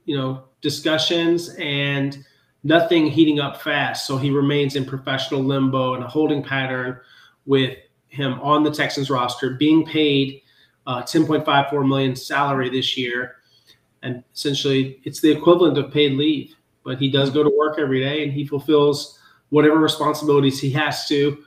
you 0.05 0.17
know, 0.17 0.45
discussions, 0.61 1.51
and 1.59 2.25
nothing 2.65 3.07
heating 3.07 3.41
up 3.41 3.61
fast. 3.61 4.07
So 4.07 4.17
he 4.17 4.31
remains 4.31 4.77
in 4.77 4.85
professional 4.85 5.43
limbo 5.43 5.95
and 5.95 6.05
a 6.05 6.09
holding 6.09 6.43
pattern 6.43 6.99
with 7.47 7.77
him 8.09 8.35
on 8.41 8.63
the 8.63 8.71
Texans 8.71 9.11
roster, 9.11 9.51
being 9.51 9.85
paid 9.85 10.42
uh, 10.87 11.03
10.54 11.03 11.87
million 11.87 12.17
salary 12.17 12.69
this 12.69 12.97
year, 12.97 13.37
and 14.03 14.23
essentially 14.35 15.01
it's 15.05 15.21
the 15.21 15.31
equivalent 15.31 15.79
of 15.79 15.93
paid 15.93 16.13
leave. 16.13 16.55
But 16.85 16.99
he 16.99 17.11
does 17.11 17.31
go 17.31 17.45
to 17.45 17.53
work 17.57 17.79
every 17.79 18.01
day, 18.01 18.25
and 18.25 18.33
he 18.33 18.47
fulfills 18.47 19.19
whatever 19.51 19.79
responsibilities 19.79 20.61
he 20.61 20.71
has 20.71 21.07
to 21.09 21.45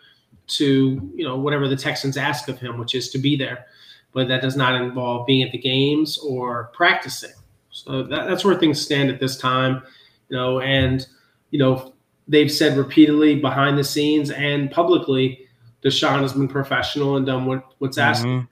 to 0.48 1.12
you 1.16 1.26
know 1.26 1.38
whatever 1.38 1.68
the 1.68 1.76
Texans 1.76 2.18
ask 2.18 2.48
of 2.48 2.60
him, 2.60 2.78
which 2.78 2.96
is 2.96 3.10
to 3.10 3.18
be 3.18 3.36
there. 3.36 3.66
But 4.14 4.28
that 4.30 4.42
does 4.42 4.56
not 4.56 4.82
involve 4.82 5.28
being 5.28 5.44
at 5.44 5.52
the 5.52 5.58
games 5.58 6.18
or 6.20 6.72
practicing. 6.74 7.32
So 7.72 8.04
that, 8.04 8.28
that's 8.28 8.46
where 8.46 8.56
things 8.56 8.82
stand 8.82 9.10
at 9.10 9.20
this 9.20 9.38
time, 9.38 9.84
you 10.30 10.38
know. 10.38 10.62
And 10.62 11.06
you 11.52 11.60
know 11.60 11.94
they've 12.28 12.52
said 12.52 12.78
repeatedly 12.78 13.36
behind 13.36 13.78
the 13.78 13.84
scenes 13.84 14.32
and 14.32 14.72
publicly, 14.72 15.48
Deshaun 15.84 16.22
has 16.22 16.34
been 16.34 16.48
professional 16.48 17.18
and 17.18 17.26
done 17.26 17.46
what 17.46 17.66
what's 17.80 17.98
asked. 17.98 18.26
Mm-hmm. 18.26 18.46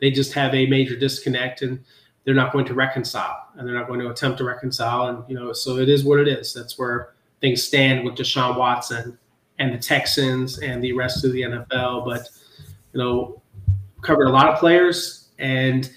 They 0.00 0.10
just 0.10 0.32
have 0.32 0.54
a 0.54 0.66
major 0.66 0.96
disconnect, 0.96 1.62
and 1.62 1.84
they're 2.24 2.34
not 2.34 2.52
going 2.52 2.66
to 2.66 2.74
reconcile 2.74 3.48
and 3.56 3.66
they're 3.66 3.74
not 3.74 3.88
going 3.88 4.00
to 4.00 4.10
attempt 4.10 4.38
to 4.38 4.44
reconcile. 4.44 5.08
And, 5.08 5.24
you 5.28 5.34
know, 5.34 5.52
so 5.52 5.78
it 5.78 5.88
is 5.88 6.04
what 6.04 6.20
it 6.20 6.28
is. 6.28 6.52
That's 6.52 6.78
where 6.78 7.14
things 7.40 7.62
stand 7.62 8.04
with 8.04 8.14
Deshaun 8.14 8.56
Watson 8.56 9.18
and 9.58 9.72
the 9.72 9.78
Texans 9.78 10.58
and 10.58 10.82
the 10.82 10.92
rest 10.92 11.24
of 11.24 11.32
the 11.32 11.42
NFL. 11.42 12.04
But, 12.04 12.28
you 12.92 13.00
know, 13.00 13.42
covered 14.02 14.26
a 14.26 14.30
lot 14.30 14.48
of 14.48 14.58
players 14.58 15.28
and 15.38 15.90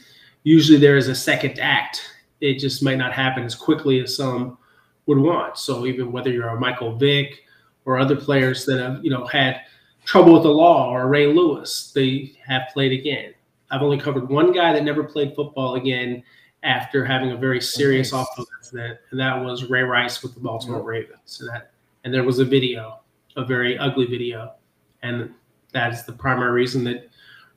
usually 0.43 0.79
there 0.79 0.97
is 0.97 1.07
a 1.07 1.15
second 1.15 1.59
act. 1.59 2.01
It 2.41 2.59
just 2.59 2.83
might 2.83 2.97
not 2.97 3.13
happen 3.13 3.43
as 3.43 3.55
quickly 3.55 4.01
as 4.01 4.15
some 4.15 4.57
would 5.05 5.17
want. 5.17 5.57
So 5.57 5.85
even 5.85 6.11
whether 6.11 6.29
you're 6.29 6.47
a 6.47 6.59
Michael 6.59 6.97
Vick 6.97 7.43
or 7.85 7.99
other 7.99 8.15
players 8.15 8.65
that 8.65 8.79
have, 8.79 9.03
you 9.03 9.11
know, 9.11 9.25
had 9.25 9.61
trouble 10.05 10.33
with 10.33 10.43
the 10.43 10.49
law 10.49 10.89
or 10.89 11.07
Ray 11.07 11.27
Lewis, 11.27 11.91
they 11.93 12.33
have 12.45 12.63
played 12.73 12.91
again. 12.91 13.33
I've 13.73 13.81
only 13.81 13.97
covered 13.97 14.29
one 14.29 14.53
guy 14.53 14.71
that 14.71 14.83
never 14.83 15.03
played 15.03 15.35
football 15.35 15.75
again 15.75 16.21
after 16.61 17.03
having 17.03 17.31
a 17.31 17.37
very 17.37 17.59
serious 17.59 18.11
nice. 18.11 18.21
off 18.21 18.47
incident, 18.59 18.99
and 19.09 19.19
that 19.19 19.43
was 19.43 19.65
Ray 19.65 19.81
Rice 19.81 20.21
with 20.21 20.35
the 20.35 20.39
Baltimore 20.39 20.79
yeah. 20.79 20.99
Ravens. 20.99 21.39
And 21.41 21.49
that, 21.49 21.71
and 22.03 22.13
there 22.13 22.23
was 22.23 22.37
a 22.37 22.45
video, 22.45 22.99
a 23.35 23.43
very 23.43 23.75
ugly 23.79 24.05
video, 24.05 24.53
and 25.01 25.33
that 25.71 25.91
is 25.91 26.03
the 26.03 26.13
primary 26.13 26.51
reason 26.51 26.83
that 26.83 27.09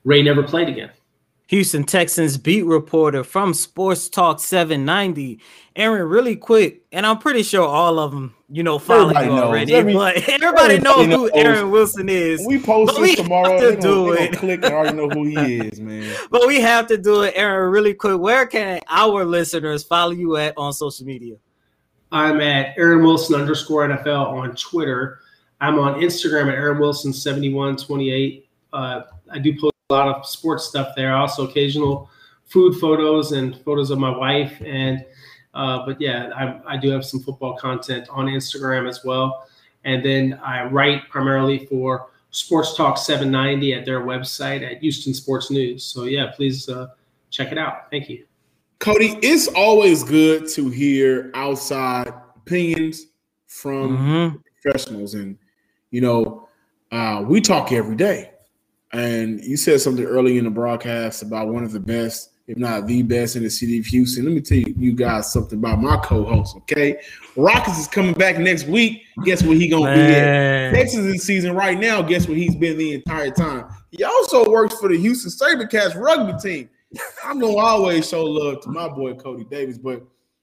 Ray 0.05 0.23
never 0.23 0.41
played 0.41 0.69
again. 0.69 0.89
Houston 1.47 1.85
Texans 1.85 2.37
beat 2.37 2.65
reporter 2.65 3.23
from 3.23 3.53
Sports 3.53 4.09
Talk 4.09 4.39
790. 4.39 5.39
Aaron, 5.77 6.09
really 6.09 6.35
quick, 6.35 6.81
and 6.91 7.05
I'm 7.05 7.19
pretty 7.19 7.43
sure 7.43 7.65
all 7.65 7.99
of 7.99 8.11
them, 8.11 8.35
you 8.49 8.63
know, 8.63 8.79
follow 8.79 9.11
you 9.11 9.31
already. 9.31 9.73
Every, 9.73 9.93
but 9.93 10.17
everybody, 10.27 10.77
everybody 10.77 10.79
knows 10.79 11.05
who 11.05 11.31
Aaron 11.33 11.71
Wilson 11.71 12.09
is. 12.09 12.45
We 12.45 12.59
post 12.59 12.99
this 12.99 13.15
tomorrow. 13.15 13.59
To 13.59 13.79
do 13.79 14.11
it. 14.11 14.33
click 14.33 14.65
and 14.65 14.73
already 14.73 14.97
know 14.97 15.07
who 15.07 15.23
he 15.23 15.59
is, 15.59 15.79
man. 15.79 16.13
but 16.31 16.47
we 16.47 16.59
have 16.59 16.87
to 16.87 16.97
do 16.97 17.21
it, 17.21 17.33
Aaron, 17.37 17.71
really 17.71 17.93
quick. 17.93 18.19
Where 18.19 18.45
can 18.45 18.81
our 18.89 19.23
listeners 19.23 19.83
follow 19.83 20.11
you 20.11 20.35
at 20.35 20.53
on 20.57 20.73
social 20.73 21.05
media? 21.05 21.37
I'm 22.11 22.41
at 22.41 22.77
Aaron 22.77 23.03
Wilson 23.03 23.39
underscore 23.39 23.87
NFL 23.87 24.27
on 24.27 24.55
Twitter. 24.55 25.19
I'm 25.61 25.79
on 25.79 26.01
Instagram 26.01 26.49
at 26.49 26.55
Aaron 26.55 26.79
Wilson 26.79 27.13
7128. 27.13 28.49
Uh, 28.73 29.01
I 29.31 29.39
do 29.39 29.57
post 29.59 29.76
a 29.89 29.93
lot 29.93 30.09
of 30.09 30.25
sports 30.25 30.65
stuff 30.65 30.89
there. 30.97 31.15
Also, 31.15 31.47
occasional 31.47 32.09
food 32.43 32.75
photos 32.75 33.31
and 33.31 33.57
photos 33.61 33.89
of 33.89 33.97
my 33.97 34.09
wife. 34.09 34.61
And 34.65 35.05
uh, 35.53 35.85
but 35.85 35.99
yeah, 36.01 36.29
I, 36.35 36.73
I 36.73 36.77
do 36.77 36.89
have 36.89 37.05
some 37.05 37.21
football 37.21 37.55
content 37.55 38.09
on 38.11 38.25
Instagram 38.25 38.89
as 38.89 39.05
well. 39.05 39.47
And 39.85 40.03
then 40.03 40.39
I 40.43 40.65
write 40.65 41.09
primarily 41.09 41.65
for 41.67 42.09
Sports 42.31 42.75
Talk 42.75 42.97
790 42.97 43.73
at 43.75 43.85
their 43.85 44.01
website 44.01 44.69
at 44.69 44.81
Houston 44.81 45.13
Sports 45.13 45.49
News. 45.49 45.85
So 45.85 46.03
yeah, 46.03 46.31
please 46.35 46.67
uh, 46.67 46.87
check 47.29 47.53
it 47.53 47.57
out. 47.57 47.89
Thank 47.89 48.09
you. 48.09 48.25
Cody, 48.79 49.17
it's 49.23 49.47
always 49.47 50.03
good 50.03 50.49
to 50.49 50.69
hear 50.69 51.31
outside 51.33 52.13
opinions 52.35 53.07
from 53.47 53.97
mm-hmm. 53.97 54.35
professionals. 54.61 55.13
And, 55.13 55.37
you 55.91 56.01
know, 56.01 56.49
uh, 56.91 57.23
we 57.25 57.39
talk 57.39 57.71
every 57.71 57.95
day. 57.95 58.31
And 58.97 59.43
you 59.43 59.57
said 59.57 59.79
something 59.79 60.03
early 60.03 60.39
in 60.39 60.45
the 60.45 60.49
broadcast 60.49 61.21
about 61.21 61.49
one 61.49 61.63
of 61.63 61.71
the 61.71 61.79
best, 61.79 62.31
if 62.47 62.57
not 62.57 62.87
the 62.87 63.03
best, 63.03 63.35
in 63.35 63.43
the 63.43 63.49
city 63.49 63.77
of 63.77 63.85
Houston. 63.85 64.25
Let 64.25 64.33
me 64.33 64.41
tell 64.41 64.57
you 64.57 64.93
guys 64.93 65.31
something 65.31 65.59
about 65.59 65.79
my 65.79 65.97
co-host. 65.97 66.55
Okay, 66.57 66.99
Rockets 67.35 67.77
is 67.77 67.87
coming 67.87 68.13
back 68.13 68.39
next 68.39 68.65
week. 68.65 69.03
Guess 69.23 69.43
what 69.43 69.57
he 69.57 69.67
gonna 69.67 69.85
Man. 69.85 70.73
be 70.73 70.77
at? 70.77 70.81
Texas 70.81 71.05
in 71.05 71.19
season 71.19 71.53
right 71.53 71.79
now. 71.79 72.01
Guess 72.01 72.27
what 72.27 72.37
he's 72.37 72.55
been 72.55 72.75
the 72.79 72.95
entire 72.95 73.29
time. 73.29 73.69
He 73.91 74.03
also 74.03 74.49
works 74.49 74.79
for 74.79 74.89
the 74.89 74.97
Houston 74.97 75.29
SaberCats 75.29 75.93
rugby 75.93 76.33
team. 76.39 76.67
I'm 77.23 77.39
gonna 77.39 77.55
always 77.55 78.09
show 78.09 78.23
love 78.23 78.61
to 78.61 78.69
my 78.69 78.87
boy 78.87 79.13
Cody 79.13 79.43
Davis, 79.43 79.77
but 79.77 80.01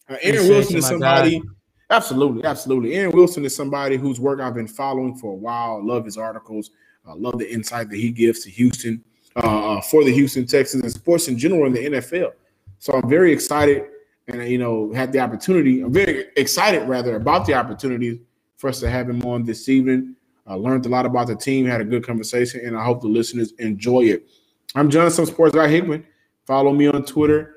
uh, 0.08 0.14
Aaron 0.22 0.48
Wilson 0.48 0.76
is 0.76 0.86
somebody. 0.86 1.42
Absolutely, 1.90 2.44
absolutely. 2.44 2.94
Aaron 2.94 3.10
Wilson 3.16 3.44
is 3.44 3.56
somebody 3.56 3.96
whose 3.96 4.20
work 4.20 4.38
I've 4.38 4.54
been 4.54 4.68
following 4.68 5.16
for 5.16 5.32
a 5.32 5.36
while. 5.36 5.84
Love 5.84 6.04
his 6.04 6.16
articles. 6.16 6.70
I 7.06 7.14
love 7.14 7.38
the 7.38 7.52
insight 7.52 7.90
that 7.90 7.96
he 7.96 8.10
gives 8.10 8.44
to 8.44 8.50
Houston, 8.50 9.02
uh, 9.36 9.80
for 9.82 10.04
the 10.04 10.12
Houston 10.12 10.46
Texans 10.46 10.82
and 10.82 10.92
sports 10.92 11.28
in 11.28 11.38
general 11.38 11.66
in 11.66 11.72
the 11.72 11.86
NFL. 11.86 12.32
So 12.78 12.94
I'm 12.94 13.08
very 13.08 13.32
excited 13.32 13.84
and, 14.28 14.46
you 14.48 14.58
know, 14.58 14.92
had 14.92 15.12
the 15.12 15.18
opportunity. 15.18 15.82
I'm 15.82 15.92
very 15.92 16.26
excited, 16.36 16.88
rather, 16.88 17.16
about 17.16 17.46
the 17.46 17.54
opportunity 17.54 18.20
for 18.56 18.68
us 18.68 18.80
to 18.80 18.90
have 18.90 19.08
him 19.08 19.22
on 19.22 19.44
this 19.44 19.68
evening. 19.68 20.16
I 20.46 20.54
learned 20.54 20.86
a 20.86 20.88
lot 20.88 21.06
about 21.06 21.26
the 21.26 21.36
team, 21.36 21.66
had 21.66 21.80
a 21.80 21.84
good 21.84 22.06
conversation, 22.06 22.60
and 22.64 22.76
I 22.76 22.84
hope 22.84 23.00
the 23.00 23.08
listeners 23.08 23.52
enjoy 23.52 24.02
it. 24.02 24.26
I'm 24.74 24.90
Jonathan 24.90 25.26
Sports 25.26 25.54
Guy 25.54 25.68
Hickman. 25.68 26.06
Follow 26.46 26.72
me 26.72 26.86
on 26.86 27.04
Twitter. 27.04 27.54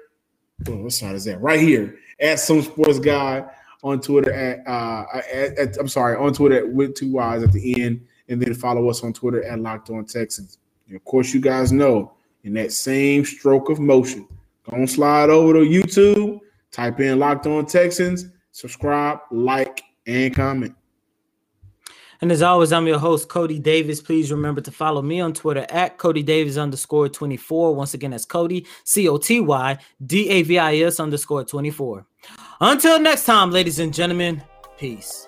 Oh, 0.68 0.76
what 0.78 0.94
side 0.94 1.16
is 1.16 1.26
that? 1.26 1.42
Right 1.42 1.60
here 1.60 1.98
at 2.20 2.40
some 2.40 2.62
sports 2.62 3.00
guy 3.00 3.46
on 3.84 4.02
Twitter 4.02 4.32
at, 4.32 4.68
uh, 4.68 5.06
at, 5.14 5.58
at, 5.58 5.78
I'm 5.78 5.88
sorry 5.88 6.16
on 6.16 6.34
Twitter 6.34 6.66
with 6.68 6.96
two 6.96 7.12
Y's 7.12 7.44
at 7.44 7.52
the 7.52 7.82
end, 7.82 8.06
and 8.30 8.42
then 8.42 8.54
follow 8.54 8.90
us 8.90 9.04
on 9.04 9.14
Twitter 9.14 9.44
at 9.44 9.60
Locked 9.60 9.90
On 9.90 10.06
Texans. 10.06 10.58
And 10.88 10.96
of 10.96 11.04
course, 11.06 11.34
you 11.34 11.40
guys 11.40 11.72
know 11.72 12.14
in 12.44 12.54
that 12.54 12.72
same 12.72 13.26
stroke 13.26 13.70
of 13.70 13.80
motion, 13.80 14.28
go 14.70 14.78
on 14.78 14.88
slide 14.88 15.30
over 15.30 15.54
to 15.54 15.60
YouTube, 15.60 16.40
type 16.72 17.00
in 17.00 17.20
Locked 17.20 17.48
On 17.48 17.66
Texans, 17.66 18.28
subscribe, 18.52 19.20
like, 19.32 19.82
and 20.06 20.36
comment. 20.36 20.76
And 22.22 22.32
as 22.32 22.42
always, 22.42 22.72
I'm 22.74 22.88
your 22.88 22.98
host, 22.98 23.30
Cody 23.30 23.60
Davis. 23.60 24.02
Please 24.02 24.32
remember 24.32 24.62
to 24.62 24.72
follow 24.72 25.02
me 25.02 25.22
on 25.22 25.34
Twitter 25.34 25.68
at 25.70 25.98
Coty 25.98 26.26
Davis 26.26 26.58
underscore 26.58 27.10
24. 27.10 27.76
Once 27.76 27.94
again, 27.94 28.12
that's 28.12 28.26
Cody, 28.26 28.66
C 28.84 29.08
O 29.08 29.18
T 29.18 29.40
Y 29.40 29.78
D 30.04 30.30
A 30.30 30.42
V 30.42 30.58
I 30.58 30.78
S 30.78 31.00
underscore 31.00 31.44
24. 31.44 32.06
Until 32.60 33.00
next 33.00 33.26
time, 33.26 33.52
ladies 33.52 33.78
and 33.78 33.94
gentlemen, 33.94 34.42
peace. 34.80 35.28